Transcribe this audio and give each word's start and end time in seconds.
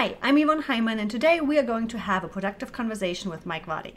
Hi, 0.00 0.16
I'm 0.22 0.38
Yvonne 0.38 0.62
Heimann, 0.62 0.98
and 0.98 1.10
today 1.10 1.42
we 1.42 1.58
are 1.58 1.62
going 1.62 1.86
to 1.88 1.98
have 1.98 2.24
a 2.24 2.28
productive 2.28 2.72
conversation 2.72 3.30
with 3.30 3.44
Mike 3.44 3.66
Vardy. 3.66 3.96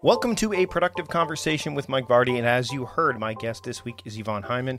Welcome 0.00 0.36
to 0.36 0.52
a 0.52 0.66
productive 0.66 1.08
conversation 1.08 1.74
with 1.74 1.88
Mike 1.88 2.06
Vardy, 2.06 2.38
and 2.38 2.46
as 2.46 2.70
you 2.70 2.84
heard, 2.84 3.18
my 3.18 3.34
guest 3.34 3.64
this 3.64 3.84
week 3.84 4.00
is 4.04 4.16
Yvonne 4.16 4.44
Heimann. 4.44 4.78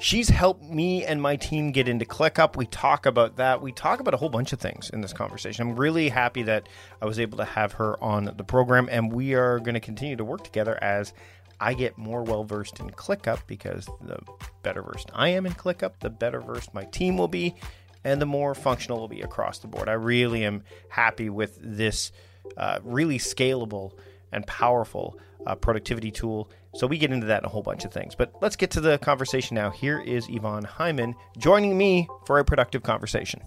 She's 0.00 0.28
helped 0.28 0.64
me 0.64 1.04
and 1.04 1.22
my 1.22 1.36
team 1.36 1.70
get 1.70 1.88
into 1.88 2.04
ClickUp. 2.04 2.56
We 2.56 2.66
talk 2.66 3.06
about 3.06 3.36
that. 3.36 3.60
We 3.60 3.70
talk 3.70 4.00
about 4.00 4.14
a 4.14 4.16
whole 4.16 4.28
bunch 4.28 4.52
of 4.52 4.60
things 4.60 4.90
in 4.90 5.00
this 5.00 5.12
conversation. 5.12 5.68
I'm 5.68 5.76
really 5.76 6.08
happy 6.08 6.42
that 6.44 6.68
I 7.00 7.06
was 7.06 7.20
able 7.20 7.38
to 7.38 7.44
have 7.44 7.72
her 7.74 8.02
on 8.02 8.32
the 8.36 8.44
program, 8.44 8.88
and 8.90 9.12
we 9.12 9.34
are 9.34 9.60
going 9.60 9.74
to 9.74 9.80
continue 9.80 10.16
to 10.16 10.24
work 10.24 10.42
together 10.42 10.76
as 10.82 11.12
I 11.60 11.74
get 11.74 11.98
more 11.98 12.22
well 12.22 12.44
versed 12.44 12.80
in 12.80 12.90
ClickUp 12.90 13.40
because 13.46 13.86
the 14.00 14.18
better 14.62 14.82
versed 14.82 15.10
I 15.14 15.30
am 15.30 15.46
in 15.46 15.52
ClickUp, 15.52 16.00
the 16.00 16.10
better 16.10 16.40
versed 16.40 16.72
my 16.74 16.84
team 16.84 17.16
will 17.16 17.28
be, 17.28 17.54
and 18.04 18.20
the 18.20 18.26
more 18.26 18.54
functional 18.54 19.00
will 19.00 19.08
be 19.08 19.22
across 19.22 19.58
the 19.58 19.66
board. 19.66 19.88
I 19.88 19.94
really 19.94 20.44
am 20.44 20.62
happy 20.88 21.30
with 21.30 21.58
this 21.60 22.12
uh, 22.56 22.78
really 22.82 23.18
scalable 23.18 23.92
and 24.32 24.46
powerful 24.46 25.18
uh, 25.46 25.54
productivity 25.54 26.10
tool. 26.10 26.50
So 26.74 26.86
we 26.86 26.98
get 26.98 27.10
into 27.10 27.26
that 27.26 27.38
and 27.38 27.46
a 27.46 27.48
whole 27.48 27.62
bunch 27.62 27.84
of 27.84 27.92
things. 27.92 28.14
But 28.14 28.34
let's 28.40 28.56
get 28.56 28.70
to 28.72 28.80
the 28.80 28.98
conversation 28.98 29.54
now. 29.54 29.70
Here 29.70 30.00
is 30.00 30.26
Yvonne 30.28 30.64
Heimann 30.64 31.14
joining 31.38 31.76
me 31.76 32.08
for 32.26 32.38
a 32.38 32.44
productive 32.44 32.82
conversation. 32.82 33.42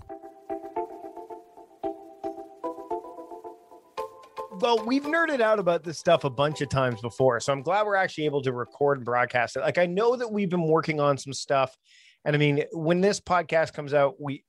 Well, 4.62 4.84
we've 4.86 5.04
nerded 5.04 5.42
out 5.42 5.60
about 5.60 5.84
this 5.84 5.98
stuff 5.98 6.24
a 6.24 6.30
bunch 6.30 6.62
of 6.62 6.70
times 6.70 7.02
before, 7.02 7.40
so 7.40 7.52
I'm 7.52 7.64
glad 7.64 7.86
we're 7.86 7.96
actually 7.96 8.26
able 8.26 8.42
to 8.44 8.54
record 8.54 9.00
and 9.00 9.06
broadcast 9.06 9.56
it. 9.56 9.62
Like 9.62 9.78
I 9.78 9.88
know 9.88 10.16
that 10.16 10.32
we've 10.32 10.50
been 10.50 10.68
working 10.68 11.00
on 11.00 11.18
some 11.18 11.34
stuff, 11.34 11.76
and 12.24 12.36
I 12.36 12.40
mean, 12.40 12.64
when 12.72 13.02
this 13.02 13.20
podcast 13.20 13.74
comes 13.74 13.94
out, 13.94 14.22
we 14.22 14.44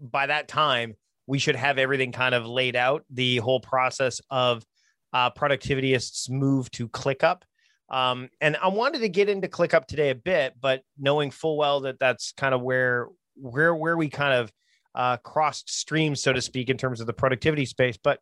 by 0.00 0.26
that 0.26 0.48
time 0.48 0.94
we 1.26 1.38
should 1.38 1.56
have 1.56 1.78
everything 1.78 2.12
kind 2.12 2.34
of 2.34 2.46
laid 2.46 2.76
out. 2.76 3.04
The 3.10 3.38
whole 3.38 3.60
process 3.60 4.20
of 4.30 4.64
uh, 5.12 5.30
productivityists 5.30 6.28
move 6.30 6.70
to 6.72 6.88
ClickUp. 6.88 7.42
Um, 7.88 8.28
and 8.40 8.56
I 8.56 8.68
wanted 8.68 9.00
to 9.00 9.08
get 9.08 9.28
into 9.28 9.48
ClickUp 9.48 9.86
today 9.86 10.10
a 10.10 10.14
bit, 10.14 10.54
but 10.60 10.82
knowing 10.98 11.30
full 11.30 11.56
well 11.56 11.80
that 11.80 11.98
that's 11.98 12.32
kind 12.32 12.54
of 12.54 12.60
where 12.60 13.08
where 13.36 13.74
where 13.74 13.96
we 13.96 14.08
kind 14.08 14.34
of 14.34 14.52
uh, 14.94 15.16
crossed 15.18 15.70
streams, 15.70 16.22
so 16.22 16.32
to 16.32 16.42
speak, 16.42 16.68
in 16.68 16.76
terms 16.76 17.00
of 17.00 17.06
the 17.06 17.12
productivity 17.12 17.64
space. 17.64 17.96
But 17.96 18.20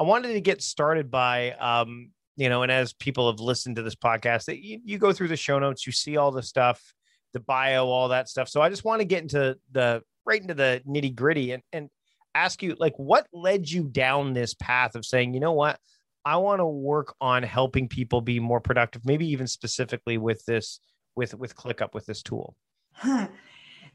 I 0.00 0.02
wanted 0.02 0.32
to 0.32 0.40
get 0.40 0.62
started 0.62 1.10
by, 1.10 1.52
um, 1.52 2.12
you 2.36 2.48
know, 2.48 2.62
and 2.62 2.72
as 2.72 2.94
people 2.94 3.30
have 3.30 3.38
listened 3.38 3.76
to 3.76 3.82
this 3.82 3.94
podcast, 3.94 4.46
that 4.46 4.64
you, 4.64 4.80
you 4.82 4.96
go 4.96 5.12
through 5.12 5.28
the 5.28 5.36
show 5.36 5.58
notes, 5.58 5.86
you 5.86 5.92
see 5.92 6.16
all 6.16 6.30
the 6.30 6.42
stuff, 6.42 6.94
the 7.34 7.40
bio, 7.40 7.84
all 7.86 8.08
that 8.08 8.26
stuff. 8.26 8.48
So 8.48 8.62
I 8.62 8.70
just 8.70 8.82
want 8.82 9.00
to 9.00 9.04
get 9.04 9.20
into 9.20 9.58
the 9.72 10.02
right 10.24 10.40
into 10.40 10.54
the 10.54 10.80
nitty 10.88 11.14
gritty 11.14 11.52
and, 11.52 11.62
and 11.74 11.90
ask 12.34 12.62
you, 12.62 12.76
like, 12.78 12.94
what 12.96 13.26
led 13.30 13.70
you 13.70 13.84
down 13.84 14.32
this 14.32 14.54
path 14.54 14.94
of 14.94 15.04
saying, 15.04 15.34
you 15.34 15.40
know 15.40 15.52
what, 15.52 15.78
I 16.24 16.38
want 16.38 16.60
to 16.60 16.66
work 16.66 17.14
on 17.20 17.42
helping 17.42 17.86
people 17.86 18.22
be 18.22 18.40
more 18.40 18.60
productive, 18.60 19.04
maybe 19.04 19.28
even 19.28 19.46
specifically 19.46 20.16
with 20.16 20.42
this, 20.46 20.80
with 21.14 21.34
with 21.34 21.54
ClickUp, 21.54 21.92
with 21.92 22.06
this 22.06 22.22
tool. 22.22 22.56
Huh. 22.94 23.28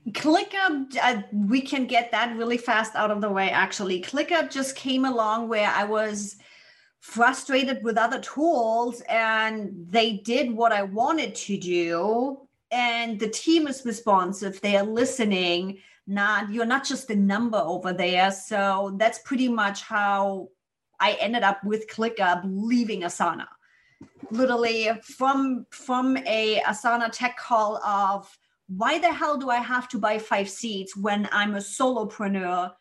ClickUp, 0.09 0.98
uh, 1.02 1.22
we 1.34 1.61
can 1.61 1.88
get 1.88 2.11
that 2.11 2.38
really 2.38 2.58
fast 2.58 2.95
out 2.95 3.09
of 3.09 3.22
the 3.22 3.30
way. 3.30 3.50
Actually, 3.50 4.02
ClickUp 4.02 4.52
just 4.52 4.75
came 4.75 5.06
along 5.06 5.47
where 5.47 5.70
I 5.70 5.84
was 5.84 6.38
frustrated 7.00 7.84
with 7.84 7.97
other 7.97 8.20
tools 8.20 9.02
and 9.09 9.72
they 9.89 10.17
did 10.17 10.52
what 10.52 10.72
I 10.72 10.84
wanted 10.84 11.34
to 11.36 11.58
do. 11.58 12.47
And 12.72 13.20
the 13.20 13.30
team 13.30 13.67
is 13.67 13.86
responsive, 13.86 14.62
they 14.62 14.75
are 14.75 14.84
listening. 14.86 15.80
Not 16.08 16.52
you're 16.52 16.66
not 16.66 16.86
just 16.86 17.09
a 17.09 17.16
number 17.16 17.58
over 17.58 17.92
there. 17.92 18.31
So 18.31 18.96
that's 18.97 19.19
pretty 19.19 19.47
much 19.47 19.81
how 19.81 20.50
I 21.00 21.13
ended 21.13 21.41
up 21.41 21.63
with 21.63 21.90
ClickUp 21.90 22.41
leaving 22.44 23.02
Asana. 23.02 23.47
Literally 24.29 24.90
from 25.03 25.66
from 25.72 26.18
a 26.18 26.62
Asana 26.62 27.09
tech 27.12 27.38
call 27.38 27.78
of 27.78 28.38
why 28.68 29.00
the 29.00 29.12
hell 29.12 29.38
do 29.38 29.50
I 29.50 29.58
have 29.58 29.88
to 29.90 30.00
buy 30.00 30.20
five 30.20 30.50
seats 30.50 30.96
when 30.96 31.30
I'm 31.31 31.56
a 31.56 31.59
solopreneur? 31.59 32.72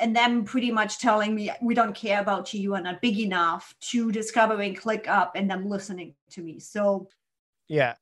And 0.00 0.16
them 0.16 0.44
pretty 0.44 0.72
much 0.72 0.98
telling 0.98 1.34
me, 1.34 1.50
we 1.60 1.74
don't 1.74 1.94
care 1.94 2.20
about 2.20 2.52
you, 2.52 2.60
you 2.60 2.74
are 2.74 2.80
not 2.80 3.00
big 3.00 3.18
enough 3.20 3.74
to 3.90 4.10
discovering 4.10 4.74
ClickUp 4.74 5.32
and 5.34 5.50
them 5.50 5.68
listening 5.68 6.14
to 6.30 6.42
me. 6.42 6.58
So, 6.58 7.08
yeah. 7.68 7.94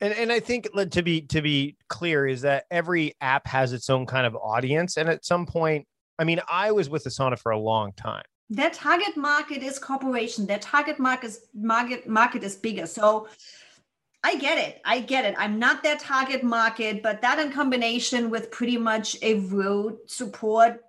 And, 0.00 0.12
and 0.12 0.30
I 0.30 0.40
think 0.40 0.68
to 0.90 1.02
be 1.02 1.22
to 1.22 1.40
be 1.40 1.76
clear 1.88 2.26
is 2.26 2.42
that 2.42 2.66
every 2.70 3.14
app 3.20 3.46
has 3.46 3.72
its 3.72 3.88
own 3.88 4.04
kind 4.04 4.26
of 4.26 4.36
audience, 4.36 4.98
and 4.98 5.08
at 5.08 5.24
some 5.24 5.46
point, 5.46 5.86
I 6.18 6.24
mean, 6.24 6.40
I 6.50 6.70
was 6.70 6.90
with 6.90 7.04
Asana 7.04 7.38
for 7.38 7.50
a 7.50 7.58
long 7.58 7.92
time. 7.94 8.24
Their 8.50 8.70
target 8.70 9.16
market 9.16 9.62
is 9.62 9.78
corporation. 9.78 10.46
Their 10.46 10.58
target 10.58 10.98
market 10.98 11.28
is 11.28 11.46
market 11.54 12.06
market 12.06 12.44
is 12.44 12.56
bigger. 12.56 12.86
So 12.86 13.26
I 14.26 14.34
get 14.34 14.58
it. 14.58 14.80
I 14.84 14.98
get 14.98 15.24
it. 15.24 15.36
I'm 15.38 15.60
not 15.60 15.84
that 15.84 16.00
target 16.00 16.42
market, 16.42 17.00
but 17.00 17.22
that 17.22 17.38
in 17.38 17.52
combination 17.52 18.28
with 18.28 18.50
pretty 18.50 18.76
much 18.76 19.16
a 19.22 19.36
root 19.36 20.10
support 20.10 20.82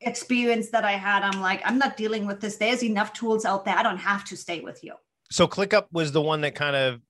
experience 0.00 0.70
that 0.70 0.84
I 0.84 0.92
had, 0.92 1.22
I'm 1.22 1.40
like, 1.40 1.62
I'm 1.64 1.78
not 1.78 1.96
dealing 1.96 2.26
with 2.26 2.40
this. 2.40 2.56
There's 2.56 2.82
enough 2.82 3.12
tools 3.12 3.44
out 3.44 3.64
there. 3.64 3.76
I 3.76 3.84
don't 3.84 3.98
have 3.98 4.24
to 4.24 4.36
stay 4.36 4.58
with 4.58 4.82
you. 4.82 4.94
So 5.30 5.46
ClickUp 5.46 5.86
was 5.92 6.10
the 6.10 6.20
one 6.20 6.40
that 6.40 6.56
kind 6.56 6.74
of 6.74 7.00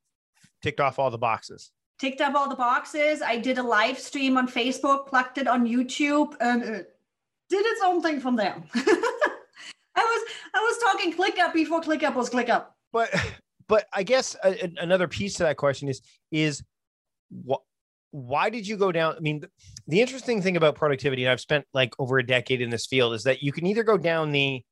ticked 0.61 0.81
off 0.81 0.99
all 0.99 1.11
the 1.11 1.17
boxes. 1.17 1.71
Ticked 1.99 2.21
up 2.21 2.35
all 2.35 2.51
the 2.51 2.57
boxes. 2.57 3.23
I 3.23 3.39
did 3.39 3.57
a 3.57 3.63
live 3.63 3.99
stream 3.99 4.37
on 4.37 4.47
Facebook, 4.47 5.07
plugged 5.07 5.39
it 5.39 5.49
on 5.49 5.67
YouTube, 5.67 6.35
and 6.41 6.63
it 6.63 6.95
did 7.49 7.65
its 7.65 7.81
own 7.83 8.03
thing 8.03 8.21
from 8.21 8.37
there. 8.37 8.63
I 8.75 10.05
was 10.05 10.23
I 10.53 10.61
was 10.61 10.79
talking 10.83 11.15
ClickUp 11.15 11.55
before 11.55 11.81
ClickUp 11.81 12.15
was 12.17 12.29
ClickUp. 12.29 12.67
But 12.93 13.15
but 13.69 13.87
I 13.93 14.03
guess 14.03 14.35
uh, 14.43 14.55
a, 14.61 14.65
a, 14.65 14.73
another 14.83 15.09
piece 15.09 15.35
to 15.35 15.45
that 15.45 15.57
question 15.57 15.89
is 15.89 16.01
is 16.31 16.63
what 17.31 17.61
why 18.11 18.49
did 18.49 18.67
you 18.67 18.77
go 18.77 18.93
down? 18.93 19.17
I 19.17 19.21
mean, 19.21 19.43
the 19.89 20.01
interesting 20.01 20.41
thing 20.41 20.57
about 20.57 20.77
productivity, 20.77 21.25
and 21.25 21.33
I've 21.33 21.41
spent 21.41 21.67
like 21.75 21.95
over 21.99 22.19
a 22.19 22.27
decade 22.27 22.61
in 22.61 22.71
this 22.71 22.87
field, 22.87 23.13
is 23.13 23.25
that 23.25 23.43
you 23.43 23.51
can 23.51 23.67
either 23.67 23.83
go 23.83 23.99
down 23.99 24.31
the 24.31 24.63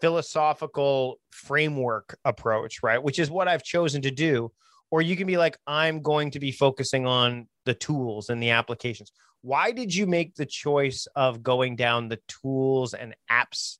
philosophical 0.00 1.18
framework 1.30 2.16
approach, 2.24 2.84
right? 2.84 3.02
Which 3.02 3.18
is 3.18 3.28
what 3.28 3.48
I've 3.48 3.64
chosen 3.64 4.02
to 4.02 4.10
do. 4.12 4.52
Or 4.92 5.02
you 5.02 5.16
can 5.16 5.26
be 5.26 5.36
like, 5.36 5.58
I'm 5.66 6.00
going 6.00 6.30
to 6.30 6.38
be 6.38 6.52
focusing 6.52 7.06
on 7.06 7.48
the 7.64 7.74
tools 7.74 8.28
and 8.28 8.40
the 8.40 8.50
applications. 8.50 9.10
Why 9.42 9.72
did 9.72 9.92
you 9.92 10.06
make 10.06 10.36
the 10.36 10.46
choice 10.46 11.08
of 11.16 11.42
going 11.42 11.74
down 11.74 12.08
the 12.08 12.20
tools 12.28 12.94
and 12.94 13.16
apps 13.28 13.78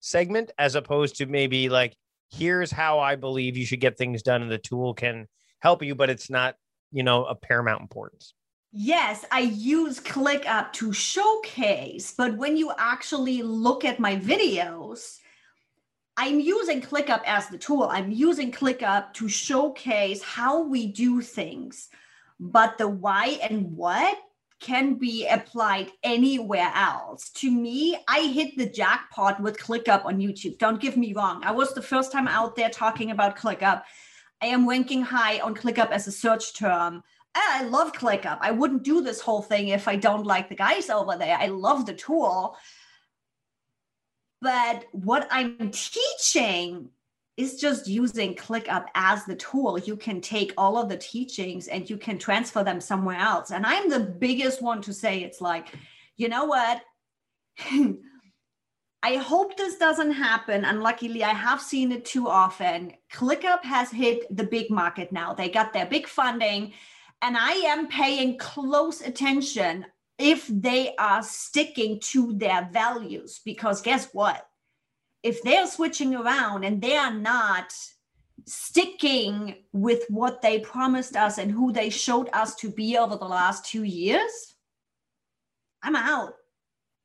segment 0.00 0.52
as 0.58 0.74
opposed 0.74 1.16
to 1.16 1.26
maybe 1.26 1.68
like, 1.68 1.96
here's 2.30 2.70
how 2.70 2.98
I 2.98 3.16
believe 3.16 3.56
you 3.56 3.66
should 3.66 3.80
get 3.80 3.98
things 3.98 4.22
done, 4.22 4.42
and 4.42 4.50
the 4.50 4.58
tool 4.58 4.94
can 4.94 5.26
help 5.60 5.82
you, 5.82 5.94
but 5.94 6.10
it's 6.10 6.30
not, 6.30 6.56
you 6.92 7.02
know, 7.02 7.24
a 7.24 7.34
paramount 7.34 7.80
importance. 7.80 8.34
Yes, 8.70 9.24
I 9.30 9.40
use 9.40 9.98
ClickUp 9.98 10.72
to 10.74 10.92
showcase, 10.92 12.12
but 12.16 12.36
when 12.36 12.56
you 12.56 12.72
actually 12.76 13.42
look 13.42 13.84
at 13.84 13.98
my 13.98 14.16
videos, 14.16 15.18
I'm 16.18 16.40
using 16.40 16.82
ClickUp 16.82 17.22
as 17.26 17.46
the 17.46 17.58
tool. 17.58 17.84
I'm 17.84 18.10
using 18.10 18.52
ClickUp 18.52 19.14
to 19.14 19.28
showcase 19.28 20.22
how 20.22 20.62
we 20.64 20.88
do 20.88 21.20
things. 21.20 21.88
But 22.40 22.76
the 22.76 22.88
why 22.88 23.38
and 23.40 23.76
what 23.76 24.18
can 24.60 24.94
be 24.94 25.26
applied 25.26 25.90
anywhere 26.02 26.70
else. 26.74 27.30
To 27.30 27.50
me, 27.50 27.96
I 28.08 28.22
hit 28.22 28.56
the 28.56 28.68
jackpot 28.68 29.40
with 29.40 29.58
ClickUp 29.58 30.04
on 30.04 30.18
YouTube. 30.18 30.58
Don't 30.58 30.80
get 30.80 30.96
me 30.96 31.12
wrong. 31.12 31.42
I 31.44 31.52
was 31.52 31.72
the 31.72 31.82
first 31.82 32.10
time 32.10 32.28
out 32.28 32.56
there 32.56 32.70
talking 32.70 33.10
about 33.10 33.36
ClickUp. 33.36 33.82
I 34.42 34.46
am 34.46 34.68
ranking 34.68 35.02
high 35.02 35.40
on 35.40 35.54
ClickUp 35.54 35.90
as 35.90 36.06
a 36.06 36.12
search 36.12 36.54
term. 36.54 37.02
I 37.34 37.64
love 37.64 37.92
ClickUp. 37.92 38.38
I 38.40 38.50
wouldn't 38.50 38.82
do 38.82 39.00
this 39.00 39.20
whole 39.20 39.42
thing 39.42 39.68
if 39.68 39.86
I 39.86 39.96
don't 39.96 40.26
like 40.26 40.48
the 40.48 40.56
guys 40.56 40.90
over 40.90 41.16
there. 41.16 41.36
I 41.38 41.46
love 41.46 41.86
the 41.86 41.94
tool. 41.94 42.56
But 44.40 44.86
what 44.92 45.28
I'm 45.30 45.70
teaching 45.70 46.90
is 47.38 47.54
just 47.54 47.86
using 47.86 48.34
ClickUp 48.34 48.86
as 48.96 49.24
the 49.24 49.36
tool. 49.36 49.78
You 49.78 49.96
can 49.96 50.20
take 50.20 50.52
all 50.58 50.76
of 50.76 50.88
the 50.88 50.96
teachings 50.96 51.68
and 51.68 51.88
you 51.88 51.96
can 51.96 52.18
transfer 52.18 52.64
them 52.64 52.80
somewhere 52.80 53.16
else. 53.16 53.52
And 53.52 53.64
I'm 53.64 53.88
the 53.88 54.00
biggest 54.00 54.60
one 54.60 54.82
to 54.82 54.92
say 54.92 55.20
it's 55.20 55.40
like, 55.40 55.68
you 56.16 56.28
know 56.28 56.46
what? 56.46 56.82
I 59.04 59.14
hope 59.14 59.56
this 59.56 59.76
doesn't 59.76 60.10
happen. 60.10 60.64
And 60.64 60.82
luckily, 60.82 61.22
I 61.22 61.32
have 61.32 61.60
seen 61.60 61.92
it 61.92 62.04
too 62.04 62.28
often. 62.28 62.92
ClickUp 63.12 63.62
has 63.62 63.92
hit 63.92 64.36
the 64.36 64.42
big 64.42 64.68
market 64.68 65.12
now. 65.12 65.32
They 65.32 65.48
got 65.48 65.72
their 65.72 65.86
big 65.86 66.08
funding. 66.08 66.72
And 67.22 67.36
I 67.36 67.52
am 67.52 67.86
paying 67.86 68.36
close 68.38 69.00
attention 69.00 69.86
if 70.18 70.48
they 70.48 70.96
are 70.96 71.22
sticking 71.22 72.00
to 72.00 72.32
their 72.32 72.68
values. 72.72 73.40
Because 73.44 73.80
guess 73.80 74.08
what? 74.12 74.47
If 75.22 75.42
they're 75.42 75.66
switching 75.66 76.14
around 76.14 76.64
and 76.64 76.80
they 76.80 76.96
are 76.96 77.12
not 77.12 77.72
sticking 78.46 79.56
with 79.72 80.04
what 80.08 80.40
they 80.40 80.60
promised 80.60 81.16
us 81.16 81.38
and 81.38 81.50
who 81.50 81.72
they 81.72 81.90
showed 81.90 82.28
us 82.32 82.54
to 82.56 82.70
be 82.70 82.96
over 82.96 83.16
the 83.16 83.24
last 83.24 83.64
two 83.66 83.82
years, 83.82 84.54
I'm 85.82 85.96
out. 85.96 86.34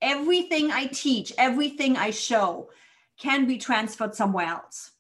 Everything 0.02 0.72
I 0.72 0.88
teach, 0.88 1.34
everything 1.38 1.98
I 1.98 2.12
show 2.12 2.70
can 3.18 3.46
be 3.46 3.58
transferred 3.58 4.16
somewhere 4.16 4.48
else. 4.48 4.92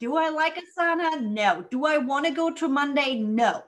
Do 0.00 0.16
I 0.16 0.30
like 0.30 0.56
Asana? 0.56 1.22
No. 1.22 1.64
Do 1.70 1.86
I 1.86 1.98
want 1.98 2.26
to 2.26 2.32
go 2.32 2.50
to 2.50 2.68
Monday? 2.68 3.18
No. 3.20 3.62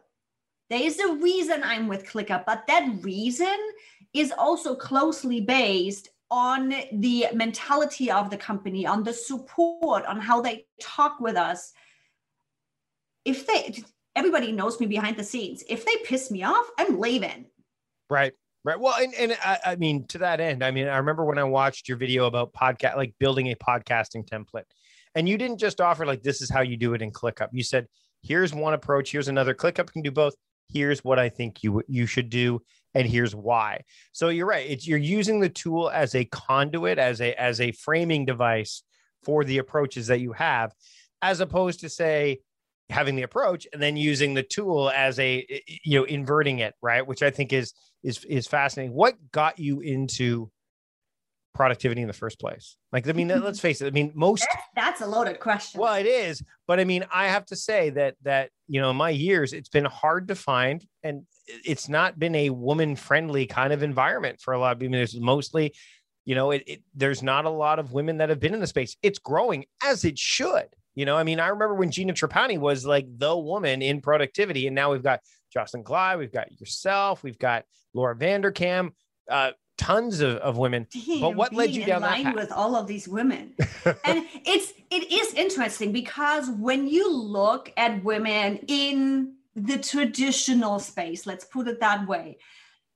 There 0.68 0.82
is 0.82 0.98
a 0.98 1.14
reason 1.14 1.62
I'm 1.62 1.88
with 1.88 2.06
ClickUp, 2.06 2.44
but 2.44 2.66
that 2.66 2.90
reason 3.02 3.56
is 4.12 4.32
also 4.36 4.74
closely 4.74 5.40
based 5.40 6.08
on 6.34 6.74
the 6.92 7.26
mentality 7.32 8.10
of 8.10 8.28
the 8.28 8.36
company, 8.36 8.84
on 8.84 9.04
the 9.04 9.12
support, 9.12 10.04
on 10.04 10.20
how 10.20 10.40
they 10.40 10.66
talk 10.82 11.20
with 11.20 11.36
us. 11.36 11.72
If 13.24 13.46
they, 13.46 13.84
everybody 14.16 14.50
knows 14.50 14.80
me 14.80 14.86
behind 14.86 15.16
the 15.16 15.22
scenes. 15.22 15.62
If 15.68 15.86
they 15.86 15.94
piss 16.04 16.32
me 16.32 16.42
off, 16.42 16.68
I'm 16.76 16.98
leaving. 16.98 17.46
Right. 18.10 18.32
Right. 18.64 18.80
Well, 18.80 18.94
and, 19.00 19.14
and 19.14 19.38
I, 19.44 19.58
I 19.64 19.76
mean, 19.76 20.06
to 20.08 20.18
that 20.18 20.40
end, 20.40 20.64
I 20.64 20.72
mean, 20.72 20.88
I 20.88 20.96
remember 20.96 21.24
when 21.24 21.38
I 21.38 21.44
watched 21.44 21.88
your 21.88 21.98
video 21.98 22.26
about 22.26 22.52
podcast, 22.52 22.96
like 22.96 23.14
building 23.20 23.52
a 23.52 23.54
podcasting 23.54 24.26
template, 24.28 24.64
and 25.14 25.28
you 25.28 25.38
didn't 25.38 25.58
just 25.58 25.80
offer 25.80 26.04
like, 26.04 26.22
this 26.22 26.42
is 26.42 26.50
how 26.50 26.62
you 26.62 26.76
do 26.76 26.94
it 26.94 27.02
in 27.02 27.12
ClickUp. 27.12 27.50
You 27.52 27.62
said, 27.62 27.86
here's 28.22 28.52
one 28.52 28.74
approach, 28.74 29.12
here's 29.12 29.28
another. 29.28 29.54
ClickUp 29.54 29.92
can 29.92 30.02
do 30.02 30.10
both. 30.10 30.34
Here's 30.72 31.04
what 31.04 31.18
I 31.18 31.28
think 31.28 31.62
you 31.62 31.82
you 31.86 32.06
should 32.06 32.30
do, 32.30 32.60
and 32.94 33.08
here's 33.08 33.34
why. 33.34 33.82
So 34.12 34.28
you're 34.28 34.46
right. 34.46 34.68
It's 34.68 34.86
you're 34.86 34.98
using 34.98 35.40
the 35.40 35.48
tool 35.48 35.90
as 35.90 36.14
a 36.14 36.24
conduit, 36.26 36.98
as 36.98 37.20
a 37.20 37.34
as 37.40 37.60
a 37.60 37.72
framing 37.72 38.24
device 38.24 38.82
for 39.24 39.44
the 39.44 39.58
approaches 39.58 40.06
that 40.08 40.20
you 40.20 40.32
have, 40.32 40.72
as 41.22 41.40
opposed 41.40 41.80
to 41.80 41.88
say 41.88 42.40
having 42.90 43.16
the 43.16 43.22
approach 43.22 43.66
and 43.72 43.82
then 43.82 43.96
using 43.96 44.34
the 44.34 44.42
tool 44.42 44.90
as 44.90 45.18
a 45.18 45.62
you 45.84 45.98
know 45.98 46.04
inverting 46.04 46.58
it 46.58 46.74
right 46.82 47.06
which 47.06 47.22
i 47.22 47.30
think 47.30 47.52
is 47.52 47.72
is 48.02 48.22
is 48.26 48.46
fascinating 48.46 48.94
what 48.94 49.14
got 49.32 49.58
you 49.58 49.80
into 49.80 50.50
productivity 51.54 52.02
in 52.02 52.08
the 52.08 52.12
first 52.12 52.38
place 52.38 52.76
like 52.92 53.08
i 53.08 53.12
mean 53.12 53.28
let's 53.28 53.60
face 53.60 53.80
it 53.80 53.86
i 53.86 53.90
mean 53.90 54.12
most 54.14 54.46
that's 54.76 55.00
a 55.00 55.06
loaded 55.06 55.40
question 55.40 55.80
well 55.80 55.94
it 55.94 56.06
is 56.06 56.42
but 56.66 56.78
i 56.78 56.84
mean 56.84 57.04
i 57.12 57.26
have 57.26 57.46
to 57.46 57.56
say 57.56 57.88
that 57.90 58.16
that 58.22 58.50
you 58.68 58.80
know 58.80 58.90
in 58.90 58.96
my 58.96 59.10
years 59.10 59.52
it's 59.52 59.68
been 59.68 59.84
hard 59.86 60.28
to 60.28 60.34
find 60.34 60.84
and 61.02 61.22
it's 61.46 61.88
not 61.88 62.18
been 62.18 62.34
a 62.34 62.50
woman 62.50 62.96
friendly 62.96 63.46
kind 63.46 63.72
of 63.72 63.82
environment 63.82 64.40
for 64.40 64.54
a 64.54 64.58
lot 64.58 64.72
of 64.72 64.78
people 64.78 64.96
there's 64.96 65.18
mostly 65.18 65.74
you 66.24 66.34
know 66.34 66.50
it, 66.50 66.62
it 66.66 66.82
there's 66.94 67.22
not 67.22 67.44
a 67.44 67.50
lot 67.50 67.78
of 67.78 67.92
women 67.92 68.18
that 68.18 68.28
have 68.28 68.40
been 68.40 68.54
in 68.54 68.60
the 68.60 68.66
space 68.66 68.96
it's 69.02 69.18
growing 69.18 69.64
as 69.82 70.04
it 70.04 70.18
should 70.18 70.68
you 70.94 71.06
know, 71.06 71.16
I 71.16 71.24
mean, 71.24 71.40
I 71.40 71.48
remember 71.48 71.74
when 71.74 71.90
Gina 71.90 72.12
Trapani 72.12 72.58
was 72.58 72.86
like 72.86 73.06
the 73.18 73.36
woman 73.36 73.82
in 73.82 74.00
productivity, 74.00 74.66
and 74.66 74.74
now 74.74 74.92
we've 74.92 75.02
got 75.02 75.20
Jocelyn 75.52 75.84
Glei, 75.84 76.18
we've 76.18 76.32
got 76.32 76.52
yourself, 76.60 77.22
we've 77.22 77.38
got 77.38 77.64
Laura 77.94 78.16
Vanderkam, 78.16 78.92
uh, 79.28 79.52
tons 79.76 80.20
of, 80.20 80.36
of 80.36 80.56
women. 80.56 80.86
Damn, 80.92 81.20
but 81.20 81.34
what 81.34 81.52
led 81.52 81.70
you 81.70 81.84
down 81.84 82.02
that 82.02 82.22
path? 82.22 82.34
with 82.36 82.52
all 82.52 82.76
of 82.76 82.86
these 82.86 83.08
women? 83.08 83.54
and 84.04 84.24
it's 84.44 84.72
it 84.90 85.12
is 85.12 85.34
interesting 85.34 85.90
because 85.90 86.48
when 86.48 86.86
you 86.86 87.12
look 87.12 87.72
at 87.76 88.04
women 88.04 88.60
in 88.68 89.34
the 89.54 89.78
traditional 89.78 90.78
space, 90.78 91.26
let's 91.26 91.44
put 91.44 91.68
it 91.68 91.80
that 91.80 92.06
way, 92.06 92.38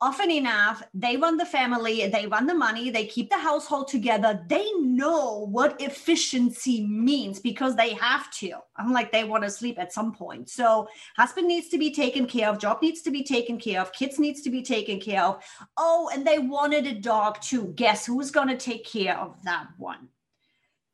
often 0.01 0.31
enough, 0.31 0.83
they 0.95 1.17
run 1.17 1.37
the 1.37 1.45
family, 1.45 2.07
they 2.07 2.27
run 2.27 2.47
the 2.47 2.55
money, 2.55 2.91
they 2.91 3.05
keep 3.05 3.31
the 3.31 3.39
household 3.39 3.89
together. 3.89 4.45
They 4.49 4.71
know 4.75 5.49
what 5.51 5.81
efficiency 5.81 6.87
means 6.87 7.41
because 7.41 7.75
they 7.75 7.95
have 7.95 8.31
to. 8.35 8.53
I'm 8.77 8.93
like, 8.93 9.11
they 9.11 9.25
want 9.25 9.45
to 9.45 9.51
sleep 9.51 9.79
at 9.79 9.93
some 9.93 10.15
point. 10.15 10.51
So, 10.51 10.89
husband 11.17 11.49
needs 11.49 11.69
to 11.69 11.79
be 11.79 11.93
taken 11.93 12.27
care 12.27 12.49
of, 12.49 12.59
job 12.59 12.81
needs 12.81 13.03
to 13.03 13.11
be 13.11 13.25
taken 13.25 13.59
care 13.59 13.81
of, 13.81 13.93
kids 13.93 14.19
needs 14.19 14.41
to 14.43 14.51
be 14.51 14.63
taken 14.63 15.01
care 15.01 15.23
of. 15.23 15.43
Oh, 15.77 16.11
and 16.13 16.27
they 16.27 16.39
wanted 16.39 16.87
a 16.87 16.95
dog 16.95 17.41
too. 17.41 17.73
Guess 17.75 18.07
who's 18.07 18.31
going 18.31 18.49
to 18.49 18.57
take 18.57 18.85
care 18.85 19.17
of 19.17 19.43
that 19.45 19.67
one? 19.79 20.09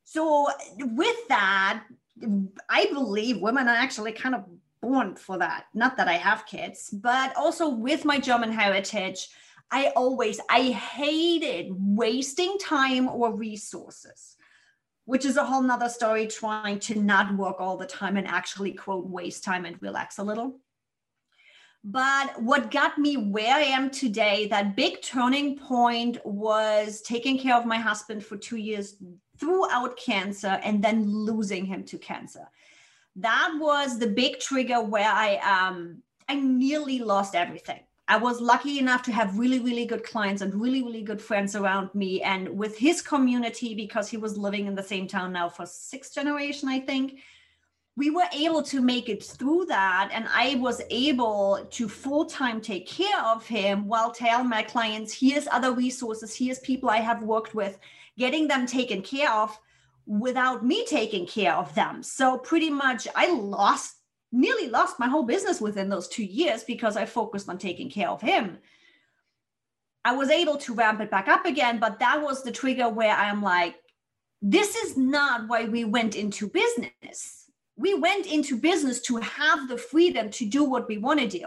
So, 0.05 0.49
with 0.79 1.29
that, 1.29 1.85
I 2.71 2.87
believe 2.87 3.41
women 3.41 3.69
are 3.69 3.75
actually 3.75 4.13
kind 4.13 4.35
of 4.35 4.45
born 4.85 5.17
for 5.17 5.39
that. 5.39 5.67
Not 5.73 5.97
that 5.97 6.09
I 6.09 6.15
have 6.15 6.47
kids, 6.47 6.91
but 6.93 7.35
also 7.37 7.69
with 7.69 8.05
my 8.05 8.19
German 8.19 8.53
heritage, 8.53 9.29
I 9.71 9.93
always 9.97 10.41
I 10.51 10.71
hated 10.71 11.69
wasting 11.71 12.59
time 12.59 13.09
or 13.09 13.35
resources, 13.35 14.37
which 15.07 15.25
is 15.25 15.37
a 15.37 15.45
whole 15.45 15.63
nother 15.63 15.89
story 15.89 16.27
trying 16.27 16.79
to 16.81 17.01
not 17.01 17.35
work 17.37 17.61
all 17.61 17.79
the 17.79 17.87
time 17.87 18.17
and 18.17 18.29
actually 18.29 18.73
quote 18.73 19.07
waste 19.07 19.43
time 19.43 19.65
and 19.65 19.81
relax 19.81 20.19
a 20.19 20.23
little. 20.23 20.61
But 21.83 22.41
what 22.41 22.71
got 22.71 22.99
me 22.99 23.17
where 23.17 23.55
I 23.55 23.63
am 23.79 23.91
today, 23.91 24.49
that 24.49 24.77
big 24.77 25.03
turning 25.03 25.59
point 25.59 26.19
was 26.25 27.03
taking 27.03 27.39
care 27.39 27.57
of 27.57 27.67
my 27.67 27.77
husband 27.79 28.25
for 28.25 28.37
two 28.37 28.57
years 28.57 28.97
throughout 29.39 29.99
cancer 29.99 30.61
and 30.63 30.83
then 30.85 31.05
losing 31.05 31.65
him 31.67 31.85
to 31.85 31.99
cancer 31.99 32.49
that 33.17 33.57
was 33.61 33.99
the 33.99 34.09
big 34.09 34.41
trigger 34.41 34.81
where 34.81 35.11
I 35.11 35.37
um 35.37 36.03
I 36.29 36.37
nearly 36.37 36.99
lost 36.99 37.35
everything. 37.35 37.81
I 38.07 38.19
was 38.19 38.41
lucky 38.41 38.79
enough 38.79 39.03
to 39.05 39.13
have 39.13 39.39
really, 39.39 39.61
really 39.61 39.87
good 39.87 40.05
clients 40.05 40.43
and 40.43 40.55
really, 40.55 40.83
really 40.83 41.03
good 41.03 41.23
friends 41.23 41.57
around 41.57 41.95
me. 41.95 42.23
And 42.23 42.49
with 42.51 42.77
his 42.77 43.01
community, 43.01 43.75
because 43.75 44.11
he 44.11 44.19
was 44.19 44.37
living 44.37 44.67
in 44.67 44.75
the 44.75 44.83
same 44.83 45.07
town 45.07 45.33
now 45.33 45.49
for 45.49 45.65
six 45.65 46.11
generation, 46.11 46.69
I 46.69 46.81
think, 46.81 47.21
we 47.97 48.11
were 48.11 48.29
able 48.35 48.63
to 48.65 48.83
make 48.83 49.09
it 49.09 49.23
through 49.23 49.67
that. 49.67 50.11
And 50.13 50.27
I 50.29 50.57
was 50.57 50.83
able 50.91 51.67
to 51.71 51.89
full 51.89 52.27
time 52.27 52.61
take 52.61 52.87
care 52.87 53.21
of 53.25 53.47
him 53.47 53.87
while 53.87 54.11
tell 54.11 54.45
my 54.45 54.63
clients, 54.63 55.19
here's 55.19 55.47
other 55.49 55.73
resources, 55.73 56.37
here's 56.37 56.59
people 56.59 56.91
I 56.91 56.99
have 56.99 57.23
worked 57.23 57.55
with, 57.55 57.79
getting 58.19 58.49
them 58.49 58.67
taken 58.67 59.01
care 59.01 59.33
of 59.33 59.59
without 60.07 60.65
me 60.65 60.85
taking 60.87 61.27
care 61.27 61.55
of 61.55 61.75
them. 61.75 62.03
So 62.03 62.39
pretty 62.39 62.71
much 62.71 63.09
I 63.15 63.33
lost 63.33 63.97
nearly 64.33 64.69
lost 64.69 64.99
my 64.99 65.07
whole 65.07 65.23
business 65.23 65.61
within 65.61 65.89
those 65.89 66.09
2 66.09 66.25
years 66.25 66.65
because 66.65 66.97
I 66.97 67.07
focused 67.07 67.49
on 67.49 67.57
taking 67.57 67.89
care 67.89 68.09
of 68.09 68.21
him. 68.21 68.59
I 70.05 70.17
was 70.17 70.29
able 70.29 70.57
to 70.59 70.75
ramp 70.75 71.01
it 71.01 71.11
back 71.11 71.29
up 71.29 71.47
again, 71.47 71.79
but 71.79 72.01
that 72.01 72.21
was 72.21 72.43
the 72.43 72.51
trigger 72.51 72.89
where 72.89 73.15
I'm 73.15 73.43
like 73.43 73.77
this 74.43 74.77
is 74.77 74.99
not 74.99 75.49
why 75.49 75.65
we 75.65 75.85
went 75.87 76.17
into 76.17 76.49
business. 76.49 77.51
We 77.77 77.95
went 77.95 78.27
into 78.27 78.59
business 78.59 79.01
to 79.03 79.17
have 79.17 79.69
the 79.69 79.79
freedom 79.79 80.29
to 80.33 80.45
do 80.45 80.65
what 80.65 80.87
we 80.87 80.99
want 80.99 81.21
to 81.21 81.27
do. 81.27 81.47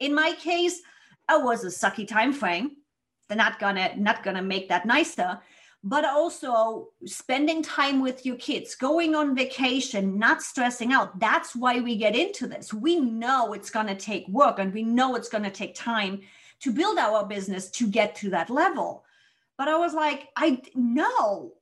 In 0.00 0.14
my 0.14 0.32
case, 0.32 0.80
I 1.28 1.36
was 1.36 1.62
a 1.62 1.66
sucky 1.66 2.08
time 2.08 2.32
frame. 2.32 2.76
They're 3.28 3.36
not 3.36 3.58
gonna 3.58 3.94
not 3.96 4.22
gonna 4.22 4.42
make 4.42 4.70
that 4.70 4.86
nicer 4.86 5.40
but 5.84 6.04
also 6.04 6.88
spending 7.04 7.62
time 7.62 8.00
with 8.00 8.26
your 8.26 8.36
kids, 8.36 8.74
going 8.74 9.14
on 9.14 9.36
vacation, 9.36 10.18
not 10.18 10.42
stressing 10.42 10.92
out. 10.92 11.18
That's 11.20 11.54
why 11.54 11.80
we 11.80 11.96
get 11.96 12.16
into 12.16 12.48
this. 12.48 12.74
We 12.74 12.98
know 12.98 13.52
it's 13.52 13.70
going 13.70 13.86
to 13.86 13.94
take 13.94 14.26
work 14.28 14.58
and 14.58 14.72
we 14.72 14.82
know 14.82 15.14
it's 15.14 15.28
going 15.28 15.44
to 15.44 15.50
take 15.50 15.74
time 15.74 16.20
to 16.60 16.72
build 16.72 16.98
our 16.98 17.24
business 17.24 17.70
to 17.70 17.86
get 17.86 18.16
to 18.16 18.30
that 18.30 18.50
level. 18.50 19.04
But 19.56 19.68
I 19.68 19.76
was 19.76 19.94
like, 19.94 20.28
I 20.36 20.60
know. 20.74 21.52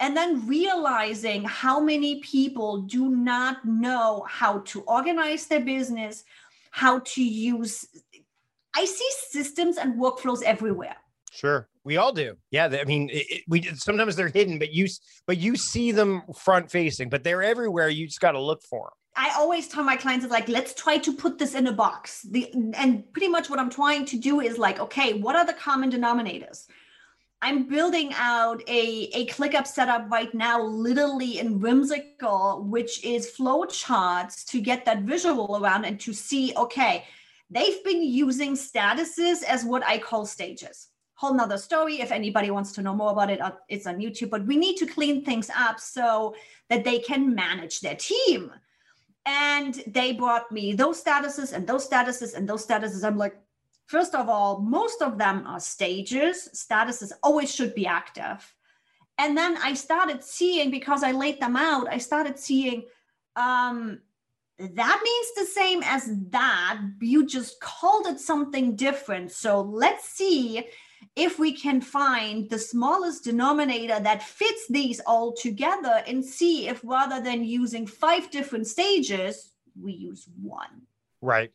And 0.00 0.16
then 0.16 0.46
realizing 0.46 1.44
how 1.44 1.80
many 1.80 2.20
people 2.20 2.82
do 2.82 3.10
not 3.10 3.64
know 3.64 4.26
how 4.28 4.60
to 4.60 4.82
organize 4.82 5.46
their 5.46 5.60
business, 5.60 6.24
how 6.70 7.00
to 7.00 7.22
use. 7.22 7.86
I 8.74 8.84
see 8.84 9.08
systems 9.30 9.78
and 9.78 10.00
workflows 10.00 10.42
everywhere 10.42 10.96
Sure, 11.36 11.68
we 11.86 11.96
all 11.96 12.12
do. 12.12 12.36
Yeah, 12.50 12.66
I 12.66 12.84
mean, 12.84 13.08
it, 13.10 13.26
it, 13.30 13.42
we 13.46 13.62
sometimes 13.76 14.16
they're 14.16 14.28
hidden, 14.28 14.58
but 14.58 14.72
you 14.72 14.88
but 15.26 15.38
you 15.38 15.54
see 15.56 15.92
them 15.92 16.22
front 16.34 16.70
facing, 16.70 17.08
but 17.08 17.22
they're 17.22 17.44
everywhere. 17.44 17.88
You 17.88 18.06
just 18.06 18.20
got 18.20 18.32
to 18.32 18.40
look 18.40 18.62
for 18.64 18.86
them. 18.86 18.96
I 19.18 19.32
always 19.38 19.68
tell 19.68 19.84
my 19.84 19.96
clients, 19.96 20.26
like, 20.26 20.48
let's 20.48 20.74
try 20.74 20.98
to 20.98 21.12
put 21.12 21.38
this 21.38 21.54
in 21.54 21.68
a 21.68 21.72
box. 21.72 22.20
The, 22.30 22.52
and 22.74 23.10
pretty 23.12 23.28
much 23.28 23.48
what 23.48 23.58
I'm 23.58 23.70
trying 23.70 24.04
to 24.06 24.18
do 24.18 24.40
is 24.40 24.58
like, 24.58 24.78
okay, 24.78 25.14
what 25.14 25.36
are 25.36 25.46
the 25.46 25.54
common 25.54 25.90
denominators? 25.90 26.66
I'm 27.40 27.68
building 27.68 28.12
out 28.16 28.62
a, 28.66 29.08
a 29.14 29.26
ClickUp 29.28 29.66
setup 29.66 30.10
right 30.10 30.34
now, 30.34 30.62
literally 30.62 31.38
in 31.38 31.60
Whimsical, 31.60 32.64
which 32.64 33.02
is 33.04 33.30
flow 33.30 33.64
charts 33.64 34.44
to 34.46 34.60
get 34.60 34.84
that 34.84 35.02
visual 35.02 35.58
around 35.62 35.84
and 35.84 36.00
to 36.00 36.12
see, 36.12 36.52
okay, 36.56 37.04
they've 37.48 37.82
been 37.84 38.02
using 38.02 38.54
statuses 38.54 39.44
as 39.44 39.64
what 39.64 39.86
I 39.86 39.98
call 39.98 40.26
stages 40.26 40.88
whole 41.16 41.34
nother 41.34 41.58
story. 41.58 42.00
If 42.00 42.12
anybody 42.12 42.50
wants 42.50 42.72
to 42.72 42.82
know 42.82 42.94
more 42.94 43.10
about 43.10 43.30
it, 43.30 43.40
uh, 43.40 43.52
it's 43.68 43.86
on 43.86 43.98
YouTube. 43.98 44.30
But 44.30 44.46
we 44.46 44.56
need 44.56 44.76
to 44.76 44.86
clean 44.86 45.24
things 45.24 45.50
up 45.56 45.80
so 45.80 46.34
that 46.68 46.84
they 46.84 46.98
can 46.98 47.34
manage 47.34 47.80
their 47.80 47.96
team. 47.96 48.52
And 49.24 49.82
they 49.86 50.12
brought 50.12 50.52
me 50.52 50.74
those 50.74 51.02
statuses 51.02 51.52
and 51.52 51.66
those 51.66 51.88
statuses 51.88 52.34
and 52.34 52.48
those 52.48 52.64
statuses. 52.66 53.02
I'm 53.02 53.16
like, 53.16 53.36
first 53.86 54.14
of 54.14 54.28
all, 54.28 54.60
most 54.60 55.02
of 55.02 55.18
them 55.18 55.44
are 55.46 55.58
stages. 55.58 56.48
Statuses 56.54 57.12
always 57.22 57.52
should 57.52 57.74
be 57.74 57.86
active. 57.86 58.54
And 59.18 59.36
then 59.36 59.56
I 59.56 59.72
started 59.72 60.22
seeing, 60.22 60.70
because 60.70 61.02
I 61.02 61.12
laid 61.12 61.40
them 61.40 61.56
out, 61.56 61.88
I 61.90 61.96
started 61.96 62.38
seeing 62.38 62.84
um, 63.36 64.00
that 64.58 65.00
means 65.02 65.28
the 65.34 65.52
same 65.52 65.82
as 65.82 66.10
that. 66.30 66.78
You 67.00 67.26
just 67.26 67.58
called 67.60 68.06
it 68.06 68.20
something 68.20 68.76
different. 68.76 69.32
So 69.32 69.62
let's 69.62 70.08
see 70.08 70.66
if 71.14 71.38
we 71.38 71.52
can 71.52 71.80
find 71.80 72.48
the 72.50 72.58
smallest 72.58 73.24
denominator 73.24 74.00
that 74.00 74.22
fits 74.22 74.66
these 74.68 75.00
all 75.00 75.32
together 75.32 76.02
and 76.06 76.24
see 76.24 76.68
if 76.68 76.80
rather 76.82 77.22
than 77.22 77.44
using 77.44 77.86
five 77.86 78.30
different 78.30 78.66
stages, 78.66 79.52
we 79.80 79.92
use 79.92 80.26
one. 80.40 80.82
Right. 81.20 81.52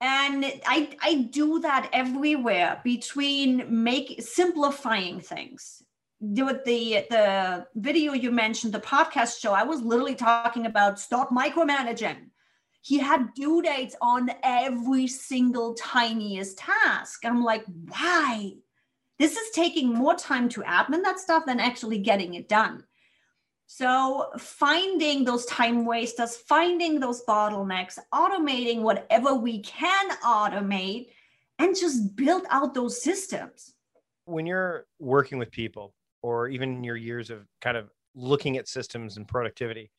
And 0.00 0.44
I, 0.66 0.96
I 1.00 1.28
do 1.30 1.60
that 1.60 1.88
everywhere 1.92 2.80
between 2.82 3.84
make 3.84 4.20
simplifying 4.20 5.20
things. 5.20 5.82
With 6.20 6.64
the 6.64 7.04
the 7.10 7.66
video 7.74 8.12
you 8.12 8.30
mentioned, 8.30 8.72
the 8.72 8.80
podcast 8.80 9.40
show, 9.40 9.52
I 9.52 9.64
was 9.64 9.82
literally 9.82 10.14
talking 10.14 10.66
about 10.66 11.00
stop 11.00 11.30
micromanaging 11.30 12.30
he 12.82 12.98
had 12.98 13.32
due 13.34 13.62
dates 13.62 13.94
on 14.02 14.28
every 14.42 15.06
single 15.06 15.74
tiniest 15.74 16.58
task. 16.58 17.24
I'm 17.24 17.42
like, 17.44 17.64
why? 17.88 18.54
This 19.22 19.36
is 19.36 19.50
taking 19.50 19.94
more 19.94 20.16
time 20.16 20.48
to 20.48 20.62
admin 20.62 21.04
that 21.04 21.20
stuff 21.20 21.46
than 21.46 21.60
actually 21.60 21.98
getting 21.98 22.34
it 22.34 22.48
done. 22.48 22.82
So, 23.68 24.32
finding 24.36 25.22
those 25.22 25.46
time 25.46 25.86
wasters, 25.86 26.34
finding 26.36 26.98
those 26.98 27.24
bottlenecks, 27.24 28.00
automating 28.12 28.80
whatever 28.80 29.36
we 29.36 29.60
can 29.60 30.10
automate, 30.24 31.10
and 31.60 31.76
just 31.76 32.16
build 32.16 32.46
out 32.50 32.74
those 32.74 33.00
systems. 33.00 33.74
When 34.24 34.44
you're 34.44 34.86
working 34.98 35.38
with 35.38 35.52
people, 35.52 35.94
or 36.22 36.48
even 36.48 36.82
your 36.82 36.96
years 36.96 37.30
of 37.30 37.46
kind 37.60 37.76
of 37.76 37.90
looking 38.16 38.56
at 38.56 38.66
systems 38.66 39.18
and 39.18 39.28
productivity, 39.28 39.92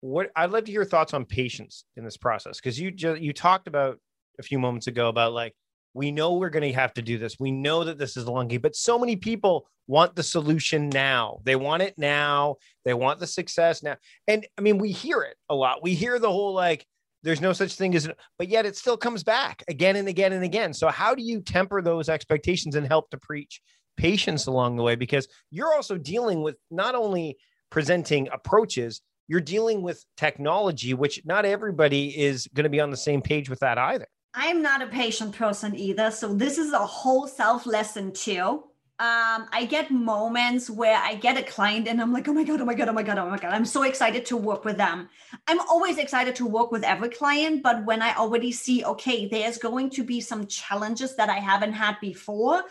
what 0.00 0.30
I'd 0.34 0.50
love 0.50 0.64
to 0.64 0.72
hear 0.72 0.86
thoughts 0.86 1.12
on 1.12 1.26
patience 1.26 1.84
in 1.98 2.04
this 2.04 2.16
process 2.16 2.58
because 2.58 2.80
you 2.80 2.90
just 2.90 3.20
you 3.20 3.34
talked 3.34 3.68
about 3.68 3.98
a 4.40 4.42
few 4.42 4.58
moments 4.58 4.86
ago 4.86 5.10
about 5.10 5.34
like 5.34 5.54
we 5.94 6.10
know 6.10 6.34
we're 6.34 6.50
going 6.50 6.70
to 6.70 6.78
have 6.78 6.94
to 6.94 7.02
do 7.02 7.18
this. 7.18 7.38
We 7.38 7.50
know 7.50 7.84
that 7.84 7.98
this 7.98 8.16
is 8.16 8.24
lungy, 8.24 8.60
but 8.60 8.74
so 8.74 8.98
many 8.98 9.16
people 9.16 9.68
want 9.86 10.16
the 10.16 10.22
solution 10.22 10.88
now. 10.88 11.40
They 11.44 11.56
want 11.56 11.82
it 11.82 11.94
now. 11.98 12.56
They 12.84 12.94
want 12.94 13.20
the 13.20 13.26
success 13.26 13.82
now. 13.82 13.96
And 14.26 14.46
I 14.56 14.62
mean, 14.62 14.78
we 14.78 14.90
hear 14.90 15.22
it 15.22 15.36
a 15.48 15.54
lot. 15.54 15.82
We 15.82 15.94
hear 15.94 16.18
the 16.18 16.30
whole 16.30 16.54
like, 16.54 16.86
there's 17.22 17.40
no 17.40 17.52
such 17.52 17.74
thing 17.74 17.94
as, 17.94 18.08
but 18.38 18.48
yet 18.48 18.66
it 18.66 18.76
still 18.76 18.96
comes 18.96 19.22
back 19.22 19.62
again 19.68 19.96
and 19.96 20.08
again 20.08 20.32
and 20.32 20.42
again. 20.44 20.72
So, 20.72 20.88
how 20.88 21.14
do 21.14 21.22
you 21.22 21.40
temper 21.40 21.80
those 21.80 22.08
expectations 22.08 22.74
and 22.74 22.86
help 22.86 23.10
to 23.10 23.18
preach 23.18 23.60
patience 23.96 24.46
along 24.46 24.76
the 24.76 24.82
way? 24.82 24.96
Because 24.96 25.28
you're 25.50 25.72
also 25.72 25.96
dealing 25.98 26.42
with 26.42 26.56
not 26.70 26.96
only 26.96 27.36
presenting 27.70 28.28
approaches, 28.32 29.02
you're 29.28 29.40
dealing 29.40 29.82
with 29.82 30.04
technology, 30.16 30.94
which 30.94 31.22
not 31.24 31.44
everybody 31.44 32.18
is 32.18 32.48
going 32.54 32.64
to 32.64 32.70
be 32.70 32.80
on 32.80 32.90
the 32.90 32.96
same 32.96 33.22
page 33.22 33.48
with 33.48 33.60
that 33.60 33.78
either. 33.78 34.08
I'm 34.34 34.62
not 34.62 34.82
a 34.82 34.86
patient 34.86 35.34
person 35.34 35.76
either. 35.76 36.10
So 36.10 36.34
this 36.34 36.58
is 36.58 36.72
a 36.72 36.78
whole 36.78 37.26
self 37.26 37.66
lesson 37.66 38.12
too. 38.12 38.64
Um, 38.98 39.48
I 39.52 39.66
get 39.68 39.90
moments 39.90 40.70
where 40.70 40.96
I 40.96 41.16
get 41.16 41.36
a 41.36 41.42
client 41.42 41.88
and 41.88 42.00
I'm 42.00 42.12
like, 42.12 42.28
oh 42.28 42.32
my 42.32 42.44
God, 42.44 42.60
oh 42.60 42.64
my 42.64 42.74
God, 42.74 42.88
oh 42.88 42.92
my 42.92 43.02
God, 43.02 43.18
oh 43.18 43.28
my 43.28 43.38
God. 43.38 43.52
I'm 43.52 43.64
so 43.64 43.82
excited 43.82 44.24
to 44.26 44.36
work 44.36 44.64
with 44.64 44.76
them. 44.76 45.08
I'm 45.48 45.58
always 45.60 45.98
excited 45.98 46.36
to 46.36 46.46
work 46.46 46.70
with 46.70 46.84
every 46.84 47.08
client, 47.08 47.64
but 47.64 47.84
when 47.84 48.00
I 48.00 48.14
already 48.14 48.52
see, 48.52 48.84
okay, 48.84 49.26
there's 49.26 49.58
going 49.58 49.90
to 49.90 50.04
be 50.04 50.20
some 50.20 50.46
challenges 50.46 51.16
that 51.16 51.28
I 51.28 51.38
haven't 51.38 51.72
had 51.72 51.96
before, 52.00 52.62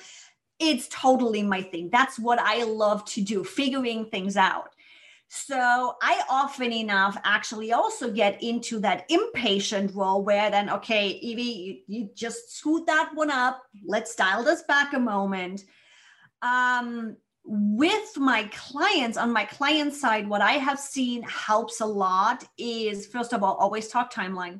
it's 0.57 0.87
totally 0.87 1.43
my 1.43 1.63
thing. 1.63 1.89
That's 1.91 2.17
what 2.17 2.39
I 2.39 2.63
love 2.63 3.03
to 3.05 3.21
do, 3.21 3.43
figuring 3.43 4.05
things 4.05 4.37
out. 4.37 4.73
So 5.33 5.95
I 6.01 6.23
often 6.29 6.73
enough 6.73 7.17
actually 7.23 7.71
also 7.71 8.11
get 8.11 8.43
into 8.43 8.79
that 8.79 9.05
impatient 9.09 9.95
role 9.95 10.21
where 10.25 10.51
then, 10.51 10.69
okay, 10.69 11.21
Yvi, 11.23 11.55
you, 11.55 11.77
you 11.87 12.09
just 12.13 12.57
scoot 12.57 12.85
that 12.87 13.11
one 13.13 13.31
up. 13.31 13.63
Let's 13.85 14.13
dial 14.13 14.43
this 14.43 14.63
back 14.63 14.91
a 14.91 14.99
moment. 14.99 15.63
Um, 16.41 17.15
with 17.45 18.17
my 18.17 18.43
clients, 18.51 19.17
on 19.17 19.31
my 19.31 19.45
client 19.45 19.93
side, 19.93 20.27
what 20.27 20.41
I 20.41 20.53
have 20.53 20.77
seen 20.77 21.23
helps 21.23 21.79
a 21.79 21.85
lot 21.85 22.43
is 22.57 23.07
first 23.07 23.31
of 23.31 23.41
all, 23.41 23.55
always 23.55 23.87
talk 23.87 24.13
timeline. 24.13 24.59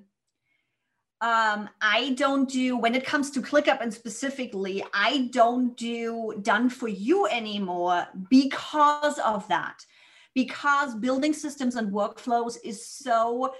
Um, 1.20 1.68
I 1.82 2.16
don't 2.16 2.50
do 2.50 2.78
when 2.78 2.96
it 2.96 3.06
comes 3.06 3.30
to 3.32 3.42
ClickUp 3.42 3.82
and 3.82 3.94
specifically, 3.94 4.86
I 4.94 5.30
don't 5.34 5.75
do 5.75 6.40
done 6.42 6.70
for 6.70 6.88
you 6.88 7.28
anymore 7.28 8.08
because 8.30 9.20
of 9.20 9.46
that 9.50 9.86
because 10.34 10.96
building 10.96 11.34
systems 11.34 11.76
and 11.76 11.92
workflows 11.92 12.58
is 12.64 12.86
so 12.86 13.54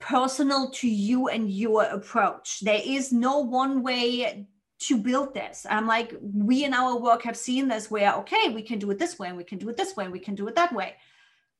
personal 0.00 0.70
to 0.70 0.88
you 0.88 1.28
and 1.28 1.50
your 1.50 1.84
approach. 1.84 2.60
There 2.60 2.80
is 2.84 3.12
no 3.12 3.38
one 3.38 3.82
way 3.82 4.46
to 4.80 4.98
build 4.98 5.32
this. 5.34 5.66
I'm 5.68 5.86
like, 5.86 6.14
we 6.20 6.64
in 6.64 6.74
our 6.74 6.98
work 6.98 7.22
have 7.22 7.36
seen 7.36 7.68
this 7.68 7.90
where, 7.90 8.14
okay, 8.16 8.50
we 8.50 8.62
can 8.62 8.78
do 8.78 8.90
it 8.90 8.98
this 8.98 9.18
way 9.18 9.28
and 9.28 9.36
we 9.36 9.44
can 9.44 9.58
do 9.58 9.68
it 9.68 9.76
this 9.76 9.96
way 9.96 10.04
and 10.04 10.12
we 10.12 10.18
can 10.18 10.34
do 10.34 10.46
it 10.48 10.54
that 10.56 10.74
way. 10.74 10.94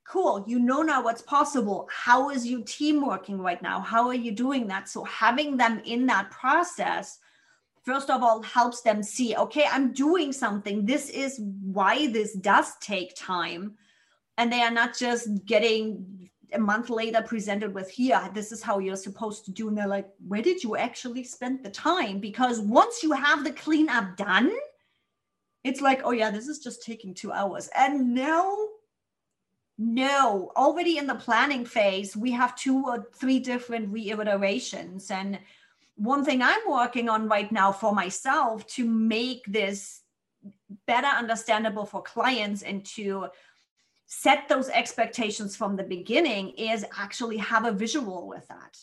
Cool. 0.07 0.45
You 0.47 0.59
know 0.59 0.83
now 0.83 1.03
what's 1.03 1.23
possible. 1.23 1.89
How 1.91 2.29
is 2.29 2.47
your 2.47 2.61
team 2.63 3.07
working 3.07 3.39
right 3.41 3.63
now? 3.63 3.81
How 3.81 4.07
are 4.09 4.15
you 4.15 4.33
doing 4.33 4.67
that? 4.67 4.89
So 4.89 5.05
having 5.05 5.57
them 5.57 5.81
in 5.87 6.05
that 6.07 6.31
process, 6.31 7.19
first 7.83 8.11
of 8.11 8.23
all, 8.23 8.43
helps 8.43 8.83
them 8.83 9.03
see, 9.03 9.35
okay, 9.37 9.65
I'm 9.71 9.93
doing 9.95 10.31
something. 10.31 10.85
This 10.85 11.09
is 11.09 11.41
why 11.63 12.09
this 12.09 12.35
does 12.35 12.77
take 12.81 13.17
time 13.17 13.77
and 14.39 14.53
they 14.53 14.63
are 14.63 14.71
not 14.71 14.97
just 14.97 15.45
getting 15.45 16.31
a 16.53 16.59
month 16.59 16.89
later 16.91 17.23
presented 17.23 17.75
with 17.75 17.91
here 17.91 18.31
this 18.33 18.53
is 18.53 18.63
how 18.63 18.79
you're 18.79 18.97
supposed 18.97 19.45
to 19.45 19.51
do 19.51 19.69
and 19.69 19.77
they're 19.77 19.89
like 19.89 20.09
where 20.27 20.43
did 20.43 20.63
you 20.63 20.77
actually 20.77 21.25
spend 21.25 21.65
the 21.65 21.71
time? 21.71 22.21
Because 22.21 22.61
once 22.61 23.03
you 23.03 23.13
have 23.13 23.45
the 23.45 23.53
cleanup 23.53 24.17
done 24.17 24.53
it's 25.65 25.81
like 25.81 26.03
oh 26.05 26.13
yeah 26.13 26.31
this 26.31 26.49
is 26.49 26.59
just 26.61 26.83
taking 26.83 27.15
two 27.15 27.33
hours. 27.33 27.69
And 27.77 28.15
no 28.15 28.69
no 29.77 30.53
already 30.57 30.99
in 30.99 31.07
the 31.07 31.15
planning 31.17 31.65
phase 31.65 32.17
we 32.17 32.31
have 32.31 32.57
two 32.57 32.85
or 32.87 33.09
three 33.15 33.41
different 33.41 33.93
reiterations. 33.93 35.11
And 35.11 35.39
one 35.97 36.25
thing 36.25 36.43
i'm 36.43 36.61
working 36.69 37.09
on 37.09 37.29
right 37.29 37.53
now 37.53 37.71
for 37.71 37.95
myself 37.95 38.67
to 38.67 38.85
make 38.85 39.45
this 39.47 40.03
better 40.87 41.07
understandable 41.07 41.87
for 41.87 42.03
clients 42.03 42.63
and 42.63 42.85
to 42.85 43.29
set 44.07 44.49
those 44.49 44.69
expectations 44.69 45.57
from 45.57 45.77
the 45.77 45.83
beginning 45.83 46.51
is 46.51 46.85
actually 46.99 47.39
have 47.39 47.65
a 47.65 47.73
visual 47.73 48.29
with 48.29 48.47
that 48.49 48.79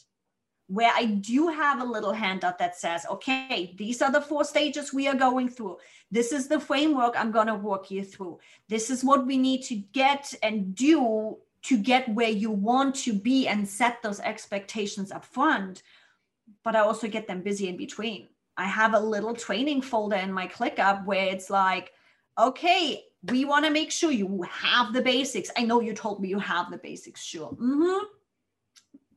where 0.72 0.92
I 0.96 1.04
do 1.04 1.50
have 1.50 1.82
a 1.82 1.86
little 1.86 2.14
handout 2.14 2.58
that 2.60 2.78
says, 2.78 3.06
okay, 3.12 3.76
these 3.78 4.02
are 4.02 4.10
the 4.10 4.22
four 4.22 4.46
stages 4.46 4.94
we 4.94 5.06
are 5.06 5.16
going 5.16 5.50
through. 5.50 5.76
This 6.12 6.32
is 6.32 6.48
the 6.48 6.62
framework 6.62 7.14
I'm 7.18 7.32
going 7.32 7.48
to 7.48 7.56
walk 7.56 7.92
you 7.92 8.06
through. 8.06 8.40
This 8.70 8.90
is 8.90 9.04
what 9.04 9.28
we 9.28 9.38
need 9.38 9.64
to 9.64 9.76
get 9.76 10.34
and 10.42 10.74
do 10.74 11.38
to 11.64 11.78
get 11.78 12.08
where 12.16 12.30
you 12.30 12.52
want 12.52 12.96
to 12.96 13.12
be 13.12 13.50
and 13.50 13.68
set 13.68 14.02
those 14.02 14.22
expectations 14.22 15.12
up 15.12 15.26
front. 15.26 15.84
But 16.64 16.78
I 16.78 16.80
also 16.80 17.10
get 17.10 17.28
them 17.28 17.42
busy 17.42 17.68
in 17.68 17.76
between. 17.76 18.30
I 18.56 18.64
have 18.64 18.94
a 18.94 19.00
little 19.00 19.36
training 19.36 19.82
folder 19.82 20.16
in 20.16 20.32
my 20.32 20.48
ClickUp 20.48 21.04
where 21.04 21.26
it's 21.26 21.50
like, 21.50 21.92
okay, 22.40 23.04
we 23.30 23.46
want 23.46 23.66
to 23.66 23.72
make 23.72 23.92
sure 23.92 24.12
you 24.12 24.44
have 24.50 24.94
the 24.94 25.02
basics. 25.02 25.52
I 25.58 25.64
know 25.64 25.80
you 25.80 25.94
told 25.94 26.22
me 26.22 26.30
you 26.30 26.40
have 26.40 26.72
the 26.72 26.78
basics, 26.78 27.22
sure. 27.24 27.52
Mm-hmm. 27.52 28.06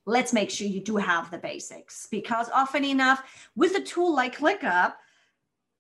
Let's 0.07 0.35
make 0.35 0.51
sure 0.51 0.67
you 0.67 0.81
do 0.81 0.97
have 0.97 1.31
the 1.31 1.39
basics 1.39 2.07
because 2.11 2.51
often 2.51 2.85
enough, 2.85 3.23
with 3.57 3.75
a 3.75 3.81
tool 3.81 4.15
like 4.15 4.37
ClickUp, 4.37 4.95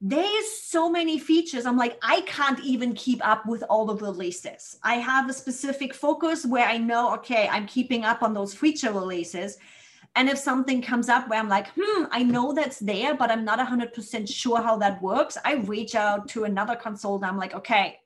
there's 0.00 0.50
so 0.50 0.90
many 0.90 1.18
features. 1.18 1.66
I'm 1.66 1.76
like, 1.76 1.98
I 2.02 2.22
can't 2.22 2.60
even 2.60 2.94
keep 2.94 3.26
up 3.26 3.46
with 3.46 3.62
all 3.68 3.84
the 3.84 3.96
releases. 3.96 4.78
I 4.82 4.94
have 4.96 5.28
a 5.28 5.32
specific 5.32 5.94
focus 5.94 6.46
where 6.46 6.66
I 6.66 6.78
know, 6.78 7.14
okay, 7.14 7.48
I'm 7.50 7.66
keeping 7.66 8.04
up 8.04 8.22
on 8.22 8.32
those 8.32 8.54
feature 8.54 8.92
releases. 8.92 9.58
And 10.16 10.28
if 10.28 10.38
something 10.38 10.80
comes 10.80 11.08
up 11.08 11.28
where 11.28 11.38
I'm 11.38 11.48
like, 11.48 11.68
hmm, 11.76 12.04
I 12.10 12.22
know 12.22 12.52
that's 12.52 12.78
there, 12.78 13.14
but 13.14 13.30
I'm 13.30 13.44
not 13.44 13.58
100% 13.58 14.32
sure 14.32 14.62
how 14.62 14.76
that 14.78 15.02
works, 15.02 15.36
I 15.44 15.54
reach 15.54 15.94
out 15.94 16.28
to 16.28 16.44
another 16.44 16.76
consultant. 16.76 17.30
I'm 17.30 17.38
like, 17.38 17.54
okay, 17.54 17.98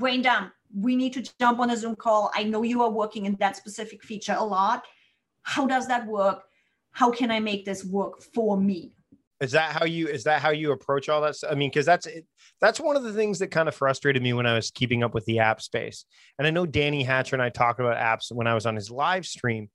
brain 0.00 0.22
down. 0.22 0.50
We 0.74 0.96
need 0.96 1.12
to 1.12 1.30
jump 1.38 1.60
on 1.60 1.70
a 1.70 1.76
Zoom 1.76 1.94
call. 1.94 2.32
I 2.34 2.42
know 2.42 2.62
you 2.62 2.82
are 2.82 2.90
working 2.90 3.26
in 3.26 3.36
that 3.36 3.56
specific 3.56 4.02
feature 4.02 4.34
a 4.36 4.44
lot. 4.44 4.84
How 5.42 5.66
does 5.66 5.86
that 5.88 6.06
work? 6.06 6.42
How 6.92 7.12
can 7.12 7.30
I 7.30 7.38
make 7.38 7.64
this 7.64 7.84
work 7.84 8.22
for 8.34 8.56
me? 8.56 8.94
Is 9.40 9.52
that 9.52 9.72
how 9.72 9.86
you 9.86 10.06
is 10.08 10.24
that 10.24 10.42
how 10.42 10.50
you 10.50 10.72
approach 10.72 11.08
all 11.08 11.22
that? 11.22 11.34
I 11.48 11.54
mean, 11.54 11.70
because 11.70 11.86
that's 11.86 12.06
that's 12.60 12.78
one 12.78 12.96
of 12.96 13.04
the 13.04 13.12
things 13.12 13.38
that 13.38 13.50
kind 13.50 13.68
of 13.68 13.74
frustrated 13.74 14.22
me 14.22 14.34
when 14.34 14.44
I 14.44 14.54
was 14.54 14.70
keeping 14.70 15.02
up 15.02 15.14
with 15.14 15.24
the 15.24 15.38
app 15.38 15.62
space. 15.62 16.04
And 16.38 16.46
I 16.46 16.50
know 16.50 16.66
Danny 16.66 17.02
Hatcher 17.02 17.36
and 17.36 17.42
I 17.42 17.48
talked 17.48 17.80
about 17.80 17.96
apps 17.96 18.30
when 18.30 18.46
I 18.46 18.54
was 18.54 18.66
on 18.66 18.74
his 18.74 18.90
live 18.90 19.24
stream. 19.24 19.70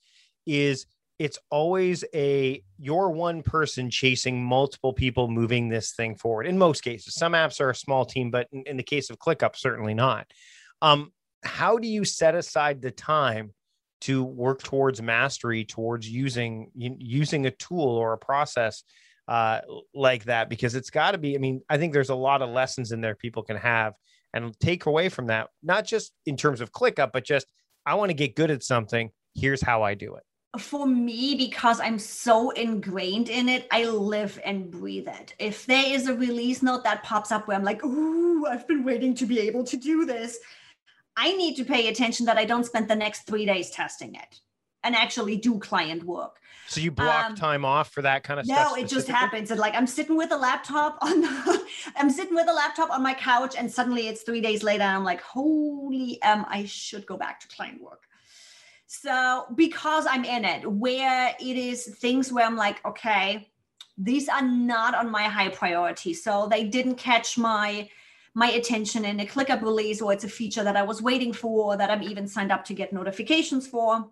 Is 0.46 0.86
it's 1.18 1.40
always 1.50 2.04
a 2.14 2.62
you're 2.78 3.10
one 3.10 3.42
person 3.42 3.90
chasing 3.90 4.44
multiple 4.44 4.94
people 4.94 5.30
moving 5.30 5.70
this 5.70 5.94
thing 5.94 6.16
forward. 6.16 6.46
In 6.46 6.58
most 6.58 6.82
cases 6.82 7.16
some 7.16 7.34
apps 7.34 7.62
are 7.62 7.70
a 7.70 7.76
small 7.76 8.06
team 8.06 8.32
but 8.32 8.48
in, 8.52 8.64
in 8.64 8.78
the 8.78 8.84
case 8.84 9.10
of 9.10 9.20
ClickUp 9.20 9.56
certainly 9.56 9.94
not. 9.94 10.28
Um, 10.82 11.12
how 11.44 11.78
do 11.78 11.88
you 11.88 12.04
set 12.04 12.36
aside 12.36 12.82
the 12.82 12.92
time 12.92 13.54
to 14.02 14.24
work 14.24 14.62
towards 14.62 15.02
mastery 15.02 15.64
towards 15.64 16.10
using 16.10 16.72
using 16.76 17.46
a 17.46 17.52
tool 17.52 17.88
or 17.88 18.14
a 18.14 18.18
process 18.18 18.84
uh, 19.28 19.62
like 19.94 20.26
that? 20.26 20.50
Because 20.50 20.76
it's 20.76 20.90
got 20.90 21.12
to 21.12 21.18
be 21.18 21.36
i 21.36 21.38
mean 21.38 21.62
i 21.70 21.78
think 21.78 21.94
there's 21.94 22.10
a 22.10 22.16
lot 22.16 22.42
of 22.42 22.50
lessons 22.50 22.92
in 22.92 23.00
there 23.00 23.16
people 23.16 23.44
can 23.44 23.58
have 23.58 23.94
and 24.34 24.60
take 24.60 24.86
away 24.86 25.08
from 25.08 25.28
that 25.28 25.48
not 25.64 25.86
just 25.86 26.12
in 26.26 26.36
terms 26.36 26.60
of 26.60 26.74
ClickUp 26.74 27.12
but 27.14 27.24
just 27.24 27.48
i 27.86 27.94
want 27.94 28.10
to 28.10 28.16
get 28.16 28.36
good 28.36 28.52
at 28.52 28.64
something. 28.64 29.12
Here's 29.34 29.62
how 29.62 29.84
i 29.84 29.94
do 29.94 30.16
it 30.16 30.24
for 30.58 30.88
me, 30.88 31.36
because 31.36 31.80
I'm 31.80 32.00
so 32.00 32.52
ingrained 32.52 33.30
in 33.30 33.50
it, 33.50 33.68
I 33.72 33.86
live 33.86 34.40
and 34.46 34.72
breathe 34.72 35.08
it. 35.08 35.34
If 35.40 35.66
there 35.66 35.86
is 35.86 36.08
a 36.08 36.16
release 36.16 36.62
note 36.62 36.84
that 36.84 37.04
pops 37.04 37.32
up 37.32 37.48
where 37.48 37.58
I'm 37.58 37.64
like, 37.64 37.84
"Ooh, 37.84 38.46
I've 38.46 38.68
been 38.68 38.84
waiting 38.84 39.16
to 39.16 39.26
be 39.26 39.40
able 39.40 39.64
to 39.66 39.78
do 39.78 40.06
this," 40.06 40.40
I 41.18 41.32
need 41.34 41.56
to 41.56 41.66
pay 41.66 41.88
attention 41.88 42.26
that 42.26 42.38
I 42.38 42.46
don't 42.46 42.66
spend 42.66 42.88
the 42.88 42.96
next 42.96 43.22
three 43.22 43.46
days 43.46 43.70
testing 43.70 44.16
it 44.16 44.42
and 44.84 44.96
actually 44.96 45.36
do 45.38 45.58
client 45.60 46.04
work. 46.04 46.40
So 46.68 46.80
you 46.80 46.92
block 46.92 47.26
um, 47.26 47.36
time 47.36 47.66
off 47.66 47.92
for 47.92 48.02
that 48.04 48.24
kind 48.24 48.40
of 48.40 48.48
no, 48.48 48.54
stuff? 48.54 48.72
No, 48.72 48.84
it 48.84 48.88
just 48.88 49.08
happens. 49.08 49.52
And 49.52 49.60
like 49.60 49.76
I'm 49.76 49.88
sitting 49.88 50.16
with 50.16 50.32
a 50.32 50.38
laptop 50.38 50.98
on 51.02 51.22
the, 51.22 51.66
I'm 51.96 52.10
sitting 52.10 52.36
with 52.36 52.48
a 52.48 52.54
laptop 52.54 52.92
on 52.92 53.02
my 53.04 53.14
couch 53.14 53.56
and 53.58 53.72
suddenly 53.72 54.08
it's 54.08 54.24
three 54.24 54.42
days 54.42 54.64
later 54.64 54.84
and 54.84 54.96
I'm 54.96 55.04
like, 55.04 55.22
holy 55.22 56.22
um, 56.22 56.46
I 56.48 56.66
should 56.66 57.06
go 57.06 57.18
back 57.18 57.40
to 57.42 57.48
client 57.48 57.82
work. 57.82 58.04
So 59.02 59.46
because 59.56 60.06
I'm 60.10 60.24
in 60.24 60.46
it, 60.46 60.70
where 60.70 61.36
it 61.40 61.58
is 61.58 61.86
things 61.98 62.32
where 62.32 62.46
I'm 62.46 62.56
like, 62.56 62.84
okay, 62.86 63.50
these 63.98 64.30
are 64.30 64.42
not 64.42 64.96
on 64.96 65.10
my 65.10 65.24
high 65.24 65.50
priority. 65.50 66.14
So 66.14 66.48
they 66.50 66.66
didn't 66.66 66.96
catch 66.96 67.38
my 67.38 67.90
my 68.38 68.52
attention 68.52 69.06
in 69.06 69.22
a 69.22 69.25
ClickUp 69.25 69.62
release, 69.62 70.02
or 70.02 70.12
it's 70.12 70.25
a 70.25 70.30
feature 70.30 70.64
that 70.64 70.75
I 70.75 70.84
was 70.84 71.02
waiting 71.02 71.32
for, 71.32 71.78
that 71.78 71.90
I'm 71.90 72.04
even 72.04 72.28
signed 72.28 72.52
up 72.52 72.66
to 72.66 72.74
get 72.74 72.92
notifications 72.92 73.66
for. 73.66 74.10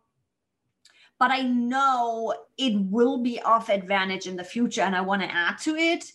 But 1.20 1.32
I 1.32 1.42
know 1.42 2.34
it 2.58 2.74
will 2.90 3.18
be 3.18 3.42
of 3.42 3.68
advantage 3.68 4.26
in 4.26 4.38
the 4.38 4.44
future, 4.44 4.82
and 4.82 4.96
I 4.96 5.02
want 5.02 5.24
to 5.24 5.32
add 5.34 5.58
to 5.60 5.76
it 5.76 6.14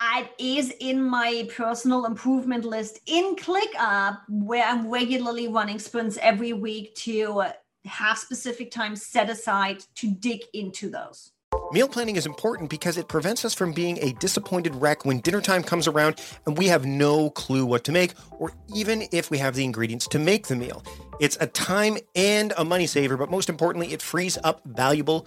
it 0.00 0.30
is 0.38 0.72
in 0.80 1.02
my 1.02 1.48
personal 1.54 2.06
improvement 2.06 2.64
list 2.64 3.00
in 3.06 3.36
ClickUp, 3.36 4.20
where 4.28 4.64
I'm 4.64 4.90
regularly 4.90 5.48
running 5.48 5.78
sprints 5.78 6.18
every 6.20 6.52
week 6.52 6.94
to 6.96 7.44
have 7.84 8.18
specific 8.18 8.70
times 8.70 9.06
set 9.06 9.30
aside 9.30 9.84
to 9.96 10.10
dig 10.10 10.42
into 10.52 10.90
those. 10.90 11.32
Meal 11.72 11.88
planning 11.88 12.16
is 12.16 12.26
important 12.26 12.70
because 12.70 12.96
it 12.96 13.08
prevents 13.08 13.44
us 13.44 13.54
from 13.54 13.72
being 13.72 13.98
a 14.00 14.12
disappointed 14.14 14.74
wreck 14.76 15.04
when 15.04 15.20
dinner 15.20 15.40
time 15.40 15.62
comes 15.62 15.88
around 15.88 16.20
and 16.44 16.56
we 16.58 16.66
have 16.66 16.84
no 16.84 17.30
clue 17.30 17.64
what 17.64 17.82
to 17.84 17.92
make, 17.92 18.14
or 18.38 18.52
even 18.74 19.04
if 19.12 19.30
we 19.30 19.38
have 19.38 19.54
the 19.54 19.64
ingredients 19.64 20.06
to 20.08 20.18
make 20.18 20.46
the 20.46 20.56
meal. 20.56 20.84
It's 21.18 21.36
a 21.40 21.46
time 21.46 21.98
and 22.14 22.52
a 22.56 22.64
money 22.64 22.86
saver, 22.86 23.16
but 23.16 23.30
most 23.30 23.48
importantly, 23.48 23.92
it 23.92 24.02
frees 24.02 24.38
up 24.44 24.60
valuable 24.64 25.26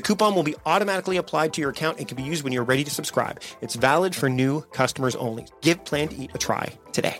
The 0.00 0.06
coupon 0.06 0.34
will 0.34 0.42
be 0.42 0.54
automatically 0.64 1.18
applied 1.18 1.52
to 1.52 1.60
your 1.60 1.68
account 1.68 1.98
and 1.98 2.08
can 2.08 2.16
be 2.16 2.22
used 2.22 2.42
when 2.42 2.54
you're 2.54 2.64
ready 2.64 2.84
to 2.84 2.90
subscribe. 2.90 3.42
It's 3.60 3.74
valid 3.74 4.16
for 4.16 4.30
new 4.30 4.62
customers 4.72 5.14
only. 5.14 5.44
Give 5.60 5.84
Plan 5.84 6.08
to 6.08 6.16
Eat 6.16 6.30
a 6.32 6.38
try 6.38 6.72
today. 6.92 7.18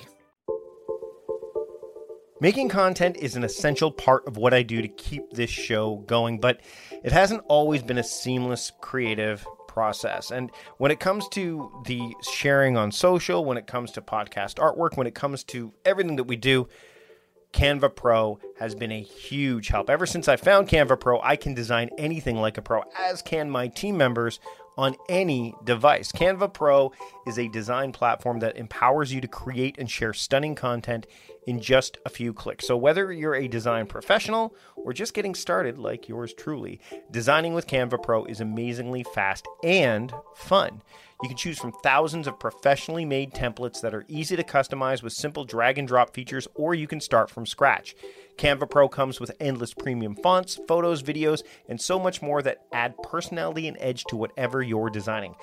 Making 2.41 2.71
content 2.71 3.19
is 3.19 3.37
an 3.37 3.45
essential 3.45 3.93
part 3.93 4.27
of 4.27 4.39
what 4.39 4.55
I 4.55 4.63
do 4.63 4.81
to 4.81 4.89
keep 4.89 5.31
this 5.31 5.51
show 5.51 5.97
going, 6.07 6.41
but 6.41 6.63
it 7.05 7.13
hasn't 7.13 7.43
always 7.49 7.83
been 7.83 7.99
a 7.99 8.03
seamless 8.03 8.73
creative 8.81 9.47
process. 9.69 10.31
And 10.31 10.51
when 10.79 10.91
it 10.91 11.01
comes 11.01 11.29
to 11.33 11.71
the 11.85 12.01
sharing 12.33 12.79
on 12.79 12.93
social, 12.93 13.45
when 13.45 13.59
it 13.59 13.67
comes 13.67 13.93
to 13.93 14.01
podcast 14.01 14.55
artwork, 14.55 14.97
when 14.97 15.07
it 15.07 15.15
comes 15.15 15.45
to 15.45 15.75
everything 15.85 16.17
that 16.17 16.25
we 16.25 16.37
do, 16.37 16.67
Canva 17.53 17.95
Pro 17.95 18.39
has 18.59 18.75
been 18.75 18.93
a 18.93 19.03
huge 19.03 19.69
help. 19.69 19.91
Ever 19.91 20.07
since 20.07 20.29
I 20.29 20.37
found 20.37 20.69
Canva 20.69 21.01
Pro, 21.01 21.21
I 21.21 21.37
can 21.37 21.55
design 21.55 21.91
anything 21.99 22.37
like 22.37 22.59
a 22.59 22.63
pro, 22.63 22.83
as 22.99 23.23
can 23.23 23.51
my 23.51 23.69
team 23.69 23.97
members 23.97 24.39
on 24.77 24.95
any 25.09 25.55
device. 25.65 26.13
Canva 26.13 26.53
Pro 26.53 26.93
is 27.27 27.39
a 27.39 27.49
design 27.49 27.93
platform 27.93 28.39
that 28.41 28.57
empowers 28.57 29.13
you 29.13 29.21
to 29.21 29.29
create 29.29 29.77
and 29.79 29.91
share 29.91 30.13
stunning 30.13 30.55
content 30.55 31.07
in 31.47 31.61
just 31.61 31.99
a 32.07 32.09
few 32.09 32.33
clicks. 32.33 32.67
So, 32.67 32.77
whether 32.77 33.13
you're 33.13 33.35
a 33.35 33.49
design 33.49 33.87
professional 33.87 34.55
or 34.77 34.93
just 34.93 35.13
getting 35.13 35.35
started 35.35 35.77
like 35.77 36.09
yours 36.09 36.33
truly, 36.33 36.81
designing 37.11 37.53
with 37.53 37.67
Canva 37.67 38.03
Pro 38.03 38.25
is 38.25 38.41
amazingly 38.41 39.05
fast 39.15 39.47
and 39.63 40.13
fun. 40.35 40.83
You 41.23 41.29
can 41.29 41.37
choose 41.37 41.59
from 41.59 41.73
thousands 41.73 42.27
of 42.27 42.39
professionally 42.39 43.05
made 43.05 43.35
templates 43.35 43.83
that 43.83 43.95
are 43.95 44.07
easy 44.09 44.37
to 44.37 44.43
customize 44.43 45.03
with 45.03 45.13
simple 45.13 45.45
drag 45.45 45.77
and 45.77 45.87
drop 45.87 46.15
features, 46.15 46.49
or 46.55 46.75
you 46.75 46.87
can 46.87 46.99
start 46.99 47.29
from 47.29 47.45
scratch. 47.45 47.95
Canva 48.39 48.71
Pro 48.71 48.89
comes 48.89 49.21
with 49.21 49.33
endless 49.39 49.75
premium 49.75 50.15
fonts, 50.15 50.59
photos, 50.67 51.03
videos, 51.03 51.43
and 51.69 51.79
so 51.79 51.99
much 51.99 52.23
more 52.23 52.41
that 52.41 52.63
add 52.73 52.95
personality 53.03 53.69
and 53.69 53.77
edge 53.81 54.05
to 54.05 54.17
whatever 54.17 54.63
you're 54.63 54.89
designing. 54.89 55.35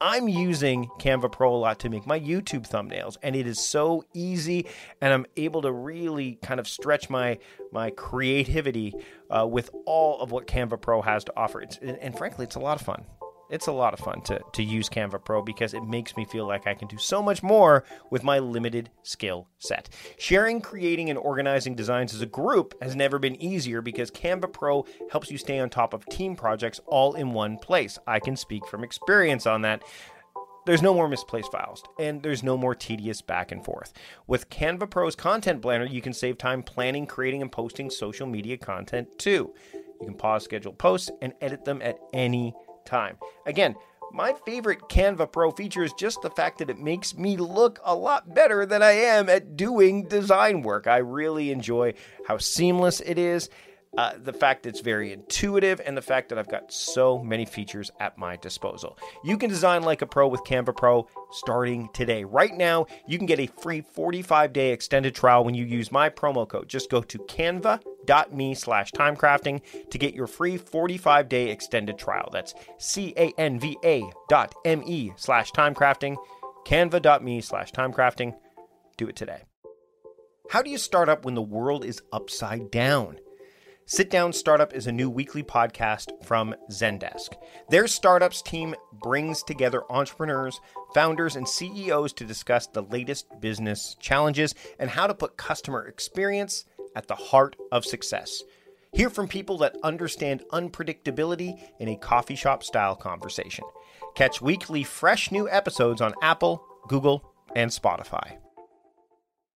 I'm 0.00 0.26
using 0.26 0.88
Canva 0.98 1.32
Pro 1.32 1.54
a 1.54 1.56
lot 1.56 1.78
to 1.80 1.90
make 1.90 2.06
my 2.06 2.18
YouTube 2.18 2.68
thumbnails, 2.68 3.18
and 3.22 3.36
it 3.36 3.46
is 3.46 3.60
so 3.60 4.04
easy, 4.14 4.66
and 5.02 5.12
I'm 5.12 5.26
able 5.36 5.62
to 5.62 5.72
really 5.72 6.38
kind 6.42 6.60
of 6.60 6.66
stretch 6.66 7.10
my 7.10 7.38
my 7.72 7.90
creativity 7.90 8.94
uh, 9.30 9.46
with 9.46 9.68
all 9.84 10.20
of 10.20 10.30
what 10.32 10.46
Canva 10.46 10.80
Pro 10.80 11.02
has 11.02 11.24
to 11.24 11.32
offer. 11.36 11.60
It's, 11.60 11.76
and 11.78 12.16
frankly, 12.16 12.44
it's 12.44 12.56
a 12.56 12.60
lot 12.60 12.80
of 12.80 12.86
fun 12.86 13.04
it's 13.50 13.66
a 13.66 13.72
lot 13.72 13.94
of 13.94 14.00
fun 14.00 14.20
to, 14.22 14.40
to 14.52 14.62
use 14.62 14.88
Canva 14.88 15.24
Pro 15.24 15.42
because 15.42 15.74
it 15.74 15.82
makes 15.82 16.16
me 16.16 16.24
feel 16.24 16.46
like 16.46 16.66
I 16.66 16.74
can 16.74 16.88
do 16.88 16.98
so 16.98 17.22
much 17.22 17.42
more 17.42 17.84
with 18.10 18.24
my 18.24 18.38
limited 18.38 18.90
skill 19.02 19.48
set. 19.58 19.88
Sharing, 20.18 20.60
creating, 20.60 21.10
and 21.10 21.18
organizing 21.18 21.74
designs 21.74 22.14
as 22.14 22.22
a 22.22 22.26
group 22.26 22.74
has 22.82 22.96
never 22.96 23.18
been 23.18 23.40
easier 23.40 23.80
because 23.82 24.10
Canva 24.10 24.52
Pro 24.52 24.84
helps 25.10 25.30
you 25.30 25.38
stay 25.38 25.58
on 25.58 25.70
top 25.70 25.94
of 25.94 26.06
team 26.06 26.34
projects 26.34 26.80
all 26.86 27.14
in 27.14 27.32
one 27.32 27.58
place. 27.58 27.98
I 28.06 28.18
can 28.18 28.36
speak 28.36 28.66
from 28.66 28.84
experience 28.84 29.46
on 29.46 29.62
that. 29.62 29.82
There's 30.66 30.82
no 30.82 30.94
more 30.94 31.08
misplaced 31.08 31.52
files, 31.52 31.84
and 31.96 32.20
there's 32.20 32.42
no 32.42 32.56
more 32.56 32.74
tedious 32.74 33.22
back 33.22 33.52
and 33.52 33.64
forth. 33.64 33.92
With 34.26 34.50
Canva 34.50 34.90
Pro's 34.90 35.14
Content 35.14 35.62
Planner, 35.62 35.84
you 35.84 36.02
can 36.02 36.12
save 36.12 36.38
time 36.38 36.64
planning, 36.64 37.06
creating, 37.06 37.40
and 37.40 37.52
posting 37.52 37.88
social 37.88 38.26
media 38.26 38.56
content 38.56 39.16
too. 39.16 39.54
You 40.00 40.06
can 40.06 40.16
pause 40.16 40.42
scheduled 40.42 40.76
posts 40.76 41.10
and 41.22 41.34
edit 41.40 41.64
them 41.64 41.80
at 41.82 42.00
any 42.12 42.52
time. 42.52 42.65
Again, 43.46 43.76
my 44.12 44.34
favorite 44.46 44.88
Canva 44.88 45.30
Pro 45.32 45.50
feature 45.50 45.82
is 45.82 45.92
just 45.92 46.22
the 46.22 46.30
fact 46.30 46.58
that 46.58 46.70
it 46.70 46.78
makes 46.78 47.16
me 47.16 47.36
look 47.36 47.80
a 47.84 47.94
lot 47.94 48.34
better 48.34 48.64
than 48.64 48.82
I 48.82 48.92
am 48.92 49.28
at 49.28 49.56
doing 49.56 50.08
design 50.08 50.62
work. 50.62 50.86
I 50.86 50.98
really 50.98 51.50
enjoy 51.50 51.94
how 52.26 52.38
seamless 52.38 53.00
it 53.00 53.18
is 53.18 53.50
uh, 53.96 54.12
the 54.22 54.32
fact 54.32 54.62
that 54.62 54.70
it's 54.70 54.80
very 54.80 55.12
intuitive, 55.12 55.80
and 55.84 55.96
the 55.96 56.02
fact 56.02 56.28
that 56.28 56.38
I've 56.38 56.50
got 56.50 56.72
so 56.72 57.18
many 57.18 57.44
features 57.44 57.90
at 58.00 58.18
my 58.18 58.36
disposal. 58.36 58.98
You 59.24 59.38
can 59.38 59.48
design 59.48 59.82
like 59.82 60.02
a 60.02 60.06
pro 60.06 60.28
with 60.28 60.44
Canva 60.44 60.76
Pro 60.76 61.08
starting 61.30 61.88
today. 61.92 62.24
Right 62.24 62.54
now, 62.54 62.86
you 63.06 63.18
can 63.18 63.26
get 63.26 63.40
a 63.40 63.46
free 63.46 63.80
45 63.80 64.52
day 64.52 64.72
extended 64.72 65.14
trial 65.14 65.44
when 65.44 65.54
you 65.54 65.64
use 65.64 65.90
my 65.90 66.10
promo 66.10 66.46
code. 66.46 66.68
Just 66.68 66.90
go 66.90 67.00
to 67.02 67.18
canva.me 67.18 68.54
slash 68.54 68.92
timecrafting 68.92 69.62
to 69.90 69.98
get 69.98 70.14
your 70.14 70.26
free 70.26 70.56
45 70.56 71.28
day 71.28 71.50
extended 71.50 71.98
trial. 71.98 72.28
That's 72.32 72.54
C 72.78 73.14
A 73.16 73.32
N 73.38 73.58
V 73.58 73.78
A 73.84 74.04
dot 74.28 74.54
M 74.64 74.82
E 74.84 75.12
slash 75.16 75.52
timecrafting, 75.52 76.16
canva.me 76.66 77.40
slash 77.40 77.72
timecrafting. 77.72 78.34
Do 78.96 79.08
it 79.08 79.16
today. 79.16 79.42
How 80.50 80.62
do 80.62 80.70
you 80.70 80.78
start 80.78 81.08
up 81.08 81.24
when 81.24 81.34
the 81.34 81.42
world 81.42 81.84
is 81.84 82.00
upside 82.12 82.70
down? 82.70 83.18
Sit 83.88 84.10
Down 84.10 84.32
Startup 84.32 84.74
is 84.74 84.88
a 84.88 84.92
new 84.92 85.08
weekly 85.08 85.44
podcast 85.44 86.24
from 86.24 86.56
Zendesk. 86.72 87.36
Their 87.70 87.86
startups 87.86 88.42
team 88.42 88.74
brings 89.00 89.44
together 89.44 89.84
entrepreneurs, 89.88 90.60
founders, 90.92 91.36
and 91.36 91.48
CEOs 91.48 92.12
to 92.14 92.24
discuss 92.24 92.66
the 92.66 92.82
latest 92.82 93.26
business 93.40 93.94
challenges 94.00 94.56
and 94.80 94.90
how 94.90 95.06
to 95.06 95.14
put 95.14 95.36
customer 95.36 95.86
experience 95.86 96.64
at 96.96 97.06
the 97.06 97.14
heart 97.14 97.54
of 97.70 97.84
success. 97.84 98.42
Hear 98.92 99.08
from 99.08 99.28
people 99.28 99.56
that 99.58 99.76
understand 99.84 100.42
unpredictability 100.50 101.56
in 101.78 101.86
a 101.86 101.96
coffee 101.96 102.34
shop 102.34 102.64
style 102.64 102.96
conversation. 102.96 103.64
Catch 104.16 104.42
weekly 104.42 104.82
fresh 104.82 105.30
new 105.30 105.48
episodes 105.48 106.00
on 106.00 106.12
Apple, 106.22 106.60
Google, 106.88 107.32
and 107.54 107.70
Spotify. 107.70 108.38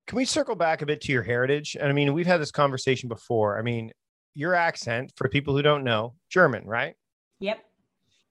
Can 0.06 0.16
we 0.16 0.24
circle 0.24 0.54
back 0.54 0.82
a 0.82 0.86
bit 0.86 1.00
to 1.02 1.12
your 1.12 1.24
heritage? 1.24 1.76
And 1.78 1.88
I 1.88 1.92
mean, 1.92 2.12
we've 2.14 2.26
had 2.26 2.40
this 2.40 2.52
conversation 2.52 3.08
before. 3.08 3.58
I 3.58 3.62
mean, 3.62 3.90
your 4.34 4.54
accent, 4.54 5.12
for 5.16 5.28
people 5.28 5.54
who 5.54 5.62
don't 5.62 5.84
know, 5.84 6.14
German, 6.28 6.64
right? 6.66 6.94
Yep. 7.40 7.64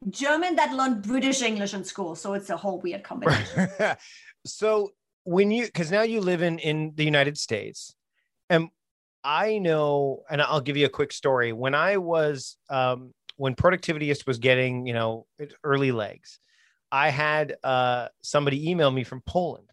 German 0.10 0.56
that 0.56 0.74
learned 0.74 1.04
British 1.04 1.42
English 1.42 1.74
in 1.74 1.84
school. 1.84 2.16
So 2.16 2.34
it's 2.34 2.50
a 2.50 2.58
whole 2.58 2.80
weird 2.80 3.04
combination. 3.04 3.70
so 4.46 4.92
when 5.24 5.52
you, 5.52 5.66
because 5.66 5.92
now 5.92 6.04
you 6.04 6.22
live 6.22 6.42
in, 6.42 6.60
in 6.60 6.94
the 6.96 7.04
United 7.04 7.38
States, 7.38 7.96
and 8.50 8.70
I 9.24 9.58
know, 9.58 10.24
and 10.30 10.42
I'll 10.42 10.62
give 10.62 10.78
you 10.78 10.86
a 10.86 10.90
quick 10.90 11.12
story. 11.12 11.52
When 11.52 11.76
I 11.76 11.98
was, 11.98 12.58
um, 12.70 13.14
when 13.36 13.56
Productivityist 13.56 14.26
was 14.26 14.40
getting, 14.40 14.88
you 14.88 14.94
know, 14.94 15.26
early 15.64 15.92
legs, 15.92 16.40
I 16.92 17.10
had 17.10 17.56
uh, 17.64 18.08
somebody 18.24 18.70
email 18.70 18.92
me 18.92 19.04
from 19.04 19.22
Poland 19.22 19.70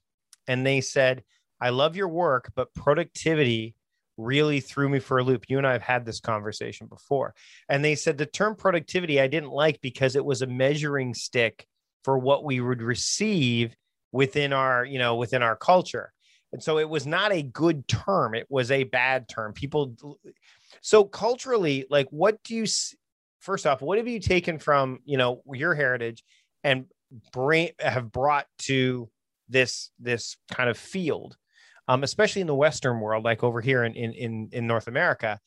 and 0.46 0.66
they 0.66 0.80
said, 0.80 1.22
I 1.60 1.70
love 1.70 1.96
your 1.96 2.08
work, 2.08 2.52
but 2.54 2.74
productivity 2.74 3.74
really 4.16 4.60
threw 4.60 4.88
me 4.88 4.98
for 4.98 5.18
a 5.18 5.24
loop. 5.24 5.44
You 5.48 5.58
and 5.58 5.66
I 5.66 5.72
have 5.72 5.82
had 5.82 6.04
this 6.04 6.20
conversation 6.20 6.86
before. 6.86 7.34
And 7.68 7.84
they 7.84 7.94
said 7.94 8.18
the 8.18 8.26
term 8.26 8.56
productivity 8.56 9.20
I 9.20 9.26
didn't 9.26 9.50
like 9.50 9.80
because 9.80 10.16
it 10.16 10.24
was 10.24 10.42
a 10.42 10.46
measuring 10.46 11.14
stick 11.14 11.66
for 12.04 12.18
what 12.18 12.44
we 12.44 12.60
would 12.60 12.82
receive 12.82 13.76
within 14.12 14.52
our, 14.52 14.84
you 14.84 14.98
know, 14.98 15.16
within 15.16 15.42
our 15.42 15.56
culture. 15.56 16.12
And 16.52 16.62
so 16.62 16.78
it 16.78 16.88
was 16.88 17.06
not 17.06 17.32
a 17.32 17.42
good 17.42 17.86
term. 17.88 18.34
It 18.34 18.46
was 18.48 18.70
a 18.70 18.84
bad 18.84 19.28
term. 19.28 19.52
People 19.52 19.96
so 20.80 21.04
culturally, 21.04 21.86
like 21.90 22.08
what 22.10 22.42
do 22.44 22.54
you 22.54 22.66
first 23.40 23.66
off, 23.66 23.82
what 23.82 23.98
have 23.98 24.08
you 24.08 24.20
taken 24.20 24.58
from, 24.58 25.00
you 25.04 25.18
know, 25.18 25.42
your 25.52 25.74
heritage 25.74 26.24
and 26.64 26.86
bring 27.32 27.70
have 27.78 28.10
brought 28.10 28.46
to 28.58 29.10
this 29.48 29.90
this 29.98 30.36
kind 30.50 30.70
of 30.70 30.78
field? 30.78 31.36
Um, 31.88 32.02
especially 32.02 32.40
in 32.40 32.46
the 32.46 32.54
Western 32.54 33.00
world, 33.00 33.24
like 33.24 33.42
over 33.42 33.60
here 33.60 33.84
in, 33.84 33.94
in, 33.94 34.48
in, 34.52 34.66
North 34.66 34.88
America. 34.88 35.38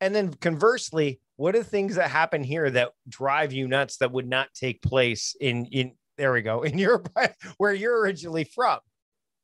And 0.00 0.14
then 0.14 0.32
conversely, 0.34 1.20
what 1.36 1.56
are 1.56 1.62
things 1.62 1.96
that 1.96 2.10
happen 2.10 2.42
here 2.42 2.70
that 2.70 2.92
drive 3.08 3.52
you 3.52 3.68
nuts 3.68 3.98
that 3.98 4.12
would 4.12 4.28
not 4.28 4.48
take 4.54 4.82
place 4.82 5.34
in, 5.40 5.66
in 5.66 5.92
there 6.16 6.32
we 6.32 6.42
go, 6.42 6.62
in 6.70 6.78
Europe, 6.78 7.10
where 7.58 7.74
you're 7.74 8.00
originally 8.00 8.44
from? 8.44 8.78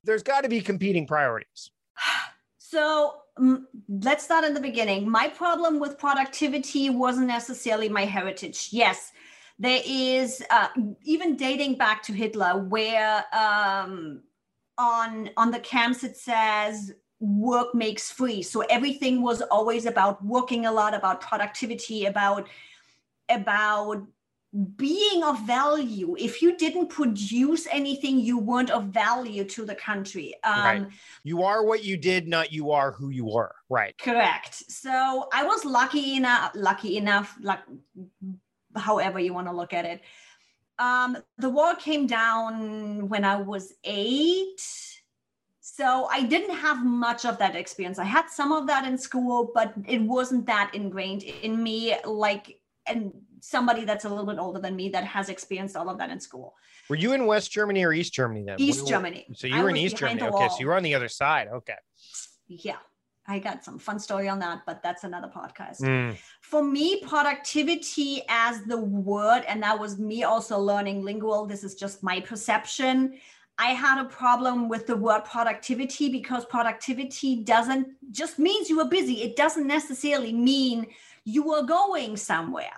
There's 0.04 0.22
got 0.22 0.42
to 0.42 0.48
be 0.48 0.60
competing 0.60 1.06
priorities. 1.06 1.70
So 2.58 3.18
um, 3.36 3.68
let's 3.88 4.24
start 4.24 4.44
in 4.44 4.52
the 4.52 4.60
beginning. 4.60 5.08
My 5.08 5.28
problem 5.28 5.78
with 5.78 5.98
productivity 5.98 6.90
wasn't 6.90 7.28
necessarily 7.28 7.88
my 7.88 8.04
heritage. 8.04 8.70
Yes, 8.72 9.12
there 9.58 9.80
is 9.86 10.42
uh, 10.50 10.68
even 11.04 11.36
dating 11.36 11.76
back 11.78 12.02
to 12.02 12.12
Hitler, 12.12 12.58
where 12.58 13.24
um, 13.32 14.22
on 14.78 15.30
on 15.36 15.50
the 15.50 15.60
camps 15.60 16.04
it 16.04 16.16
says 16.16 16.92
work 17.18 17.74
makes 17.74 18.10
free. 18.10 18.42
So 18.42 18.60
everything 18.62 19.22
was 19.22 19.40
always 19.42 19.86
about 19.86 20.24
working 20.24 20.66
a 20.66 20.72
lot 20.72 20.94
about 20.94 21.20
productivity 21.20 22.06
about 22.06 22.48
about 23.28 24.06
being 24.76 25.22
of 25.22 25.40
value. 25.46 26.16
If 26.18 26.40
you 26.40 26.56
didn't 26.56 26.88
produce 26.88 27.66
anything 27.70 28.20
you 28.20 28.38
weren't 28.38 28.70
of 28.70 28.84
value 28.84 29.44
to 29.44 29.64
the 29.64 29.74
country. 29.74 30.34
Um, 30.44 30.64
right. 30.64 30.86
you 31.24 31.42
are 31.42 31.64
what 31.64 31.84
you 31.84 31.96
did 31.96 32.28
not 32.28 32.52
you 32.52 32.70
are 32.70 32.92
who 32.92 33.10
you 33.10 33.24
were. 33.24 33.54
Right. 33.68 33.96
Correct. 33.98 34.70
So 34.70 35.28
i 35.32 35.42
was 35.42 35.64
lucky 35.64 36.16
enough 36.16 36.52
lucky 36.54 36.96
enough 36.96 37.36
like 37.40 37.60
however 38.76 39.18
you 39.18 39.32
want 39.32 39.46
to 39.46 39.52
look 39.54 39.72
at 39.72 39.84
it 39.86 40.02
um, 40.78 41.18
the 41.38 41.48
wall 41.48 41.74
came 41.74 42.06
down 42.06 43.08
when 43.08 43.24
I 43.24 43.36
was 43.36 43.74
eight. 43.84 44.60
So 45.60 46.08
I 46.10 46.22
didn't 46.22 46.56
have 46.56 46.84
much 46.84 47.24
of 47.24 47.38
that 47.38 47.54
experience. 47.54 47.98
I 47.98 48.04
had 48.04 48.28
some 48.30 48.52
of 48.52 48.66
that 48.68 48.86
in 48.86 48.96
school, 48.96 49.50
but 49.54 49.74
it 49.86 50.00
wasn't 50.00 50.46
that 50.46 50.70
ingrained 50.74 51.22
in 51.22 51.62
me 51.62 51.96
like 52.04 52.60
and 52.86 53.12
somebody 53.40 53.84
that's 53.84 54.04
a 54.04 54.08
little 54.08 54.24
bit 54.24 54.38
older 54.38 54.60
than 54.60 54.74
me 54.76 54.88
that 54.90 55.04
has 55.04 55.28
experienced 55.28 55.76
all 55.76 55.88
of 55.88 55.98
that 55.98 56.10
in 56.10 56.20
school. 56.20 56.54
Were 56.88 56.96
you 56.96 57.12
in 57.12 57.26
West 57.26 57.50
Germany 57.50 57.84
or 57.84 57.92
East 57.92 58.14
Germany 58.14 58.44
then? 58.46 58.56
East 58.60 58.86
Germany. 58.86 59.26
So 59.34 59.46
you 59.46 59.62
were 59.62 59.70
in 59.70 59.76
East 59.76 59.96
Germany. 59.96 60.22
Okay, 60.22 60.48
so 60.48 60.56
you 60.60 60.66
were 60.66 60.74
on 60.74 60.82
the 60.82 60.94
other 60.94 61.08
side. 61.08 61.48
Okay. 61.48 61.74
Yeah. 62.48 62.76
I 63.28 63.38
got 63.38 63.64
some 63.64 63.78
fun 63.78 63.98
story 63.98 64.28
on 64.28 64.38
that, 64.40 64.62
but 64.66 64.82
that's 64.82 65.04
another 65.04 65.28
podcast. 65.28 65.80
Mm. 65.80 66.16
For 66.42 66.62
me, 66.62 67.02
productivity 67.04 68.22
as 68.28 68.62
the 68.62 68.78
word, 68.78 69.42
and 69.48 69.62
that 69.62 69.78
was 69.78 69.98
me 69.98 70.22
also 70.22 70.58
learning 70.58 71.02
lingual. 71.02 71.46
This 71.46 71.64
is 71.64 71.74
just 71.74 72.02
my 72.02 72.20
perception. 72.20 73.18
I 73.58 73.68
had 73.68 74.00
a 74.00 74.08
problem 74.08 74.68
with 74.68 74.86
the 74.86 74.96
word 74.96 75.24
productivity 75.24 76.08
because 76.10 76.44
productivity 76.44 77.42
doesn't 77.42 77.88
just 78.12 78.38
means 78.38 78.68
you 78.68 78.80
are 78.80 78.88
busy. 78.88 79.22
It 79.22 79.34
doesn't 79.34 79.66
necessarily 79.66 80.32
mean 80.32 80.86
you 81.24 81.52
are 81.54 81.62
going 81.62 82.16
somewhere. 82.16 82.70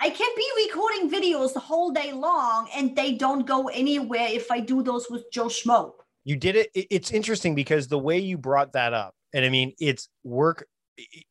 I 0.00 0.10
can 0.10 0.28
be 0.36 0.66
recording 0.66 1.10
videos 1.10 1.54
the 1.54 1.60
whole 1.60 1.90
day 1.90 2.12
long 2.12 2.68
and 2.76 2.94
they 2.94 3.14
don't 3.14 3.46
go 3.46 3.68
anywhere 3.68 4.28
if 4.30 4.50
I 4.50 4.60
do 4.60 4.82
those 4.82 5.08
with 5.10 5.24
Joe 5.32 5.46
Schmo. 5.46 5.92
You 6.24 6.36
did 6.36 6.56
it. 6.56 6.70
It's 6.74 7.10
interesting 7.10 7.54
because 7.54 7.88
the 7.88 7.98
way 7.98 8.18
you 8.18 8.36
brought 8.38 8.74
that 8.74 8.92
up, 8.92 9.14
and 9.32 9.44
I 9.44 9.48
mean, 9.48 9.72
it's 9.78 10.08
work. 10.24 10.66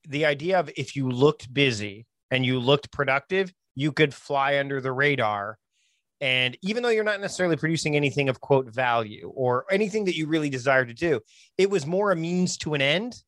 The 0.07 0.25
idea 0.25 0.59
of 0.59 0.69
if 0.77 0.95
you 0.95 1.09
looked 1.09 1.53
busy 1.53 2.05
and 2.31 2.45
you 2.45 2.59
looked 2.59 2.91
productive, 2.91 3.53
you 3.75 3.91
could 3.91 4.13
fly 4.13 4.59
under 4.59 4.81
the 4.81 4.91
radar. 4.91 5.57
And 6.19 6.57
even 6.61 6.81
though 6.81 6.89
you're 6.89 7.03
not 7.03 7.21
necessarily 7.21 7.57
producing 7.57 7.95
anything 7.95 8.27
of 8.27 8.41
quote 8.41 8.73
value 8.73 9.31
or 9.35 9.65
anything 9.69 10.05
that 10.05 10.15
you 10.15 10.27
really 10.27 10.49
desire 10.49 10.83
to 10.85 10.93
do, 10.93 11.21
it 11.57 11.69
was 11.69 11.85
more 11.85 12.11
a 12.11 12.15
means 12.15 12.57
to 12.59 12.73
an 12.73 12.81
end 12.81 13.21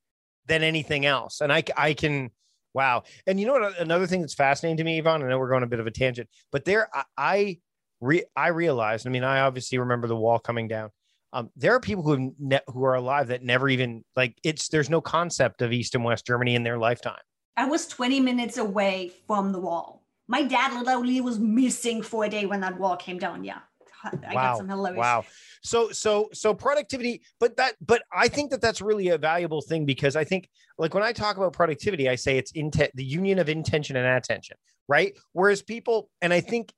than 0.47 0.63
anything 0.63 1.05
else. 1.05 1.41
And 1.41 1.53
I, 1.53 1.63
I 1.77 1.93
can, 1.93 2.31
wow. 2.73 3.03
And 3.27 3.39
you 3.39 3.45
know 3.45 3.53
what? 3.53 3.79
Another 3.79 4.07
thing 4.07 4.21
that's 4.21 4.33
fascinating 4.33 4.77
to 4.77 4.83
me, 4.83 4.97
Yvonne, 4.97 5.21
I 5.21 5.27
know 5.27 5.37
we're 5.37 5.49
going 5.49 5.63
a 5.63 5.67
bit 5.67 5.79
of 5.79 5.85
a 5.85 5.91
tangent, 5.91 6.29
but 6.51 6.65
there, 6.65 6.89
I, 6.91 7.03
I, 7.15 7.57
re, 8.01 8.23
I 8.35 8.47
realized, 8.47 9.05
I 9.05 9.11
mean, 9.11 9.23
I 9.23 9.41
obviously 9.41 9.77
remember 9.77 10.07
the 10.07 10.15
wall 10.15 10.39
coming 10.39 10.67
down. 10.67 10.89
Um, 11.31 11.49
there 11.55 11.75
are 11.75 11.79
people 11.79 12.03
who 12.03 12.33
ne- 12.39 12.59
who 12.67 12.83
are 12.83 12.95
alive 12.95 13.27
that 13.27 13.43
never 13.43 13.69
even 13.69 14.03
like 14.15 14.37
it's. 14.43 14.69
There's 14.69 14.89
no 14.89 15.01
concept 15.01 15.61
of 15.61 15.71
East 15.71 15.95
and 15.95 16.03
West 16.03 16.25
Germany 16.25 16.55
in 16.55 16.63
their 16.63 16.77
lifetime. 16.77 17.21
I 17.55 17.65
was 17.65 17.87
20 17.87 18.19
minutes 18.19 18.57
away 18.57 19.11
from 19.27 19.51
the 19.51 19.59
wall. 19.59 20.03
My 20.27 20.43
dad 20.43 20.73
literally 20.81 21.21
was 21.21 21.39
missing 21.39 22.01
for 22.01 22.23
a 22.23 22.29
day 22.29 22.45
when 22.45 22.61
that 22.61 22.79
wall 22.79 22.95
came 22.95 23.19
down. 23.19 23.43
Yeah, 23.43 23.59
I 24.03 24.33
wow. 24.33 24.33
got 24.33 24.57
some 24.57 24.69
hilarious. 24.69 24.97
Wow. 24.97 25.25
So 25.63 25.91
so 25.91 26.29
so 26.33 26.53
productivity, 26.53 27.21
but 27.39 27.57
that 27.57 27.75
but 27.85 28.03
I 28.13 28.27
think 28.27 28.51
that 28.51 28.61
that's 28.61 28.81
really 28.81 29.09
a 29.09 29.17
valuable 29.17 29.61
thing 29.61 29.85
because 29.85 30.15
I 30.15 30.23
think 30.23 30.49
like 30.77 30.93
when 30.93 31.03
I 31.03 31.11
talk 31.11 31.37
about 31.37 31.53
productivity, 31.53 32.09
I 32.09 32.15
say 32.15 32.37
it's 32.37 32.51
intent 32.51 32.91
the 32.95 33.03
union 33.03 33.39
of 33.39 33.49
intention 33.49 33.95
and 33.95 34.07
attention, 34.07 34.57
right? 34.87 35.13
Whereas 35.33 35.61
people, 35.61 36.09
and 36.21 36.33
I 36.33 36.41
think 36.41 36.73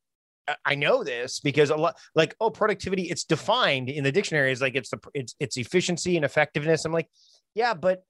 Uh, 0.52 0.56
I 0.66 0.76
know 0.76 1.04
this 1.04 1.40
because 1.40 1.70
a 1.70 1.76
lot 1.76 1.98
like 2.16 2.36
oh 2.40 2.50
productivity 2.50 3.04
it's 3.04 3.24
defined 3.24 3.90
in 3.90 4.04
the 4.04 4.12
dictionary 4.12 4.52
as 4.52 4.62
like 4.62 4.76
it's 4.76 4.90
the 4.90 5.00
it's 5.14 5.36
it's 5.40 5.58
efficiency 5.58 6.16
and 6.16 6.26
effectiveness. 6.26 6.86
I'm 6.86 6.92
like, 6.92 7.08
yeah, 7.56 7.74
but 7.74 8.04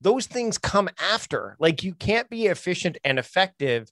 those 0.00 0.26
things 0.26 0.58
come 0.58 0.88
after. 0.98 1.56
Like 1.58 1.82
you 1.82 1.94
can't 1.94 2.30
be 2.30 2.46
efficient 2.46 2.98
and 3.04 3.18
effective 3.18 3.90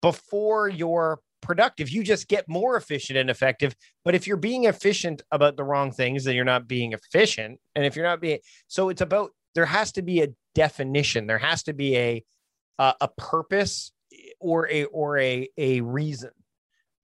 before 0.00 0.68
you're 0.68 1.20
productive. 1.40 1.90
You 1.90 2.04
just 2.04 2.28
get 2.28 2.48
more 2.48 2.76
efficient 2.76 3.18
and 3.18 3.30
effective. 3.30 3.74
But 4.04 4.14
if 4.14 4.26
you're 4.26 4.36
being 4.36 4.64
efficient 4.64 5.22
about 5.30 5.56
the 5.56 5.64
wrong 5.64 5.90
things, 5.90 6.24
then 6.24 6.34
you're 6.34 6.44
not 6.44 6.68
being 6.68 6.92
efficient. 6.92 7.58
And 7.74 7.84
if 7.84 7.96
you're 7.96 8.04
not 8.06 8.20
being 8.20 8.38
so 8.68 8.90
it's 8.90 9.00
about 9.00 9.30
there 9.54 9.66
has 9.66 9.92
to 9.92 10.02
be 10.02 10.22
a 10.22 10.28
definition. 10.54 11.26
There 11.26 11.38
has 11.38 11.62
to 11.64 11.72
be 11.72 11.96
a 11.96 12.24
a, 12.78 12.94
a 13.00 13.08
purpose 13.08 13.92
or 14.40 14.68
a 14.70 14.84
or 14.84 15.18
a 15.18 15.48
a 15.56 15.80
reason 15.80 16.30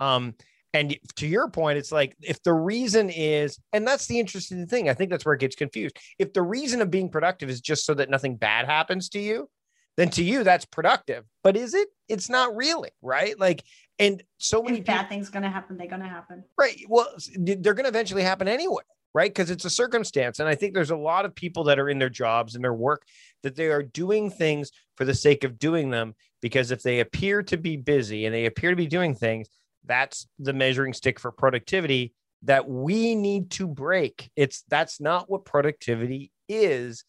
um, 0.01 0.35
and 0.75 0.97
to 1.17 1.27
your 1.27 1.49
point, 1.49 1.79
it's 1.79 1.93
like 1.93 2.15
if 2.23 2.43
the 2.43 2.53
reason 2.53 3.09
is, 3.11 3.59
and 3.73 3.87
that's 3.87 4.07
the 4.07 4.19
interesting 4.19 4.67
thing. 4.67 4.89
I 4.89 4.95
think 4.95 5.11
that's 5.11 5.25
where 5.25 5.35
it 5.35 5.41
gets 5.41 5.57
confused. 5.57 5.97
If 6.19 6.33
the 6.35 6.43
reason 6.43 6.83
of 6.83 6.91
being 6.91 7.09
productive 7.09 7.49
is 7.49 7.61
just 7.61 7.87
so 7.87 7.95
that 7.95 8.11
nothing 8.11 8.37
bad 8.37 8.67
happens 8.67 9.09
to 9.11 9.19
you, 9.19 9.49
then 9.97 10.11
to 10.11 10.23
you 10.23 10.45
that's 10.45 10.67
productive. 10.67 11.25
But 11.43 11.57
is 11.57 11.75
it? 11.75 11.89
It's 12.09 12.29
not 12.29 12.55
really, 12.55 12.91
right? 13.03 13.39
Like, 13.39 13.65
and 13.99 14.23
so 14.37 14.63
many 14.63 14.79
if 14.79 14.85
bad 14.85 15.03
people, 15.03 15.09
things 15.09 15.31
going 15.31 15.43
to 15.43 15.49
happen. 15.49 15.77
They're 15.77 15.89
going 15.89 16.03
to 16.03 16.09
happen, 16.09 16.45
right? 16.59 16.79
Well, 16.89 17.09
they're 17.35 17.75
going 17.75 17.85
to 17.85 17.89
eventually 17.89 18.23
happen 18.23 18.47
anyway, 18.47 18.83
right? 19.15 19.31
Because 19.31 19.51
it's 19.51 19.65
a 19.65 19.71
circumstance. 19.71 20.39
And 20.39 20.49
I 20.49 20.55
think 20.55 20.75
there's 20.75 20.93
a 20.93 20.97
lot 20.97 21.25
of 21.25 21.35
people 21.35 21.65
that 21.65 21.79
are 21.79 21.89
in 21.89 21.99
their 21.99 22.11
jobs 22.11 22.55
and 22.55 22.63
their 22.63 22.75
work 22.75 23.03
that 23.43 23.57
they 23.57 23.69
are 23.69 23.83
doing 23.83 24.31
things 24.31 24.71
for 24.97 25.05
the 25.05 25.15
sake 25.15 25.45
of 25.45 25.59
doing 25.59 25.91
them. 25.91 26.15
Because 26.41 26.71
if 26.71 26.83
they 26.83 27.01
appear 27.01 27.43
to 27.45 27.57
be 27.57 27.77
busy 27.77 28.27
and 28.27 28.35
they 28.35 28.47
appear 28.47 28.71
to 28.71 28.77
be 28.77 28.87
doing 28.87 29.15
things, 29.15 29.49
that's 29.89 30.29
the 30.39 30.53
measuring 30.53 30.93
stick 30.93 31.19
for 31.19 31.33
productivity 31.33 32.15
that 32.43 32.69
we 32.69 33.15
need 33.15 33.51
to 33.53 33.67
break. 33.67 34.31
It's 34.37 34.63
that's 34.69 35.01
not 35.01 35.29
what 35.29 35.45
productivity 35.45 36.31
is. 36.49 37.05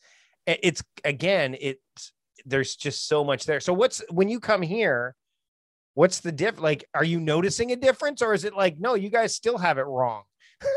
It's 0.47 0.83
again, 1.03 1.55
it's 1.59 2.13
there's 2.45 2.75
just 2.75 3.07
so 3.07 3.23
much 3.23 3.45
there. 3.45 3.59
So 3.59 3.73
what's 3.73 4.01
when 4.09 4.29
you 4.29 4.39
come 4.39 4.61
here, 4.61 5.15
what's 5.93 6.21
the 6.21 6.31
diff? 6.31 6.59
Like, 6.59 6.85
are 6.95 7.03
you 7.03 7.19
noticing 7.19 7.71
a 7.71 7.75
difference, 7.75 8.21
or 8.21 8.33
is 8.33 8.45
it 8.45 8.55
like, 8.55 8.79
no, 8.79 8.95
you 8.95 9.09
guys 9.09 9.35
still 9.35 9.57
have 9.57 9.77
it 9.77 9.85
wrong? 9.85 10.23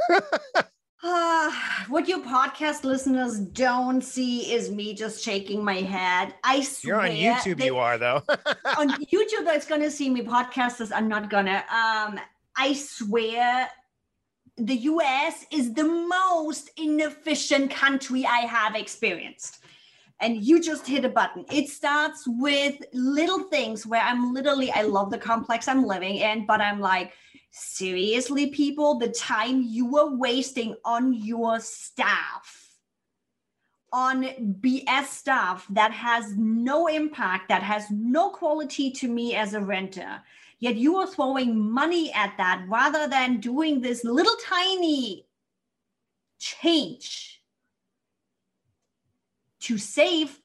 Uh, 1.04 1.50
what 1.88 2.06
you 2.06 2.22
podcast 2.22 2.84
listeners 2.84 3.40
don't 3.40 4.02
see 4.02 4.52
is 4.52 4.70
me 4.70 4.94
just 4.94 5.22
shaking 5.22 5.64
my 5.64 5.74
head. 5.80 6.34
I 6.44 6.60
swear. 6.62 7.06
You're 7.10 7.30
on 7.32 7.36
YouTube, 7.38 7.58
they- 7.58 7.66
you 7.66 7.76
are 7.76 7.98
though. 7.98 8.22
on 8.78 8.90
YouTube 9.04 9.44
that's 9.44 9.66
gonna 9.66 9.90
see 9.90 10.08
me. 10.10 10.22
Podcasters, 10.22 10.92
I'm 10.94 11.08
not 11.08 11.28
gonna. 11.28 11.64
Um, 11.70 12.20
I 12.56 12.72
swear, 12.74 13.68
the 14.56 14.74
U.S. 14.76 15.44
is 15.50 15.72
the 15.74 15.84
most 15.84 16.70
inefficient 16.76 17.70
country 17.72 18.24
I 18.24 18.40
have 18.40 18.76
experienced. 18.76 19.58
And 20.20 20.36
you 20.44 20.62
just 20.62 20.86
hit 20.86 21.04
a 21.04 21.08
button. 21.08 21.44
It 21.50 21.68
starts 21.68 22.22
with 22.28 22.76
little 22.92 23.40
things 23.44 23.84
where 23.84 24.02
I'm 24.02 24.32
literally, 24.32 24.70
I 24.70 24.82
love 24.82 25.10
the 25.10 25.18
complex 25.18 25.66
I'm 25.66 25.84
living 25.84 26.14
in, 26.16 26.46
but 26.46 26.60
I'm 26.60 26.78
like, 26.78 27.12
seriously, 27.52 28.48
people, 28.48 28.98
the 28.98 29.08
time 29.08 29.62
you 29.62 29.96
are 29.98 30.14
wasting 30.16 30.74
on 30.84 31.12
your 31.12 31.60
staff, 31.60 32.58
on 33.92 34.24
BS 34.60 35.04
stuff 35.04 35.66
that 35.70 35.92
has 35.92 36.34
no 36.36 36.86
impact, 36.88 37.48
that 37.50 37.62
has 37.62 37.90
no 37.90 38.30
quality 38.30 38.90
to 38.90 39.06
me 39.06 39.36
as 39.36 39.52
a 39.54 39.60
renter. 39.60 40.22
Yet 40.58 40.76
you 40.76 40.96
are 40.96 41.06
throwing 41.06 41.70
money 41.70 42.12
at 42.12 42.34
that 42.38 42.64
rather 42.68 43.06
than 43.06 43.40
doing 43.40 43.80
this 43.80 44.02
little 44.02 44.36
tiny 44.42 45.26
change 46.38 47.42
to 49.60 49.76
save 49.76 50.41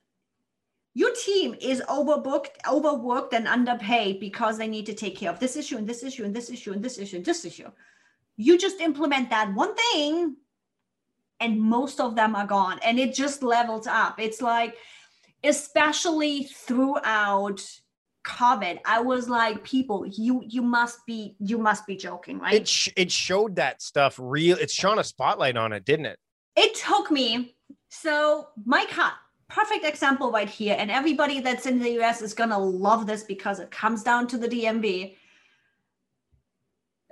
your 0.98 1.14
team 1.14 1.54
is 1.62 1.80
overbooked, 1.82 2.56
overworked, 2.68 3.32
and 3.36 3.48
underpaid 3.48 4.20
because 4.20 4.58
they 4.58 4.68
need 4.68 4.88
to 4.88 4.96
take 4.96 5.16
care 5.16 5.30
of 5.30 5.40
this 5.40 5.56
issue 5.56 5.78
and 5.78 5.86
this 5.86 6.02
issue 6.02 6.26
and 6.26 6.36
this 6.36 6.50
issue 6.50 6.74
and 6.74 6.84
this 6.84 6.98
issue 6.98 7.18
and 7.18 7.26
this 7.26 7.46
issue. 7.46 7.70
You 8.36 8.58
just 8.58 8.82
implement 8.82 9.30
that 9.30 9.54
one 9.54 9.76
thing, 9.76 10.38
and 11.40 11.62
most 11.62 12.00
of 12.00 12.16
them 12.16 12.36
are 12.36 12.48
gone, 12.48 12.80
and 12.84 12.98
it 12.98 13.14
just 13.14 13.44
levels 13.44 13.86
up. 13.86 14.20
It's 14.20 14.42
like, 14.42 14.76
especially 15.44 16.46
throughout 16.46 17.62
COVID, 18.26 18.80
I 18.84 19.00
was 19.00 19.30
like, 19.30 19.64
people, 19.64 20.04
you 20.08 20.42
you 20.48 20.64
must 20.64 21.06
be 21.06 21.36
you 21.40 21.60
must 21.60 21.86
be 21.86 21.96
joking, 21.96 22.40
right? 22.40 22.56
it 22.56 22.68
sh- 22.68 22.90
it 22.96 23.12
showed 23.12 23.58
that 23.58 23.84
stuff 23.84 24.16
real. 24.20 24.58
It 24.58 24.72
shone 24.72 24.98
a 24.98 25.04
spotlight 25.04 25.58
on 25.58 25.74
it, 25.74 25.86
didn't 25.86 26.08
it? 26.08 26.18
it 26.58 26.74
took 26.74 27.12
me 27.12 27.56
so 27.88 28.48
my 28.66 28.84
car 28.86 29.14
perfect 29.50 29.86
example 29.86 30.32
right 30.32 30.50
here 30.50 30.76
and 30.78 30.92
everybody 30.92 31.40
that's 31.40 31.66
in 31.66 31.80
the 31.80 31.92
us 32.02 32.22
is 32.22 32.34
going 32.34 32.50
to 32.50 32.58
love 32.58 33.08
this 33.08 33.24
because 33.24 33.60
it 33.60 33.72
comes 33.72 34.04
down 34.04 34.28
to 34.28 34.38
the 34.38 34.48
dmv 34.48 35.16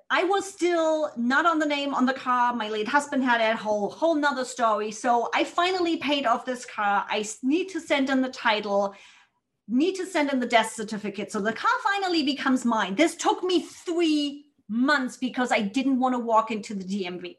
i 0.10 0.24
was 0.24 0.46
still 0.46 1.12
not 1.18 1.46
on 1.46 1.60
the 1.60 1.66
name 1.66 1.94
on 1.96 2.06
the 2.06 2.14
car. 2.14 2.54
My 2.54 2.70
late 2.70 2.88
husband 2.88 3.24
had 3.24 3.42
a 3.42 3.56
whole 3.56 3.90
whole 3.90 4.16
nother 4.16 4.46
story. 4.46 4.92
So 4.92 5.30
i 5.34 5.44
finally 5.44 5.98
paid 5.98 6.28
off 6.28 6.46
this 6.46 6.64
car. 6.64 7.06
I 7.10 7.26
need 7.42 7.70
to 7.70 7.82
send 7.82 8.10
in 8.10 8.22
the 8.22 8.30
title 8.30 8.96
need 9.68 9.96
to 9.96 10.06
send 10.06 10.32
in 10.32 10.40
the 10.40 10.46
death 10.46 10.74
certificate. 10.74 11.32
So 11.32 11.40
the 11.40 11.52
car 11.52 11.72
finally 11.84 12.22
becomes 12.22 12.66
mine. 12.66 12.94
This 12.94 13.16
took 13.16 13.44
me 13.44 13.62
three 13.62 14.46
months 14.68 15.18
because 15.18 15.52
i 15.52 15.62
didn't 15.62 16.00
want 16.00 16.16
to 16.16 16.20
walk 16.20 16.50
into 16.50 16.74
the 16.74 16.84
dmv 16.84 17.38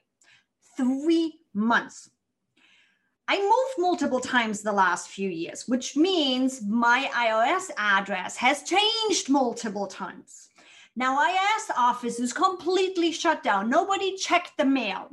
three 0.77 1.41
months. 1.55 2.11
I 3.29 3.41
moved 3.41 3.79
multiple 3.79 4.21
times 4.21 4.63
the 4.63 4.73
last 4.73 5.09
few 5.09 5.29
years, 5.29 5.67
which 5.67 5.97
means 5.97 6.63
my 6.63 7.11
IRS 7.13 7.71
address 7.77 8.37
has 8.37 8.63
changed 8.63 9.29
multiple 9.29 9.89
times. 9.89 10.49
Now, 10.95 11.19
IRS 11.19 11.75
office 11.77 12.21
is 12.21 12.33
completely 12.33 13.11
shut 13.13 13.43
down. 13.43 13.69
Nobody 13.69 14.17
checked 14.17 14.53
the 14.57 14.65
mail. 14.65 15.11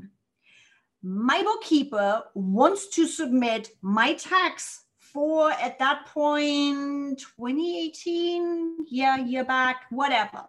My 1.02 1.44
bookkeeper 1.44 2.24
wants 2.36 2.88
to 2.90 3.08
submit 3.08 3.72
my 3.82 4.14
tax 4.14 4.84
for 5.00 5.52
at 5.52 5.78
that 5.80 6.06
point 6.06 7.20
2018, 7.20 8.86
yeah, 8.90 9.18
year 9.18 9.44
back, 9.44 9.84
whatever, 9.90 10.46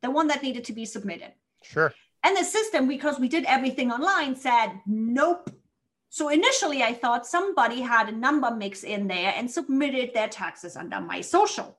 the 0.00 0.10
one 0.10 0.28
that 0.28 0.42
needed 0.42 0.64
to 0.64 0.72
be 0.72 0.86
submitted. 0.86 1.32
Sure. 1.62 1.92
And 2.22 2.36
the 2.36 2.44
system, 2.44 2.88
because 2.88 3.18
we 3.18 3.28
did 3.28 3.44
everything 3.44 3.92
online, 3.92 4.34
said 4.34 4.80
nope. 4.86 5.50
So 6.10 6.28
initially, 6.28 6.82
I 6.82 6.92
thought 6.92 7.24
somebody 7.24 7.80
had 7.80 8.08
a 8.08 8.12
number 8.12 8.50
mix 8.50 8.82
in 8.82 9.06
there 9.06 9.32
and 9.36 9.48
submitted 9.48 10.12
their 10.12 10.28
taxes 10.28 10.76
under 10.76 11.00
my 11.00 11.20
social. 11.20 11.78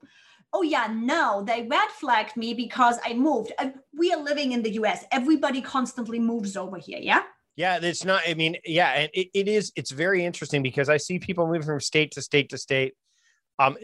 Oh, 0.54 0.64
yeah, 0.64 0.88
no, 0.92 1.44
they 1.46 1.68
red 1.70 1.90
flagged 1.92 2.38
me 2.38 2.54
because 2.54 2.98
I 3.06 3.14
moved. 3.14 3.52
Uh, 3.60 3.72
We 3.94 4.12
are 4.14 4.22
living 4.22 4.54
in 4.54 4.64
the 4.64 4.72
US. 4.82 5.04
Everybody 5.12 5.62
constantly 5.62 6.20
moves 6.20 6.56
over 6.56 6.78
here. 6.78 7.00
Yeah. 7.00 7.24
Yeah, 7.58 7.80
it's 7.82 8.06
not. 8.06 8.22
I 8.26 8.34
mean, 8.34 8.56
yeah, 8.66 9.08
it, 9.14 9.28
it 9.34 9.48
is. 9.50 9.74
It's 9.76 9.92
very 9.92 10.24
interesting 10.26 10.64
because 10.64 10.88
I 10.88 10.96
see 10.98 11.20
people 11.20 11.46
moving 11.46 11.64
from 11.64 11.82
state 11.82 12.12
to 12.12 12.22
state 12.22 12.50
to 12.50 12.58
state. 12.58 12.94
Um, 13.62 13.78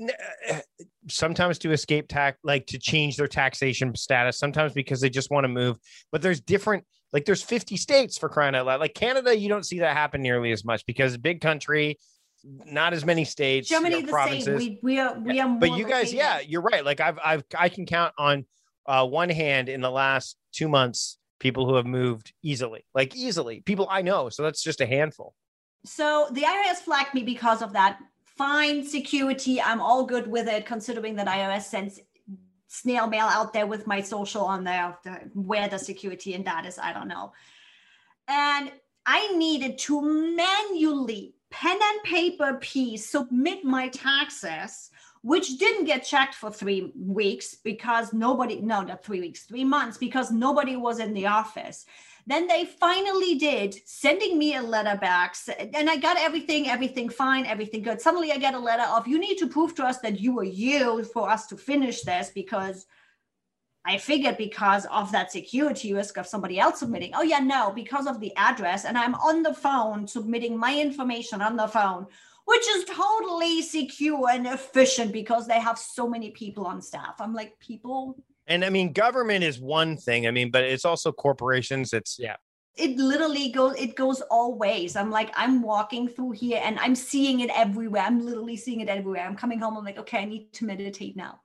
uh, 0.49 0.59
sometimes 1.07 1.59
to 1.59 1.71
escape 1.71 2.07
tax, 2.07 2.39
like 2.43 2.65
to 2.67 2.79
change 2.79 3.17
their 3.17 3.27
taxation 3.27 3.93
status. 3.95 4.39
Sometimes 4.39 4.73
because 4.73 5.01
they 5.01 5.09
just 5.09 5.29
want 5.29 5.43
to 5.43 5.49
move. 5.49 5.77
But 6.11 6.21
there's 6.21 6.41
different. 6.41 6.85
Like 7.13 7.25
there's 7.25 7.43
50 7.43 7.77
states 7.77 8.17
for 8.17 8.27
crying 8.27 8.55
out 8.55 8.65
loud. 8.65 8.79
Like 8.79 8.93
Canada, 8.93 9.37
you 9.37 9.49
don't 9.49 9.65
see 9.65 9.79
that 9.79 9.95
happen 9.95 10.21
nearly 10.21 10.51
as 10.51 10.65
much 10.65 10.85
because 10.85 11.17
big 11.17 11.39
country, 11.41 11.97
not 12.43 12.93
as 12.93 13.05
many 13.05 13.23
states, 13.23 13.69
you 13.69 13.77
know, 13.77 13.89
Germany, 13.89 14.05
the 14.05 14.11
provinces. 14.11 14.45
same. 14.45 14.57
We, 14.57 14.79
we 14.81 14.99
are, 14.99 15.17
we 15.19 15.39
are 15.39 15.47
but 15.47 15.77
you 15.77 15.85
guys, 15.85 16.13
yeah, 16.13 16.39
you're 16.39 16.61
right. 16.61 16.83
Like 16.83 16.99
I've, 16.99 17.19
I've, 17.23 17.43
I 17.57 17.69
can 17.69 17.85
count 17.85 18.13
on 18.17 18.45
uh, 18.85 19.05
one 19.05 19.29
hand 19.29 19.69
in 19.69 19.81
the 19.81 19.91
last 19.91 20.37
two 20.51 20.67
months 20.67 21.17
people 21.39 21.67
who 21.67 21.75
have 21.75 21.85
moved 21.85 22.33
easily, 22.43 22.85
like 22.93 23.15
easily, 23.15 23.61
people 23.61 23.87
I 23.89 24.01
know. 24.01 24.29
So 24.29 24.43
that's 24.43 24.63
just 24.63 24.81
a 24.81 24.85
handful. 24.85 25.33
So 25.85 26.27
the 26.31 26.41
IRS 26.41 26.77
flagged 26.77 27.13
me 27.13 27.23
because 27.23 27.61
of 27.61 27.73
that. 27.73 27.99
Fine 28.37 28.85
security. 28.85 29.59
I'm 29.61 29.81
all 29.81 30.05
good 30.05 30.27
with 30.27 30.47
it, 30.47 30.65
considering 30.65 31.15
that 31.15 31.27
IRS 31.27 31.63
sends 31.63 31.99
snail 32.67 33.07
mail 33.07 33.25
out 33.25 33.53
there 33.53 33.65
with 33.65 33.87
my 33.87 34.01
social 34.01 34.43
on 34.43 34.63
there. 34.63 34.97
The- 35.03 35.31
Where 35.33 35.67
the 35.67 35.79
security 35.79 36.33
in 36.33 36.43
that 36.43 36.65
is, 36.65 36.77
I 36.77 36.93
don't 36.93 37.07
know. 37.07 37.33
And 38.27 38.71
I 39.05 39.35
needed 39.35 39.77
to 39.79 40.01
manually, 40.01 41.33
pen 41.49 41.79
and 41.81 42.03
paper 42.03 42.59
piece, 42.61 43.09
submit 43.09 43.63
my 43.63 43.87
taxes, 43.87 44.91
which 45.21 45.57
didn't 45.57 45.85
get 45.85 46.05
checked 46.05 46.35
for 46.35 46.51
three 46.51 46.91
weeks 46.95 47.55
because 47.55 48.13
nobody, 48.13 48.61
no, 48.61 48.81
not 48.81 49.03
three 49.03 49.21
weeks, 49.21 49.43
three 49.43 49.63
months 49.63 49.97
because 49.97 50.29
nobody 50.29 50.75
was 50.75 50.99
in 50.99 51.13
the 51.13 51.25
office. 51.25 51.85
Then 52.27 52.45
they 52.45 52.65
finally 52.65 53.35
did, 53.35 53.73
sending 53.85 54.37
me 54.37 54.55
a 54.55 54.61
letter 54.61 54.97
back. 54.99 55.37
And 55.73 55.89
I 55.89 55.95
got 55.95 56.17
everything, 56.19 56.67
everything 56.67 57.07
fine, 57.07 57.45
everything 57.45 57.81
good. 57.81 58.01
Suddenly 58.01 58.33
I 58.33 58.37
get 58.37 58.53
a 58.53 58.59
letter 58.59 58.83
of, 58.83 59.07
you 59.07 59.17
need 59.17 59.37
to 59.37 59.47
prove 59.47 59.73
to 59.75 59.85
us 59.85 59.99
that 59.99 60.19
you 60.19 60.37
are 60.39 60.43
you 60.43 61.05
for 61.05 61.29
us 61.29 61.47
to 61.47 61.55
finish 61.55 62.01
this 62.01 62.29
because 62.35 62.85
I 63.85 63.97
figured 63.97 64.35
because 64.37 64.85
of 64.87 65.09
that 65.13 65.31
security 65.31 65.93
risk 65.93 66.17
of 66.17 66.27
somebody 66.27 66.59
else 66.59 66.79
submitting. 66.79 67.11
Oh, 67.15 67.23
yeah, 67.23 67.39
no, 67.39 67.71
because 67.71 68.05
of 68.05 68.19
the 68.19 68.35
address. 68.35 68.83
And 68.83 68.97
I'm 68.97 69.15
on 69.15 69.41
the 69.41 69.53
phone 69.53 70.05
submitting 70.05 70.57
my 70.57 70.77
information 70.77 71.41
on 71.41 71.55
the 71.55 71.69
phone, 71.69 72.07
which 72.43 72.67
is 72.75 72.83
totally 72.83 73.61
secure 73.61 74.29
and 74.29 74.47
efficient 74.47 75.13
because 75.13 75.47
they 75.47 75.61
have 75.61 75.79
so 75.79 76.09
many 76.09 76.31
people 76.31 76.65
on 76.65 76.81
staff. 76.81 77.15
I'm 77.19 77.33
like, 77.33 77.57
people, 77.59 78.21
And 78.47 78.63
I 78.63 78.69
mean, 78.69 78.93
government 78.93 79.43
is 79.43 79.59
one 79.59 79.97
thing. 79.97 80.25
I 80.25 80.31
mean, 80.31 80.51
but 80.51 80.63
it's 80.63 80.85
also 80.85 81.11
corporations. 81.11 81.93
It's 81.93 82.17
yeah. 82.17 82.37
it 82.75 82.97
literally 82.97 83.49
goes 83.49 83.75
it 83.75 83.95
goes 83.95 84.21
all 84.29 84.55
ways 84.55 84.95
i'm 84.95 85.09
like 85.09 85.31
i'm 85.35 85.63
walking 85.63 86.07
through 86.07 86.31
here 86.31 86.61
and 86.63 86.77
i'm 86.79 86.95
seeing 86.95 87.39
it 87.39 87.49
everywhere 87.55 88.03
i'm 88.03 88.23
literally 88.23 88.55
seeing 88.55 88.81
it 88.81 88.87
everywhere 88.87 89.25
i'm 89.25 89.35
coming 89.35 89.59
home 89.59 89.75
i'm 89.75 89.83
like 89.83 89.97
okay 89.97 90.19
i 90.19 90.25
need 90.25 90.53
to 90.53 90.63
meditate 90.63 91.15
now 91.17 91.39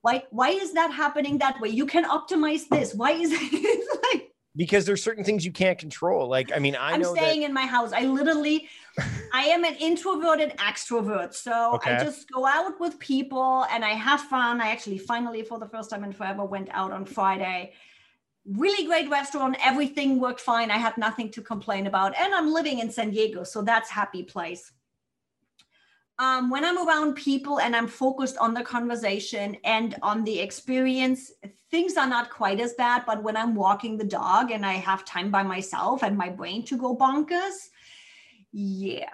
why 0.00 0.22
why 0.30 0.48
is 0.48 0.72
that 0.72 0.90
happening 0.90 1.38
that 1.38 1.60
way 1.60 1.68
you 1.68 1.86
can 1.86 2.04
optimize 2.04 2.66
this 2.70 2.94
why 2.94 3.10
is 3.10 3.30
it 3.34 3.98
like 4.12 4.33
Because 4.56 4.84
there's 4.86 5.02
certain 5.02 5.24
things 5.24 5.44
you 5.44 5.50
can't 5.52 5.78
control. 5.78 6.28
Like, 6.28 6.52
I 6.54 6.58
mean, 6.60 6.76
I 6.76 6.92
i'm 6.92 7.00
know 7.00 7.14
staying 7.14 7.40
that. 7.40 7.46
in 7.46 7.52
my 7.52 7.66
house. 7.66 7.92
I 7.92 8.02
literally 8.06 8.68
i 9.32 9.42
am 9.54 9.64
an 9.64 9.74
introverted 9.74 10.50
extrovert. 10.58 11.34
So 11.34 11.74
Okay. 11.74 11.96
i 11.96 12.04
just 12.04 12.30
go 12.30 12.46
out 12.46 12.78
with 12.78 12.98
people 13.00 13.66
and 13.72 13.84
i 13.84 13.90
have 13.90 14.20
fun. 14.20 14.60
I 14.60 14.68
actually 14.70 14.98
finally 14.98 15.42
for 15.42 15.58
the 15.58 15.66
first 15.66 15.90
time 15.90 16.04
in 16.04 16.12
forever 16.12 16.44
went 16.44 16.68
out 16.70 16.92
on 16.92 17.04
friday. 17.04 17.72
Really 18.46 18.84
great 18.86 19.08
restaurant. 19.10 19.56
Everything 19.64 20.20
worked 20.20 20.40
fine. 20.40 20.70
I 20.70 20.76
had 20.76 20.96
nothing 20.98 21.30
to 21.32 21.40
complain 21.42 21.86
about. 21.88 22.10
And 22.16 22.32
i'm 22.34 22.52
living 22.52 22.78
in 22.78 22.90
san 22.92 23.10
diego 23.10 23.42
so 23.42 23.62
that's 23.62 23.90
happy 23.90 24.22
place 24.22 24.70
um, 26.18 26.50
when 26.50 26.64
i'm 26.64 26.86
around 26.86 27.14
people 27.14 27.60
and 27.60 27.74
i'm 27.74 27.86
focused 27.88 28.36
on 28.38 28.54
the 28.54 28.62
conversation 28.62 29.56
and 29.64 29.96
on 30.02 30.24
the 30.24 30.38
experience 30.38 31.32
things 31.70 31.96
are 31.96 32.06
not 32.08 32.30
quite 32.30 32.60
as 32.60 32.72
bad 32.74 33.02
but 33.06 33.22
when 33.22 33.36
i'm 33.36 33.54
walking 33.54 33.96
the 33.96 34.04
dog 34.04 34.50
and 34.50 34.64
i 34.64 34.74
have 34.74 35.04
time 35.04 35.30
by 35.30 35.42
myself 35.42 36.02
and 36.02 36.16
my 36.16 36.28
brain 36.28 36.64
to 36.64 36.76
go 36.76 36.96
bonkers 36.96 37.68
yeah 38.52 39.10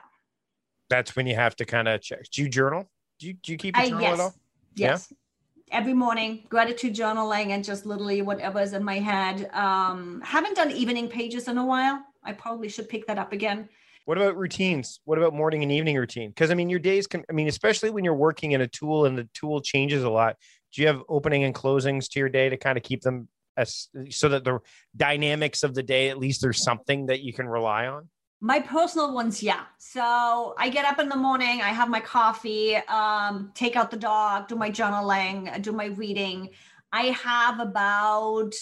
That's 0.90 1.14
when 1.16 1.26
you 1.26 1.36
have 1.36 1.54
to 1.56 1.64
kind 1.64 1.86
of 1.88 2.02
check. 2.02 2.28
Do 2.30 2.42
you 2.42 2.48
journal? 2.48 2.90
Do 3.18 3.28
you, 3.28 3.34
do 3.34 3.52
you 3.52 3.58
keep 3.58 3.76
a 3.76 3.80
I, 3.80 3.88
journal 3.88 4.06
at 4.06 4.20
all? 4.20 4.34
yes 4.74 5.08
Yeah? 5.10 5.78
every 5.78 5.94
morning 5.94 6.44
gratitude 6.48 6.94
journaling 6.94 7.50
and 7.50 7.64
just 7.64 7.86
literally 7.86 8.22
whatever 8.22 8.60
is 8.60 8.72
in 8.72 8.84
my 8.84 8.98
head 8.98 9.48
um 9.54 10.20
haven't 10.24 10.56
done 10.56 10.70
evening 10.70 11.08
pages 11.08 11.48
in 11.48 11.56
a 11.58 11.64
while 11.64 12.04
i 12.24 12.32
probably 12.32 12.68
should 12.68 12.88
pick 12.88 13.06
that 13.06 13.18
up 13.18 13.32
again 13.32 13.68
what 14.11 14.18
about 14.18 14.37
routines? 14.37 14.99
What 15.05 15.18
about 15.18 15.35
morning 15.35 15.62
and 15.62 15.70
evening 15.70 15.94
routine? 15.94 16.31
Because 16.31 16.51
i 16.51 16.55
mean 16.55 16.68
your 16.68 16.81
days 16.81 17.07
can 17.07 17.23
i 17.31 17.33
mean 17.33 17.46
especially 17.46 17.90
when 17.90 18.05
you're 18.05 18.12
working 18.12 18.51
in 18.51 18.61
a 18.61 18.66
tool 18.66 19.05
and 19.05 19.16
the 19.16 19.29
tool 19.35 19.61
changes 19.61 20.03
a 20.03 20.11
lot 20.11 20.35
do 20.73 20.83
you 20.83 20.88
have 20.88 21.01
opening 21.09 21.44
and 21.44 21.55
closings 21.55 22.09
to 22.09 22.18
your 22.18 22.29
day 22.29 22.49
to 22.49 22.57
kind 22.57 22.77
of 22.77 22.83
keep 22.83 23.03
them 23.03 23.29
as 23.57 23.87
so 24.09 24.29
that 24.31 24.42
the 24.42 24.59
dynamics 24.96 25.62
of 25.62 25.75
the 25.75 25.85
day 25.85 26.09
at 26.09 26.18
least 26.18 26.42
there's 26.42 26.61
something 26.61 27.07
that 27.07 27.20
you 27.20 27.33
can 27.33 27.46
rely 27.46 27.87
on? 27.87 28.09
My 28.40 28.59
personal 28.59 29.14
ones 29.14 29.44
yeah. 29.44 29.66
So 29.79 30.57
i 30.59 30.68
get 30.68 30.85
up 30.85 30.99
in 30.99 31.09
the 31.09 31.14
morning 31.29 31.62
i 31.62 31.68
have 31.68 31.88
my 31.88 32.01
coffee 32.01 32.75
um, 32.99 33.53
take 33.55 33.77
out 33.77 33.92
the 33.92 33.96
dog 33.96 34.49
do 34.49 34.57
my 34.57 34.73
journaling 34.73 35.62
do 35.62 35.70
my 35.70 35.87
reading. 35.87 36.49
I 36.92 37.03
have 37.29 37.61
about 37.61 38.55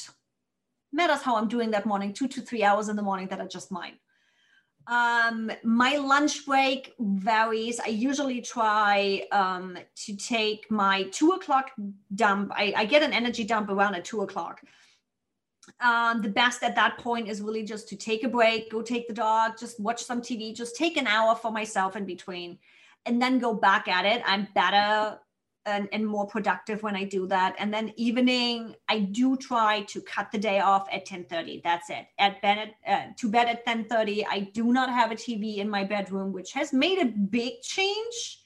matters 0.93 1.23
how 1.23 1.37
i'm 1.37 1.49
doing 1.49 1.71
that 1.71 1.87
morning 1.87 2.13
two 2.13 2.29
to 2.29 2.43
three 2.43 2.63
hours 2.63 2.91
in 2.91 2.97
the 2.97 3.03
morning 3.11 3.29
that 3.29 3.41
are 3.41 3.49
just 3.49 3.73
mine 3.73 3.95
um, 4.89 5.53
my 5.63 5.97
lunch 5.97 6.47
break 6.47 6.95
varies. 6.99 7.79
I 7.79 7.89
usually 7.89 8.41
try 8.41 9.23
um, 9.33 9.77
to 10.07 10.17
take 10.17 10.71
my 10.71 11.03
two 11.13 11.33
o'clock 11.33 11.73
dump. 12.15 12.53
I, 12.55 12.73
I, 12.75 12.85
get 12.87 13.03
an 13.03 13.13
energy 13.13 13.45
dump 13.45 13.69
around 13.69 13.97
at 13.97 14.07
two 14.07 14.23
o'clock. 14.23 14.63
Um, 15.83 16.23
the 16.23 16.31
best 16.31 16.63
at 16.63 16.75
that 16.77 16.97
point 16.97 17.29
is 17.29 17.43
really 17.43 17.65
just 17.65 17.87
to 17.91 17.97
take 17.97 18.25
a 18.25 18.29
break, 18.29 18.71
go 18.71 18.81
take 18.81 19.07
the 19.07 19.15
dog, 19.15 19.59
just 19.59 19.79
watch 19.79 20.03
some 20.03 20.23
TV, 20.23 20.55
just 20.55 20.75
take 20.75 20.97
an 20.97 21.07
hour 21.07 21.35
for 21.35 21.53
myself 21.53 21.95
in 21.95 22.07
between, 22.07 22.59
and 23.05 23.21
then 23.21 23.39
go 23.39 23.53
back 23.53 23.89
at 23.89 24.07
it. 24.07 24.23
I'm 24.25 24.49
better 24.55 25.19
and, 25.69 25.89
and 25.93 26.07
more 26.07 26.27
productive 26.27 26.83
when 26.83 26.97
I 26.97 27.05
do 27.05 27.27
that. 27.29 27.55
And 27.59 27.73
then 27.73 27.93
evening, 27.97 28.75
I 28.89 29.01
do 29.01 29.37
try 29.37 29.83
to 29.83 30.01
cut 30.01 30.33
the 30.33 30.39
day 30.39 30.61
off 30.61 30.89
at 30.93 31.07
10:30. 31.07 31.63
That's 31.63 31.91
it. 31.91 32.07
At 32.19 32.39
uh, 32.87 33.13
to 33.17 33.29
bed 33.29 33.49
at 33.49 33.67
10:30. 33.67 34.25
I 34.29 34.41
do 34.41 34.73
not 34.73 34.91
have 34.91 35.11
a 35.11 35.15
TV 35.17 35.59
in 35.59 35.69
my 35.69 35.85
bedroom, 35.85 36.33
which 36.33 36.53
has 36.53 36.73
made 36.73 36.99
a 36.99 37.07
big 37.07 37.63
change. 37.63 38.45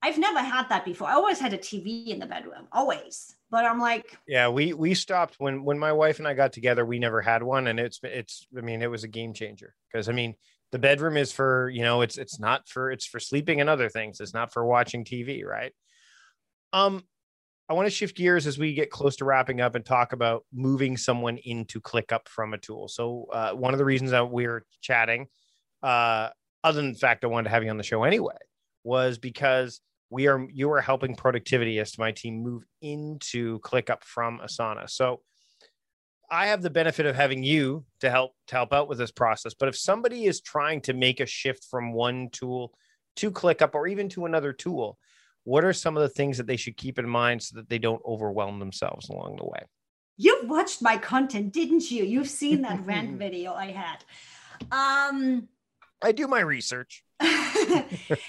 I've 0.00 0.18
never 0.18 0.38
had 0.38 0.68
that 0.68 0.84
before. 0.84 1.08
I 1.08 1.14
always 1.14 1.40
had 1.40 1.52
a 1.52 1.58
TV 1.58 2.06
in 2.08 2.20
the 2.20 2.26
bedroom, 2.26 2.68
always. 2.70 3.34
But 3.50 3.64
I'm 3.64 3.80
like, 3.80 4.16
yeah, 4.28 4.48
we 4.48 4.72
we 4.72 4.94
stopped 4.94 5.36
when 5.38 5.64
when 5.64 5.78
my 5.78 5.92
wife 5.92 6.18
and 6.18 6.28
I 6.28 6.34
got 6.34 6.52
together. 6.52 6.84
We 6.84 6.98
never 6.98 7.20
had 7.20 7.42
one, 7.42 7.66
and 7.66 7.80
it's 7.80 7.98
it's. 8.02 8.46
I 8.56 8.60
mean, 8.60 8.82
it 8.82 8.90
was 8.90 9.04
a 9.04 9.08
game 9.08 9.32
changer 9.32 9.74
because 9.90 10.08
I 10.08 10.12
mean, 10.12 10.34
the 10.70 10.78
bedroom 10.78 11.16
is 11.16 11.32
for 11.32 11.70
you 11.70 11.82
know, 11.82 12.02
it's 12.02 12.18
it's 12.18 12.38
not 12.38 12.68
for 12.68 12.90
it's 12.90 13.06
for 13.06 13.18
sleeping 13.18 13.60
and 13.60 13.70
other 13.70 13.88
things. 13.88 14.20
It's 14.20 14.34
not 14.34 14.52
for 14.52 14.64
watching 14.64 15.04
TV, 15.04 15.44
right? 15.44 15.72
Um, 16.72 17.02
I 17.68 17.74
want 17.74 17.86
to 17.86 17.90
shift 17.90 18.16
gears 18.16 18.46
as 18.46 18.58
we 18.58 18.72
get 18.72 18.90
close 18.90 19.16
to 19.16 19.26
wrapping 19.26 19.60
up 19.60 19.74
and 19.74 19.84
talk 19.84 20.12
about 20.12 20.44
moving 20.52 20.96
someone 20.96 21.36
into 21.38 21.80
ClickUp 21.80 22.26
from 22.26 22.54
a 22.54 22.58
tool. 22.58 22.88
So, 22.88 23.26
uh, 23.32 23.52
one 23.52 23.74
of 23.74 23.78
the 23.78 23.84
reasons 23.84 24.10
that 24.12 24.30
we 24.30 24.46
are 24.46 24.64
chatting, 24.80 25.26
uh, 25.82 26.30
other 26.64 26.80
than 26.80 26.92
the 26.92 26.98
fact 26.98 27.24
I 27.24 27.28
wanted 27.28 27.44
to 27.44 27.50
have 27.50 27.64
you 27.64 27.70
on 27.70 27.76
the 27.76 27.82
show 27.82 28.04
anyway, 28.04 28.36
was 28.84 29.18
because 29.18 29.80
we 30.10 30.28
are 30.28 30.46
you 30.50 30.72
are 30.72 30.80
helping 30.80 31.14
Productivityist 31.14 31.98
my 31.98 32.12
team 32.12 32.42
move 32.42 32.64
into 32.80 33.60
ClickUp 33.60 34.02
from 34.02 34.40
Asana. 34.40 34.88
So, 34.88 35.20
I 36.30 36.46
have 36.46 36.62
the 36.62 36.70
benefit 36.70 37.04
of 37.04 37.16
having 37.16 37.42
you 37.42 37.84
to 38.00 38.10
help 38.10 38.32
to 38.48 38.54
help 38.54 38.72
out 38.72 38.88
with 38.88 38.96
this 38.96 39.12
process. 39.12 39.52
But 39.52 39.68
if 39.68 39.76
somebody 39.76 40.24
is 40.24 40.40
trying 40.40 40.80
to 40.82 40.94
make 40.94 41.20
a 41.20 41.26
shift 41.26 41.66
from 41.70 41.92
one 41.92 42.30
tool 42.32 42.72
to 43.16 43.30
ClickUp 43.30 43.74
or 43.74 43.86
even 43.88 44.08
to 44.10 44.24
another 44.24 44.54
tool, 44.54 44.98
what 45.48 45.64
are 45.64 45.72
some 45.72 45.96
of 45.96 46.02
the 46.02 46.10
things 46.10 46.36
that 46.36 46.46
they 46.46 46.58
should 46.58 46.76
keep 46.76 46.98
in 46.98 47.08
mind 47.08 47.42
so 47.42 47.56
that 47.56 47.70
they 47.70 47.78
don't 47.78 48.02
overwhelm 48.04 48.58
themselves 48.58 49.08
along 49.08 49.36
the 49.36 49.46
way? 49.46 49.62
You've 50.18 50.46
watched 50.46 50.82
my 50.82 50.98
content, 50.98 51.54
didn't 51.54 51.90
you? 51.90 52.04
You've 52.04 52.28
seen 52.28 52.60
that 52.62 52.84
rant 52.84 53.18
video 53.24 53.54
I 53.54 53.70
had. 53.70 54.04
Um, 54.70 55.48
I 56.02 56.12
do 56.12 56.28
my 56.28 56.40
research. 56.40 57.02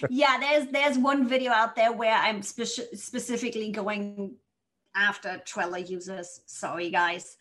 yeah, 0.10 0.40
there's 0.40 0.68
there's 0.68 0.98
one 0.98 1.28
video 1.28 1.52
out 1.52 1.76
there 1.76 1.92
where 1.92 2.16
I'm 2.16 2.42
spe- 2.42 2.94
specifically 2.94 3.70
going 3.72 4.36
after 4.96 5.42
Trello 5.46 5.78
users. 5.88 6.40
Sorry, 6.46 6.90
guys. 6.90 7.36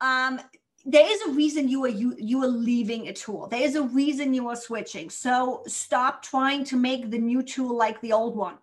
Um, 0.00 0.40
there 0.84 1.06
is 1.08 1.20
a 1.28 1.30
reason 1.30 1.68
you 1.68 1.84
are 1.84 1.94
you 2.02 2.16
you 2.18 2.42
are 2.42 2.48
leaving 2.48 3.06
a 3.06 3.12
tool. 3.12 3.46
There 3.46 3.62
is 3.62 3.76
a 3.76 3.82
reason 3.82 4.34
you 4.34 4.48
are 4.48 4.56
switching. 4.56 5.08
So 5.08 5.62
stop 5.68 6.22
trying 6.22 6.64
to 6.64 6.76
make 6.76 7.10
the 7.12 7.18
new 7.18 7.44
tool 7.44 7.76
like 7.76 8.00
the 8.00 8.12
old 8.12 8.36
one. 8.36 8.56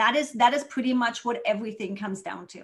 That 0.00 0.16
is 0.16 0.32
that 0.32 0.54
is 0.54 0.64
pretty 0.64 0.94
much 0.94 1.26
what 1.26 1.42
everything 1.44 1.94
comes 1.94 2.22
down 2.22 2.46
to. 2.54 2.62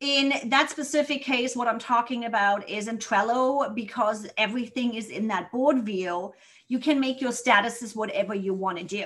In 0.00 0.32
that 0.46 0.70
specific 0.70 1.22
case, 1.22 1.54
what 1.54 1.68
I'm 1.68 1.78
talking 1.78 2.24
about 2.24 2.66
is 2.66 2.88
in 2.88 2.96
Trello, 2.96 3.74
because 3.74 4.26
everything 4.38 4.94
is 4.94 5.10
in 5.10 5.28
that 5.28 5.52
board 5.52 5.84
view, 5.84 6.32
you 6.68 6.78
can 6.78 6.98
make 6.98 7.20
your 7.20 7.30
statuses 7.30 7.94
whatever 7.94 8.34
you 8.34 8.54
want 8.54 8.78
to 8.78 8.84
do. 8.84 9.04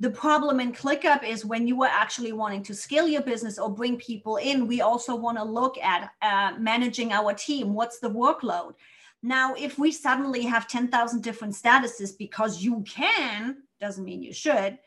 The 0.00 0.10
problem 0.10 0.58
in 0.58 0.72
ClickUp 0.72 1.22
is 1.22 1.44
when 1.44 1.68
you 1.68 1.80
are 1.84 1.94
actually 2.02 2.32
wanting 2.32 2.64
to 2.64 2.74
scale 2.74 3.06
your 3.06 3.22
business 3.22 3.56
or 3.56 3.70
bring 3.72 3.96
people 3.96 4.38
in, 4.38 4.66
we 4.66 4.80
also 4.80 5.14
want 5.14 5.38
to 5.38 5.44
look 5.44 5.78
at 5.78 6.10
uh, 6.22 6.58
managing 6.58 7.12
our 7.12 7.34
team. 7.34 7.72
What's 7.72 8.00
the 8.00 8.10
workload? 8.10 8.74
Now, 9.22 9.54
if 9.54 9.78
we 9.78 9.92
suddenly 9.92 10.42
have 10.42 10.66
10,000 10.66 11.22
different 11.22 11.54
statuses 11.54 12.18
because 12.18 12.60
you 12.60 12.82
can, 12.82 13.58
doesn't 13.80 14.04
mean 14.04 14.24
you 14.24 14.32
should, 14.32 14.78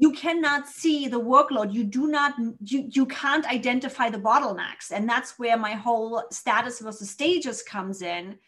you 0.00 0.12
cannot 0.12 0.66
see 0.66 1.08
the 1.08 1.20
workload. 1.20 1.74
You 1.74 1.84
do 1.84 2.06
not 2.06 2.32
you, 2.64 2.88
you 2.90 3.04
can't 3.04 3.46
identify 3.46 4.08
the 4.08 4.18
bottlenecks. 4.18 4.90
And 4.90 5.06
that's 5.06 5.38
where 5.38 5.58
my 5.58 5.72
whole 5.72 6.24
status 6.30 6.80
versus 6.80 7.10
stages 7.10 7.62
comes 7.62 8.00
in. 8.00 8.38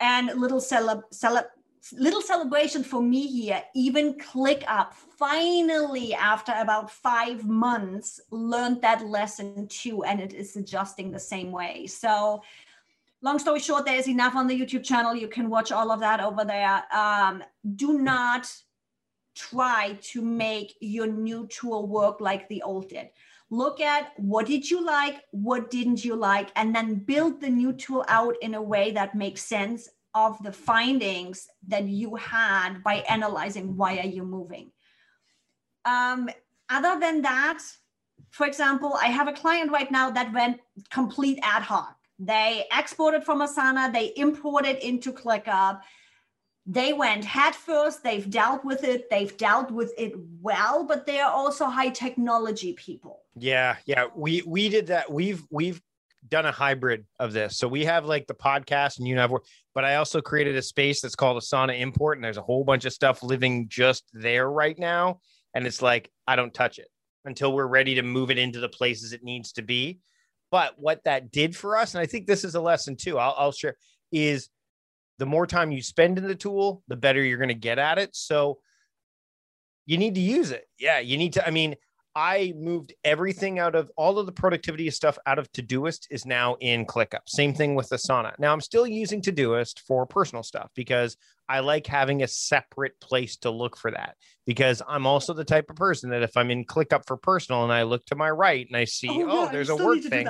And 0.00 0.28
little 0.34 0.60
celeb, 0.60 1.02
celeb 1.12 1.44
little 1.92 2.22
celebration 2.22 2.82
for 2.82 3.02
me 3.02 3.26
here 3.26 3.62
even 3.74 4.14
ClickUp 4.14 4.92
finally 4.92 6.12
after 6.14 6.52
about 6.56 6.90
five 6.90 7.44
months 7.44 8.20
learned 8.30 8.80
that 8.82 9.06
lesson 9.06 9.68
too 9.68 10.04
and 10.04 10.20
it 10.20 10.32
is 10.32 10.56
adjusting 10.56 11.10
the 11.10 11.20
same 11.20 11.52
way. 11.52 11.86
So 11.86 12.42
long 13.20 13.38
story 13.38 13.60
short 13.60 13.84
there's 13.84 14.08
enough 14.08 14.34
on 14.34 14.46
the 14.46 14.58
youtube 14.58 14.84
channel. 14.84 15.14
You 15.14 15.28
can 15.28 15.50
watch 15.50 15.70
all 15.70 15.90
of 15.90 16.00
that 16.00 16.20
over 16.20 16.44
there. 16.44 16.82
Um, 16.92 17.44
do 17.76 17.98
not 17.98 18.50
try 19.38 19.96
to 20.02 20.20
make 20.20 20.76
your 20.80 21.06
new 21.06 21.46
tool 21.46 21.86
work 21.86 22.20
like 22.20 22.48
the 22.48 22.62
old 22.62 22.88
did. 22.88 23.08
Look 23.50 23.80
at 23.80 24.12
what 24.16 24.46
did 24.46 24.70
you 24.70 24.84
like, 24.84 25.22
what 25.30 25.70
didn't 25.70 26.04
you 26.04 26.16
like, 26.16 26.50
and 26.56 26.74
then 26.74 26.96
build 26.96 27.40
the 27.40 27.48
new 27.48 27.72
tool 27.72 28.04
out 28.08 28.34
in 28.42 28.54
a 28.54 28.62
way 28.62 28.90
that 28.92 29.14
makes 29.14 29.42
sense 29.42 29.88
of 30.14 30.42
the 30.42 30.52
findings 30.52 31.48
that 31.68 31.84
you 31.84 32.16
had 32.16 32.82
by 32.82 32.96
analyzing 33.08 33.76
why 33.76 33.98
are 33.98 34.06
you 34.06 34.24
moving. 34.24 34.70
Um, 35.84 36.28
other 36.68 36.98
than 37.00 37.22
that, 37.22 37.60
for 38.30 38.46
example, 38.46 38.94
I 39.00 39.06
have 39.06 39.28
a 39.28 39.32
client 39.32 39.70
right 39.70 39.90
now 39.90 40.10
that 40.10 40.32
went 40.32 40.60
complete 40.90 41.38
ad 41.42 41.62
hoc. 41.62 41.96
They 42.18 42.64
exported 42.76 43.24
from 43.24 43.40
Asana, 43.40 43.92
they 43.92 44.12
imported 44.16 44.76
into 44.84 45.12
ClickUp, 45.12 45.80
they 46.70 46.92
went 46.92 47.24
head 47.24 47.54
first 47.54 48.04
they've 48.04 48.28
dealt 48.28 48.62
with 48.62 48.84
it 48.84 49.08
they've 49.08 49.36
dealt 49.38 49.70
with 49.70 49.90
it 49.96 50.12
well 50.42 50.84
but 50.84 51.06
they 51.06 51.18
are 51.18 51.32
also 51.32 51.64
high 51.64 51.88
technology 51.88 52.74
people. 52.74 53.22
Yeah 53.34 53.76
yeah. 53.86 54.06
We 54.14 54.42
we 54.46 54.68
did 54.68 54.88
that. 54.88 55.10
We've 55.10 55.42
we've 55.50 55.80
done 56.28 56.44
a 56.44 56.52
hybrid 56.52 57.06
of 57.18 57.32
this. 57.32 57.56
So 57.56 57.66
we 57.68 57.86
have 57.86 58.04
like 58.04 58.26
the 58.26 58.34
podcast 58.34 58.98
and 58.98 59.08
you 59.08 59.16
have 59.16 59.32
but 59.74 59.84
i 59.84 59.96
also 59.96 60.20
created 60.20 60.56
a 60.56 60.62
space 60.62 61.00
that's 61.00 61.14
called 61.14 61.40
asana 61.42 61.80
import 61.80 62.18
and 62.18 62.24
there's 62.24 62.36
a 62.36 62.42
whole 62.42 62.64
bunch 62.64 62.84
of 62.84 62.92
stuff 62.92 63.22
living 63.22 63.68
just 63.68 64.04
there 64.12 64.50
right 64.50 64.78
now. 64.78 65.20
And 65.54 65.66
it's 65.66 65.80
like 65.80 66.10
i 66.26 66.36
don't 66.36 66.52
touch 66.52 66.78
it 66.78 66.88
until 67.24 67.54
we're 67.54 67.66
ready 67.66 67.94
to 67.94 68.02
move 68.02 68.30
it 68.30 68.38
into 68.38 68.60
the 68.60 68.68
places 68.68 69.12
it 69.14 69.24
needs 69.24 69.52
to 69.52 69.62
be. 69.62 70.00
But 70.50 70.78
what 70.78 71.04
that 71.04 71.30
did 71.30 71.56
for 71.56 71.78
us 71.78 71.94
and 71.94 72.02
i 72.02 72.06
think 72.06 72.26
this 72.26 72.44
is 72.44 72.54
a 72.54 72.60
lesson 72.60 72.96
too 72.96 73.18
i'll, 73.18 73.34
I'll 73.38 73.52
share 73.52 73.76
is 74.12 74.48
the 75.18 75.26
more 75.26 75.46
time 75.46 75.72
you 75.72 75.82
spend 75.82 76.18
in 76.18 76.26
the 76.26 76.34
tool, 76.34 76.82
the 76.88 76.96
better 76.96 77.22
you're 77.22 77.38
going 77.38 77.48
to 77.48 77.54
get 77.54 77.78
at 77.78 77.98
it. 77.98 78.14
So 78.14 78.58
you 79.86 79.98
need 79.98 80.14
to 80.14 80.20
use 80.20 80.50
it. 80.50 80.68
Yeah, 80.78 80.98
you 80.98 81.16
need 81.16 81.34
to. 81.34 81.46
I 81.46 81.50
mean, 81.50 81.76
I 82.14 82.52
moved 82.56 82.94
everything 83.04 83.58
out 83.58 83.74
of 83.74 83.90
all 83.96 84.18
of 84.18 84.26
the 84.26 84.32
productivity 84.32 84.90
stuff 84.90 85.18
out 85.26 85.38
of 85.38 85.52
Todoist 85.52 86.08
is 86.10 86.26
now 86.26 86.56
in 86.60 86.84
ClickUp. 86.84 87.20
Same 87.28 87.54
thing 87.54 87.74
with 87.74 87.90
Asana. 87.90 88.32
Now 88.38 88.52
I'm 88.52 88.60
still 88.60 88.86
using 88.86 89.22
Todoist 89.22 89.80
for 89.86 90.04
personal 90.04 90.42
stuff 90.42 90.70
because 90.74 91.16
I 91.48 91.60
like 91.60 91.86
having 91.86 92.22
a 92.22 92.28
separate 92.28 92.98
place 93.00 93.36
to 93.38 93.50
look 93.50 93.76
for 93.76 93.90
that. 93.92 94.16
Because 94.46 94.82
I'm 94.88 95.06
also 95.06 95.32
the 95.32 95.44
type 95.44 95.70
of 95.70 95.76
person 95.76 96.10
that 96.10 96.22
if 96.22 96.36
I'm 96.36 96.50
in 96.50 96.64
ClickUp 96.64 97.06
for 97.06 97.16
personal 97.16 97.62
and 97.62 97.72
I 97.72 97.84
look 97.84 98.04
to 98.06 98.16
my 98.16 98.30
right 98.30 98.66
and 98.66 98.76
I 98.76 98.84
see, 98.84 99.08
oh, 99.10 99.26
oh 99.28 99.44
yeah, 99.44 99.52
there's 99.52 99.68
a 99.68 99.76
work 99.76 100.00
thing. 100.02 100.28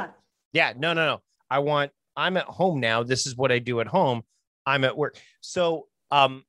Yeah, 0.52 0.74
no, 0.76 0.92
no, 0.92 1.06
no. 1.06 1.22
I 1.50 1.60
want. 1.60 1.92
I'm 2.16 2.36
at 2.36 2.46
home 2.46 2.80
now. 2.80 3.02
This 3.02 3.26
is 3.26 3.36
what 3.36 3.52
I 3.52 3.60
do 3.60 3.80
at 3.80 3.86
home. 3.86 4.22
I'm 4.68 4.84
at 4.84 4.96
work. 4.96 5.18
So, 5.40 5.86
um, 6.10 6.44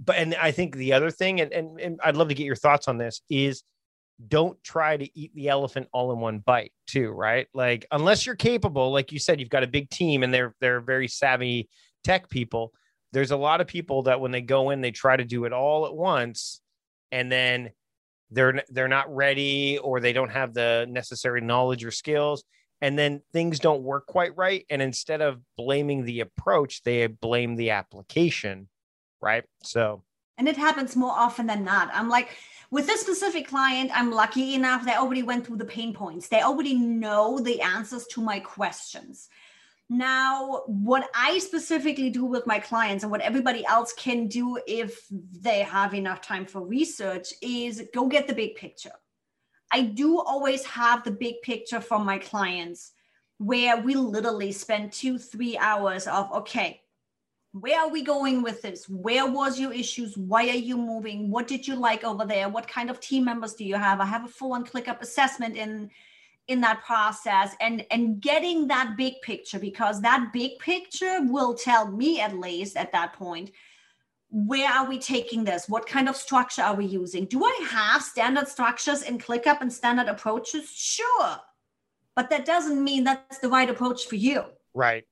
but 0.00 0.16
and 0.16 0.34
I 0.34 0.50
think 0.50 0.76
the 0.76 0.94
other 0.94 1.10
thing, 1.10 1.40
and, 1.40 1.52
and 1.52 1.80
and 1.80 2.00
I'd 2.02 2.16
love 2.16 2.28
to 2.28 2.34
get 2.34 2.46
your 2.46 2.56
thoughts 2.56 2.88
on 2.88 2.98
this, 2.98 3.22
is 3.30 3.62
don't 4.28 4.62
try 4.62 4.96
to 4.96 5.18
eat 5.18 5.34
the 5.34 5.48
elephant 5.48 5.88
all 5.92 6.12
in 6.12 6.20
one 6.20 6.38
bite 6.38 6.72
too 6.86 7.10
right 7.10 7.48
like 7.54 7.86
unless 7.90 8.24
you're 8.24 8.36
capable 8.36 8.92
like 8.92 9.10
you 9.10 9.18
said 9.18 9.40
you've 9.40 9.48
got 9.48 9.62
a 9.62 9.66
big 9.66 9.88
team 9.90 10.22
and 10.22 10.32
they're 10.32 10.54
they're 10.60 10.80
very 10.80 11.08
savvy 11.08 11.68
tech 12.04 12.28
people 12.28 12.72
there's 13.12 13.30
a 13.30 13.36
lot 13.36 13.60
of 13.60 13.66
people 13.66 14.02
that 14.02 14.20
when 14.20 14.30
they 14.30 14.40
go 14.40 14.70
in 14.70 14.80
they 14.80 14.90
try 14.90 15.16
to 15.16 15.24
do 15.24 15.44
it 15.44 15.52
all 15.52 15.86
at 15.86 15.94
once 15.94 16.60
and 17.10 17.32
then 17.32 17.70
they're 18.30 18.62
they're 18.68 18.88
not 18.88 19.14
ready 19.14 19.78
or 19.78 20.00
they 20.00 20.12
don't 20.12 20.30
have 20.30 20.54
the 20.54 20.86
necessary 20.88 21.40
knowledge 21.40 21.84
or 21.84 21.90
skills 21.90 22.44
and 22.82 22.98
then 22.98 23.22
things 23.32 23.60
don't 23.60 23.82
work 23.82 24.06
quite 24.06 24.36
right 24.36 24.66
and 24.68 24.82
instead 24.82 25.22
of 25.22 25.40
blaming 25.56 26.04
the 26.04 26.20
approach 26.20 26.82
they 26.82 27.06
blame 27.06 27.56
the 27.56 27.70
application 27.70 28.68
right? 29.22 29.44
So 29.62 30.02
and 30.36 30.48
it 30.48 30.56
happens 30.56 30.96
more 30.96 31.12
often 31.12 31.46
than 31.46 31.62
not. 31.64 31.88
I'm 31.94 32.08
like 32.08 32.36
with 32.70 32.86
this 32.86 33.02
specific 33.02 33.46
client 33.46 33.90
i'm 33.94 34.10
lucky 34.10 34.54
enough 34.54 34.84
they 34.84 34.94
already 34.94 35.22
went 35.22 35.46
through 35.46 35.56
the 35.56 35.64
pain 35.64 35.94
points. 35.94 36.28
They 36.28 36.42
already 36.42 36.74
know 36.74 37.38
the 37.38 37.62
answers 37.62 38.06
to 38.08 38.20
my 38.20 38.40
questions. 38.40 39.28
Now, 39.88 40.62
what 40.66 41.10
I 41.14 41.38
specifically 41.38 42.08
do 42.08 42.24
with 42.24 42.46
my 42.46 42.58
clients 42.58 43.04
and 43.04 43.10
what 43.10 43.20
everybody 43.20 43.64
else 43.66 43.92
can 43.92 44.26
do 44.26 44.58
if 44.66 45.06
they 45.10 45.60
have 45.60 45.92
enough 45.92 46.22
time 46.22 46.46
for 46.46 46.62
research 46.66 47.34
is 47.42 47.82
go 47.92 48.06
get 48.06 48.26
the 48.26 48.32
big 48.32 48.54
picture. 48.54 48.92
I 49.72 49.82
do 49.82 50.20
always 50.20 50.64
have 50.66 51.02
the 51.02 51.10
big 51.10 51.40
picture 51.42 51.80
from 51.80 52.04
my 52.04 52.18
clients 52.18 52.92
where 53.38 53.78
we 53.78 53.94
literally 53.94 54.52
spend 54.52 54.92
two, 54.92 55.18
three 55.18 55.56
hours 55.56 56.06
of, 56.06 56.30
okay, 56.32 56.82
where 57.52 57.80
are 57.80 57.88
we 57.88 58.02
going 58.02 58.42
with 58.42 58.62
this? 58.62 58.88
Where 58.88 59.26
was 59.26 59.58
your 59.58 59.72
issues? 59.72 60.16
Why 60.16 60.48
are 60.48 60.54
you 60.54 60.76
moving? 60.76 61.30
What 61.30 61.48
did 61.48 61.66
you 61.66 61.74
like 61.74 62.04
over 62.04 62.24
there? 62.24 62.48
What 62.48 62.68
kind 62.68 62.90
of 62.90 63.00
team 63.00 63.24
members 63.24 63.54
do 63.54 63.64
you 63.64 63.76
have? 63.76 64.00
I 64.00 64.06
have 64.06 64.24
a 64.24 64.28
full 64.28 64.52
on 64.52 64.64
ClickUp 64.64 65.00
assessment 65.00 65.56
in 65.56 65.90
in 66.48 66.60
that 66.60 66.82
process 66.82 67.54
and 67.60 67.86
and 67.92 68.20
getting 68.20 68.66
that 68.66 68.96
big 68.96 69.14
picture 69.22 69.60
because 69.60 70.00
that 70.00 70.32
big 70.32 70.58
picture 70.58 71.20
will 71.22 71.54
tell 71.54 71.88
me 71.88 72.20
at 72.20 72.36
least 72.36 72.76
at 72.76 72.90
that 72.90 73.12
point 73.12 73.52
where 74.32 74.70
are 74.70 74.88
we 74.88 74.98
taking 74.98 75.44
this 75.44 75.68
what 75.68 75.86
kind 75.86 76.08
of 76.08 76.16
structure 76.16 76.62
are 76.62 76.74
we 76.74 76.86
using 76.86 77.26
do 77.26 77.44
i 77.44 77.66
have 77.70 78.02
standard 78.02 78.48
structures 78.48 79.02
in 79.02 79.18
clickup 79.18 79.60
and 79.60 79.70
standard 79.70 80.08
approaches 80.08 80.70
sure 80.70 81.36
but 82.16 82.30
that 82.30 82.46
doesn't 82.46 82.82
mean 82.82 83.04
that's 83.04 83.38
the 83.38 83.48
right 83.48 83.68
approach 83.68 84.06
for 84.06 84.16
you 84.16 84.42
right 84.72 85.04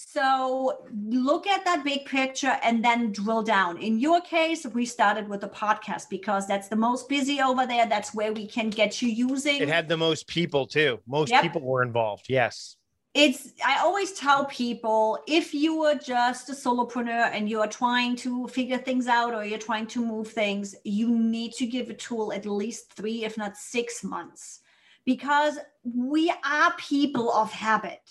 so 0.00 0.78
look 1.08 1.48
at 1.48 1.64
that 1.64 1.82
big 1.82 2.06
picture 2.06 2.56
and 2.62 2.84
then 2.84 3.10
drill 3.10 3.42
down. 3.42 3.78
In 3.78 3.98
your 3.98 4.20
case, 4.20 4.64
we 4.64 4.86
started 4.86 5.28
with 5.28 5.40
the 5.40 5.48
podcast 5.48 6.08
because 6.08 6.46
that's 6.46 6.68
the 6.68 6.76
most 6.76 7.08
busy 7.08 7.40
over 7.40 7.66
there. 7.66 7.84
That's 7.84 8.14
where 8.14 8.32
we 8.32 8.46
can 8.46 8.70
get 8.70 9.02
you 9.02 9.08
using. 9.08 9.60
It 9.60 9.68
had 9.68 9.88
the 9.88 9.96
most 9.96 10.28
people 10.28 10.68
too. 10.68 11.00
Most 11.08 11.32
yep. 11.32 11.42
people 11.42 11.62
were 11.62 11.82
involved. 11.82 12.26
Yes. 12.28 12.76
It's 13.14 13.52
I 13.64 13.80
always 13.80 14.12
tell 14.12 14.44
people 14.44 15.18
if 15.26 15.54
you 15.54 15.82
are 15.84 15.94
just 15.94 16.50
a 16.50 16.52
solopreneur 16.52 17.30
and 17.32 17.48
you 17.48 17.60
are 17.60 17.68
trying 17.68 18.16
to 18.16 18.46
figure 18.48 18.78
things 18.78 19.06
out 19.06 19.34
or 19.34 19.44
you're 19.44 19.58
trying 19.58 19.86
to 19.88 20.04
move 20.04 20.28
things, 20.28 20.74
you 20.84 21.08
need 21.18 21.52
to 21.54 21.66
give 21.66 21.88
a 21.88 21.94
tool 21.94 22.32
at 22.32 22.46
least 22.46 22.92
3 22.92 23.24
if 23.24 23.36
not 23.36 23.56
6 23.56 24.04
months 24.04 24.60
because 25.04 25.58
we 25.82 26.30
are 26.44 26.72
people 26.76 27.32
of 27.32 27.50
habit 27.50 28.02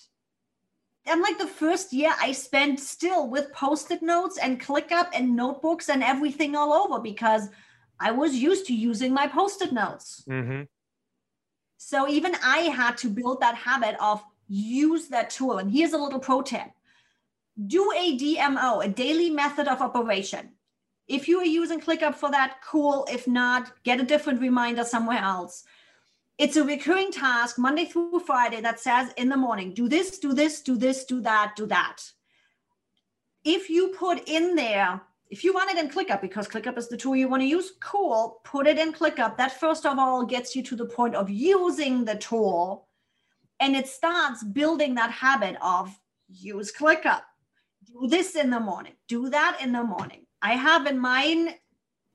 I'm 1.10 1.22
like 1.22 1.38
the 1.38 1.48
first 1.48 1.93
year 1.93 2.12
I 2.22 2.32
spent 2.32 2.80
still 2.80 3.30
with 3.30 3.54
post-it 3.54 4.02
notes 4.02 4.38
and 4.38 4.60
ClickUp 4.60 5.10
and 5.14 5.36
notebooks 5.36 5.89
and 5.89 6.04
everything 6.04 6.56
all 6.56 6.74
over 6.74 7.00
because 7.00 7.50
I 8.00 8.12
was 8.12 8.36
used 8.36 8.68
to 8.68 8.76
using 8.76 9.14
my 9.14 9.28
post-it 9.28 9.72
notes. 9.72 10.24
Mm-hmm. 10.30 10.64
So 11.78 12.08
even 12.08 12.36
I 12.43 12.60
had 12.60 12.98
to 12.98 13.10
build 13.10 13.41
that 13.41 13.56
habit 13.56 13.95
of 14.02 14.24
use 14.48 15.08
that 15.08 15.30
tool. 15.30 15.58
And 15.58 15.72
here's 15.72 15.93
a 15.93 15.98
little 15.98 16.20
pro 16.20 16.41
tip: 16.41 16.70
do 17.66 17.91
a 17.95 18.18
DMO, 18.18 18.86
a 18.86 18.88
daily 18.88 19.30
method 19.30 19.68
of 19.68 19.82
operation. 19.82 20.50
If 21.08 21.28
you 21.28 21.39
are 21.39 21.45
using 21.45 21.80
ClickUp 21.80 22.16
for 22.16 22.30
that, 22.32 22.58
cool. 22.66 23.08
If 23.10 23.28
not, 23.28 23.72
get 23.84 24.02
a 24.02 24.04
different 24.04 24.41
reminder 24.41 24.84
somewhere 24.84 25.20
else 25.20 25.64
it's 26.38 26.56
a 26.56 26.64
recurring 26.64 27.12
task 27.12 27.58
Monday 27.58 27.86
through 27.86 28.20
Friday 28.20 28.62
that 28.62 28.80
says 28.80 29.12
in 29.18 29.28
the 29.30 29.38
morning, 29.38 29.74
do 29.74 29.89
this, 29.89 30.20
do 30.20 30.34
this, 30.34 30.62
do 30.62 30.78
this, 30.78 31.04
do 31.06 31.20
that, 31.22 31.54
do 31.56 31.66
that. 31.66 32.04
If 33.43 33.70
you 33.70 33.89
put 33.89 34.28
in 34.30 34.56
there, 34.56 35.02
if 35.32 35.43
you 35.43 35.54
want 35.54 35.72
it 35.72 35.78
in 35.78 35.89
ClickUp, 35.89 36.22
because 36.22 36.48
ClickUp 36.48 36.78
is 36.78 36.89
the 36.89 36.98
tool 36.98 37.16
you 37.16 37.28
want 37.28 37.41
to 37.41 37.48
use, 37.48 37.74
cool, 37.80 38.41
put 38.43 38.68
it 38.68 38.78
in 38.78 38.93
ClickUp. 38.93 39.36
That 39.38 39.60
first 39.60 39.86
of 39.86 39.98
all 39.98 40.26
gets 40.26 40.56
you 40.56 40.62
to 40.64 40.76
the 40.76 40.86
point 40.86 41.16
of 41.16 41.30
using 41.30 42.06
the 42.06 42.16
tool. 42.16 42.87
And 43.60 43.76
it 43.76 43.88
starts 43.88 44.43
building 44.43 44.95
that 44.95 45.12
habit 45.12 45.58
of 45.62 45.97
use 46.28 46.72
ClickUp. 46.72 47.22
Do 47.86 48.08
this 48.08 48.36
in 48.36 48.49
the 48.49 48.60
morning, 48.60 48.93
do 49.08 49.30
that 49.30 49.60
in 49.62 49.72
the 49.72 49.84
morning. 49.84 50.26
I 50.41 50.53
have 50.53 50.86
in 50.86 50.99
mine 50.99 51.55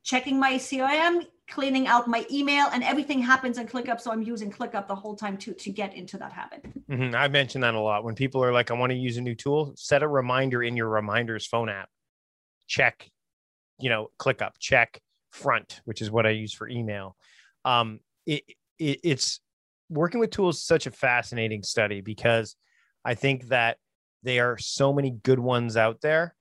checking 0.04 0.38
my 0.38 0.54
CRM 0.54 1.26
cleaning 1.52 1.86
out 1.86 2.08
my 2.08 2.26
email 2.30 2.68
and 2.72 2.82
everything 2.82 3.20
happens 3.20 3.58
in 3.58 3.66
ClickUp. 3.66 4.00
So 4.00 4.10
I'm 4.10 4.22
using 4.22 4.50
ClickUp 4.50 4.88
the 4.88 4.94
whole 4.94 5.14
time 5.14 5.36
to, 5.38 5.52
to 5.52 5.70
get 5.70 5.94
into 5.94 6.16
that 6.18 6.32
habit. 6.32 6.64
Mm-hmm. 6.88 7.14
I 7.14 7.28
mentioned 7.28 7.62
that 7.64 7.74
a 7.74 7.80
lot. 7.80 8.04
When 8.04 8.14
people 8.14 8.42
are 8.42 8.52
like, 8.52 8.70
I 8.70 8.74
want 8.74 8.90
to 8.90 8.96
use 8.96 9.16
a 9.16 9.20
new 9.20 9.34
tool, 9.34 9.72
set 9.76 10.02
a 10.02 10.08
reminder 10.08 10.62
in 10.62 10.76
your 10.76 10.88
reminders 10.88 11.46
phone 11.46 11.68
app. 11.68 11.88
Check, 12.66 13.10
you 13.78 13.90
know, 13.90 14.10
ClickUp, 14.18 14.52
check 14.58 15.00
front, 15.30 15.80
which 15.84 16.00
is 16.00 16.10
what 16.10 16.26
I 16.26 16.30
use 16.30 16.54
for 16.54 16.68
email. 16.68 17.16
Um, 17.64 18.00
it, 18.24 18.44
it, 18.78 19.00
it's 19.02 19.40
working 19.92 20.20
with 20.20 20.30
tools 20.30 20.56
is 20.58 20.64
such 20.64 20.86
a 20.86 20.90
fascinating 20.90 21.62
study 21.62 22.00
because 22.00 22.56
I 23.04 23.14
think 23.14 23.48
that 23.48 23.78
there 24.22 24.52
are 24.52 24.58
so 24.58 24.92
many 24.92 25.10
good 25.10 25.38
ones 25.38 25.76
out 25.76 26.00
there 26.00 26.34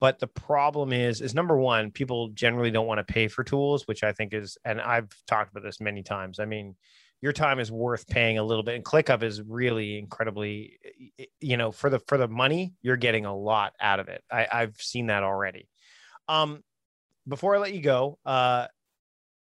but 0.00 0.18
the 0.18 0.26
problem 0.26 0.92
is 0.92 1.20
is 1.20 1.34
number 1.34 1.56
one 1.56 1.90
people 1.90 2.28
generally 2.34 2.70
don't 2.70 2.86
want 2.86 2.98
to 2.98 3.12
pay 3.12 3.28
for 3.28 3.42
tools 3.42 3.86
which 3.86 4.02
i 4.04 4.12
think 4.12 4.34
is 4.34 4.58
and 4.64 4.80
i've 4.80 5.08
talked 5.26 5.50
about 5.50 5.62
this 5.62 5.80
many 5.80 6.02
times. 6.02 6.38
I 6.38 6.44
mean 6.44 6.76
your 7.22 7.32
time 7.32 7.58
is 7.58 7.72
worth 7.72 8.06
paying 8.06 8.36
a 8.36 8.42
little 8.42 8.62
bit 8.62 8.74
and 8.74 8.84
clickup 8.84 9.22
is 9.22 9.40
really 9.40 9.98
incredibly 9.98 10.78
you 11.40 11.56
know 11.56 11.72
for 11.72 11.88
the 11.88 12.00
for 12.00 12.18
the 12.18 12.28
money 12.28 12.74
you're 12.82 12.98
getting 12.98 13.24
a 13.24 13.34
lot 13.34 13.72
out 13.80 13.98
of 13.98 14.08
it. 14.08 14.22
I, 14.30 14.46
i've 14.52 14.76
seen 14.76 15.06
that 15.06 15.22
already. 15.22 15.68
Um 16.28 16.62
before 17.26 17.56
i 17.56 17.58
let 17.58 17.72
you 17.72 17.80
go 17.80 18.18
uh 18.26 18.66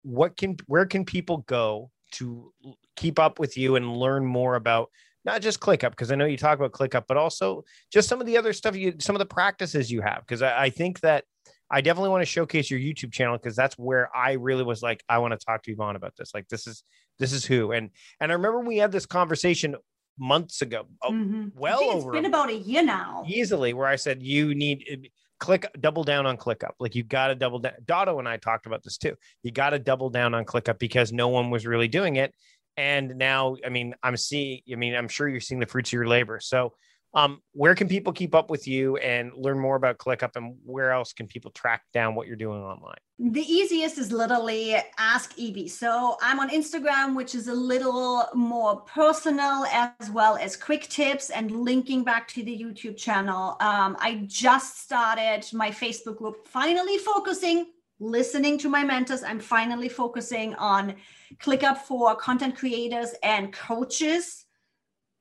what 0.02 0.38
can 0.38 0.58
where 0.66 0.86
can 0.86 1.06
people 1.06 1.38
go 1.48 1.92
to 2.14 2.54
keep 2.96 3.20
up 3.20 3.40
with 3.40 3.58
you 3.58 3.76
and 3.76 3.98
learn 3.98 4.26
more 4.26 4.56
about 4.56 4.90
not 5.26 5.42
just 5.42 5.60
ClickUp, 5.60 5.92
because 5.92 6.12
I 6.12 6.16
know 6.16 6.26
you 6.26 6.38
talk 6.38 6.58
about 6.58 6.72
ClickUp, 6.72 7.04
but 7.08 7.18
also 7.18 7.64
just 7.92 8.08
some 8.08 8.22
of 8.22 8.28
the 8.28 8.38
other 8.38 8.54
stuff 8.54 8.76
you, 8.76 8.96
some 9.00 9.16
of 9.16 9.20
the 9.20 9.26
practices 9.26 9.92
you 9.92 10.02
have. 10.02 10.22
Because 10.22 10.42
I, 10.42 10.64
I 10.64 10.70
think 10.70 11.02
that 11.02 11.26
I 11.70 11.82
definitely 11.82 12.12
want 12.12 12.22
to 12.22 12.26
showcase 12.26 12.72
your 12.72 12.80
YouTube 12.80 13.12
channel 13.12 13.38
because 13.38 13.56
that's 13.56 13.78
where 13.78 14.10
I 14.16 14.34
really 14.34 14.64
was 14.64 14.82
like, 14.82 15.04
I 15.10 15.18
want 15.18 15.38
to 15.38 15.46
talk 15.46 15.64
to 15.64 15.72
Yvonne 15.72 15.98
about 15.98 16.14
this. 16.18 16.32
Like, 16.34 16.48
this 16.48 16.66
is 16.66 16.84
this 17.20 17.34
is 17.34 17.46
who. 17.46 17.74
And 17.74 17.90
and 18.22 18.32
I 18.32 18.36
remember 18.36 18.62
we 18.62 18.78
had 18.78 18.92
this 18.92 19.06
conversation 19.06 19.76
months 20.18 20.62
ago, 20.62 20.86
oh, 21.04 21.12
mm-hmm. 21.12 21.48
well 21.56 21.80
it's 21.82 22.04
over. 22.04 22.12
been 22.12 22.26
about 22.26 22.50
a 22.50 22.56
year 22.56 22.84
now, 22.84 23.26
easily, 23.28 23.74
where 23.74 23.88
I 23.88 23.98
said 23.98 24.24
you 24.24 24.56
need 24.56 25.10
click 25.40 25.66
double 25.80 26.04
down 26.04 26.26
on 26.26 26.38
ClickUp. 26.38 26.72
Like 26.80 26.96
you 26.96 27.04
got 27.04 27.28
to 27.28 27.36
double 27.36 27.60
down. 27.60 27.74
Dotto 27.86 28.20
and 28.20 28.28
I 28.28 28.38
talked 28.38 28.66
about 28.66 28.84
this 28.84 28.98
too. 28.98 29.16
You 29.44 29.52
got 29.52 29.72
to 29.72 29.80
double 29.80 30.10
down 30.10 30.34
on 30.34 30.46
ClickUp 30.46 30.80
because 30.80 31.12
no 31.12 31.28
one 31.28 31.50
was 31.50 31.66
really 31.66 31.88
doing 31.88 32.16
it 32.16 32.34
and 32.80 33.18
now 33.18 33.56
i 33.66 33.70
mean 33.70 33.96
i'm 34.04 34.16
seeing 34.16 34.62
i 34.72 34.76
mean 34.76 34.94
i'm 34.94 35.08
sure 35.08 35.28
you're 35.28 35.40
seeing 35.40 35.60
the 35.60 35.66
fruits 35.66 35.90
of 35.90 35.94
your 35.94 36.08
labor 36.08 36.40
so 36.40 36.74
um, 37.14 37.42
where 37.54 37.74
can 37.74 37.88
people 37.88 38.14
keep 38.14 38.36
up 38.36 38.50
with 38.50 38.68
you 38.68 38.98
and 38.98 39.32
learn 39.36 39.58
more 39.58 39.76
about 39.76 39.98
ClickUp 39.98 40.36
and 40.36 40.56
where 40.64 40.92
else 40.92 41.14
can 41.14 41.28
people 41.28 41.52
track 41.52 41.82
down 41.94 42.16
what 42.16 42.28
you're 42.28 42.36
doing 42.36 42.62
online? 42.62 42.98
The 43.20 43.42
easiest 43.42 43.98
is 43.98 44.12
literally 44.12 44.76
Ask 45.00 45.36
Yvi. 45.38 45.68
So 45.72 46.18
I'm 46.22 46.40
on 46.40 46.52
Instagram, 46.52 47.16
which 47.16 47.34
is 47.34 47.48
a 47.48 47.54
little 47.54 48.26
more 48.36 48.82
personal 48.82 49.66
as 49.72 50.12
well 50.12 50.38
as 50.38 50.56
quick 50.56 50.88
tips 50.88 51.32
and 51.32 51.50
linking 51.50 52.04
back 52.04 52.28
to 52.30 52.44
the 52.44 52.56
YouTube 52.56 52.96
channel. 52.96 53.58
Um, 53.60 53.98
I 54.00 54.24
just 54.28 54.84
started 54.84 55.48
my 55.52 55.72
Facebook 55.72 56.18
group, 56.18 56.48
finally 56.48 57.00
focusing, 57.00 57.72
listening 58.00 58.60
to 58.60 58.70
my 58.70 58.84
mentors. 58.84 59.24
I'm 59.24 59.40
finally 59.40 59.90
focusing 59.90 60.54
on 60.54 60.94
ClickUp 61.40 61.80
for 61.80 62.16
content 62.18 62.56
creators 62.56 63.16
and 63.24 63.52
coaches. 63.52 64.46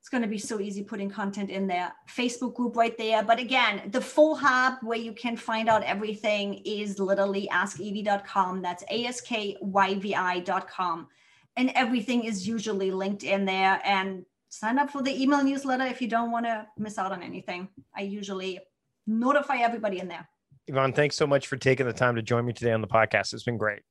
It's 0.07 0.11
going 0.13 0.23
to 0.23 0.29
be 0.29 0.39
so 0.39 0.61
easy 0.61 0.85
putting 0.85 1.11
content 1.11 1.51
in 1.51 1.67
there. 1.67 1.93
Facebook 2.09 2.55
group 2.55 2.77
right 2.77 2.97
there. 2.97 3.25
But 3.25 3.41
again, 3.41 3.91
the 3.91 4.01
full 4.01 4.37
hub 4.37 4.75
where 4.83 4.97
you 4.97 5.13
can 5.13 5.37
find 5.37 5.69
out 5.69 5.83
everything 5.83 6.63
is 6.65 7.01
literally 7.01 7.49
askyvi.com. 7.53 8.63
That's 8.63 8.85
A-S-K-Y-V-I.com. 8.89 9.59
And 11.57 11.73
everything 11.75 12.23
is 12.23 12.47
usually 12.47 12.93
linked 12.93 13.25
in 13.25 13.47
there. 13.47 13.81
And 13.85 14.25
sign 14.49 14.79
up 14.79 14.91
for 14.91 15.03
the 15.03 15.21
email 15.21 15.43
newsletter 15.43 15.87
if 15.87 16.01
you 16.01 16.07
don't 16.07 16.31
want 16.31 16.47
to 16.47 16.69
miss 16.79 16.99
out 16.99 17.11
on 17.11 17.21
anything. 17.21 17.69
I 17.97 18.03
usually 18.03 18.61
notify 19.09 19.57
everybody 19.57 19.99
in 19.99 20.07
there. 20.07 20.29
Yvonne, 20.69 20.93
thanks 20.93 21.17
so 21.17 21.27
much 21.27 21.49
for 21.49 21.57
taking 21.57 21.87
the 21.87 21.93
time 21.93 22.15
to 22.15 22.23
join 22.23 22.47
me 22.47 22.53
today 22.53 22.71
on 22.71 22.81
the 22.81 22.87
podcast. 22.87 23.35
It's 23.35 23.43
been 23.43 23.59
great. 23.59 23.83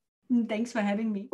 Thanks 0.47 0.72
for 0.72 0.80
having 0.80 1.11
me. 1.11 1.28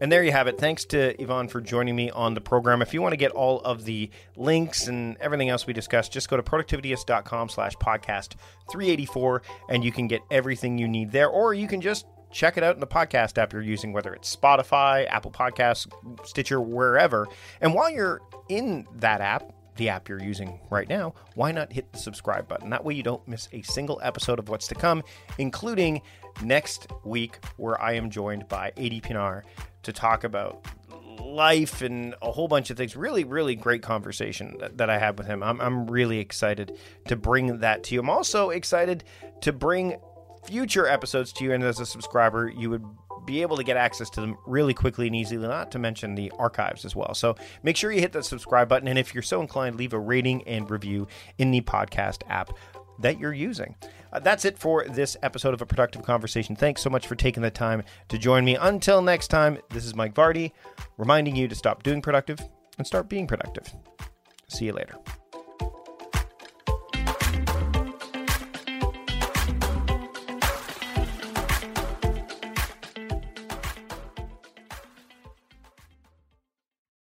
And 0.00 0.10
there 0.10 0.22
you 0.22 0.32
have 0.32 0.46
it. 0.46 0.58
Thanks 0.58 0.84
to 0.86 1.20
Yvonne 1.20 1.48
for 1.48 1.60
joining 1.60 1.94
me 1.94 2.10
on 2.10 2.34
the 2.34 2.40
program. 2.40 2.80
If 2.80 2.94
you 2.94 3.02
want 3.02 3.12
to 3.12 3.18
get 3.18 3.32
all 3.32 3.60
of 3.60 3.84
the 3.84 4.10
links 4.36 4.86
and 4.86 5.16
everything 5.18 5.50
else 5.50 5.66
we 5.66 5.74
discussed, 5.74 6.10
just 6.12 6.30
go 6.30 6.36
to 6.38 6.42
productivityist.com 6.42 7.50
slash 7.50 7.74
podcast 7.76 8.36
384 8.70 9.42
and 9.68 9.84
you 9.84 9.92
can 9.92 10.08
get 10.08 10.22
everything 10.30 10.78
you 10.78 10.88
need 10.88 11.12
there. 11.12 11.28
Or 11.28 11.52
you 11.52 11.68
can 11.68 11.80
just 11.80 12.06
check 12.32 12.56
it 12.56 12.62
out 12.62 12.74
in 12.74 12.80
the 12.80 12.86
podcast 12.86 13.36
app 13.38 13.52
you're 13.52 13.60
using, 13.60 13.92
whether 13.92 14.14
it's 14.14 14.34
Spotify, 14.34 15.06
Apple 15.08 15.30
Podcasts, 15.30 15.86
Stitcher, 16.24 16.60
wherever. 16.60 17.28
And 17.60 17.74
while 17.74 17.90
you're 17.90 18.20
in 18.48 18.86
that 18.96 19.20
app, 19.20 19.52
the 19.80 19.88
app 19.88 20.08
you're 20.08 20.22
using 20.22 20.60
right 20.68 20.88
now, 20.88 21.14
why 21.34 21.50
not 21.50 21.72
hit 21.72 21.90
the 21.90 21.98
subscribe 21.98 22.46
button? 22.46 22.68
That 22.68 22.84
way 22.84 22.94
you 22.94 23.02
don't 23.02 23.26
miss 23.26 23.48
a 23.52 23.62
single 23.62 23.98
episode 24.04 24.38
of 24.38 24.50
what's 24.50 24.68
to 24.68 24.74
come, 24.74 25.02
including 25.38 26.02
next 26.42 26.86
week, 27.02 27.38
where 27.56 27.80
I 27.80 27.94
am 27.94 28.10
joined 28.10 28.46
by 28.46 28.72
Adi 28.76 29.00
Pinar 29.00 29.42
to 29.82 29.92
talk 29.92 30.24
about 30.24 30.66
life 31.18 31.80
and 31.80 32.14
a 32.20 32.30
whole 32.30 32.46
bunch 32.46 32.68
of 32.68 32.76
things. 32.76 32.94
Really, 32.94 33.24
really 33.24 33.54
great 33.54 33.82
conversation 33.82 34.58
that, 34.60 34.76
that 34.76 34.90
I 34.90 34.98
had 34.98 35.16
with 35.16 35.26
him. 35.26 35.42
I'm, 35.42 35.58
I'm 35.62 35.90
really 35.90 36.18
excited 36.18 36.78
to 37.08 37.16
bring 37.16 37.60
that 37.60 37.82
to 37.84 37.94
you. 37.94 38.00
I'm 38.00 38.10
also 38.10 38.50
excited 38.50 39.04
to 39.40 39.52
bring 39.52 39.96
future 40.44 40.86
episodes 40.86 41.32
to 41.34 41.44
you. 41.44 41.52
And 41.52 41.64
as 41.64 41.80
a 41.80 41.86
subscriber, 41.86 42.50
you 42.50 42.68
would 42.68 42.84
be 43.30 43.42
able 43.42 43.56
to 43.56 43.62
get 43.62 43.76
access 43.76 44.10
to 44.10 44.20
them 44.20 44.36
really 44.44 44.74
quickly 44.74 45.06
and 45.06 45.14
easily, 45.14 45.46
not 45.46 45.70
to 45.70 45.78
mention 45.78 46.16
the 46.16 46.32
archives 46.36 46.84
as 46.84 46.96
well. 46.96 47.14
So 47.14 47.36
make 47.62 47.76
sure 47.76 47.92
you 47.92 48.00
hit 48.00 48.12
that 48.12 48.24
subscribe 48.24 48.68
button. 48.68 48.88
And 48.88 48.98
if 48.98 49.14
you're 49.14 49.22
so 49.22 49.40
inclined, 49.40 49.76
leave 49.76 49.92
a 49.92 49.98
rating 49.98 50.42
and 50.48 50.68
review 50.68 51.06
in 51.38 51.52
the 51.52 51.60
podcast 51.60 52.22
app 52.28 52.50
that 52.98 53.20
you're 53.20 53.32
using. 53.32 53.76
Uh, 54.12 54.18
that's 54.18 54.44
it 54.44 54.58
for 54.58 54.84
this 54.84 55.16
episode 55.22 55.54
of 55.54 55.62
A 55.62 55.66
Productive 55.66 56.02
Conversation. 56.02 56.56
Thanks 56.56 56.82
so 56.82 56.90
much 56.90 57.06
for 57.06 57.14
taking 57.14 57.42
the 57.42 57.50
time 57.50 57.84
to 58.08 58.18
join 58.18 58.44
me. 58.44 58.56
Until 58.56 59.00
next 59.00 59.28
time, 59.28 59.58
this 59.70 59.86
is 59.86 59.94
Mike 59.94 60.14
Vardy 60.14 60.50
reminding 60.98 61.36
you 61.36 61.46
to 61.46 61.54
stop 61.54 61.84
doing 61.84 62.02
productive 62.02 62.40
and 62.78 62.86
start 62.86 63.08
being 63.08 63.28
productive. 63.28 63.72
See 64.48 64.66
you 64.66 64.72
later. 64.72 64.96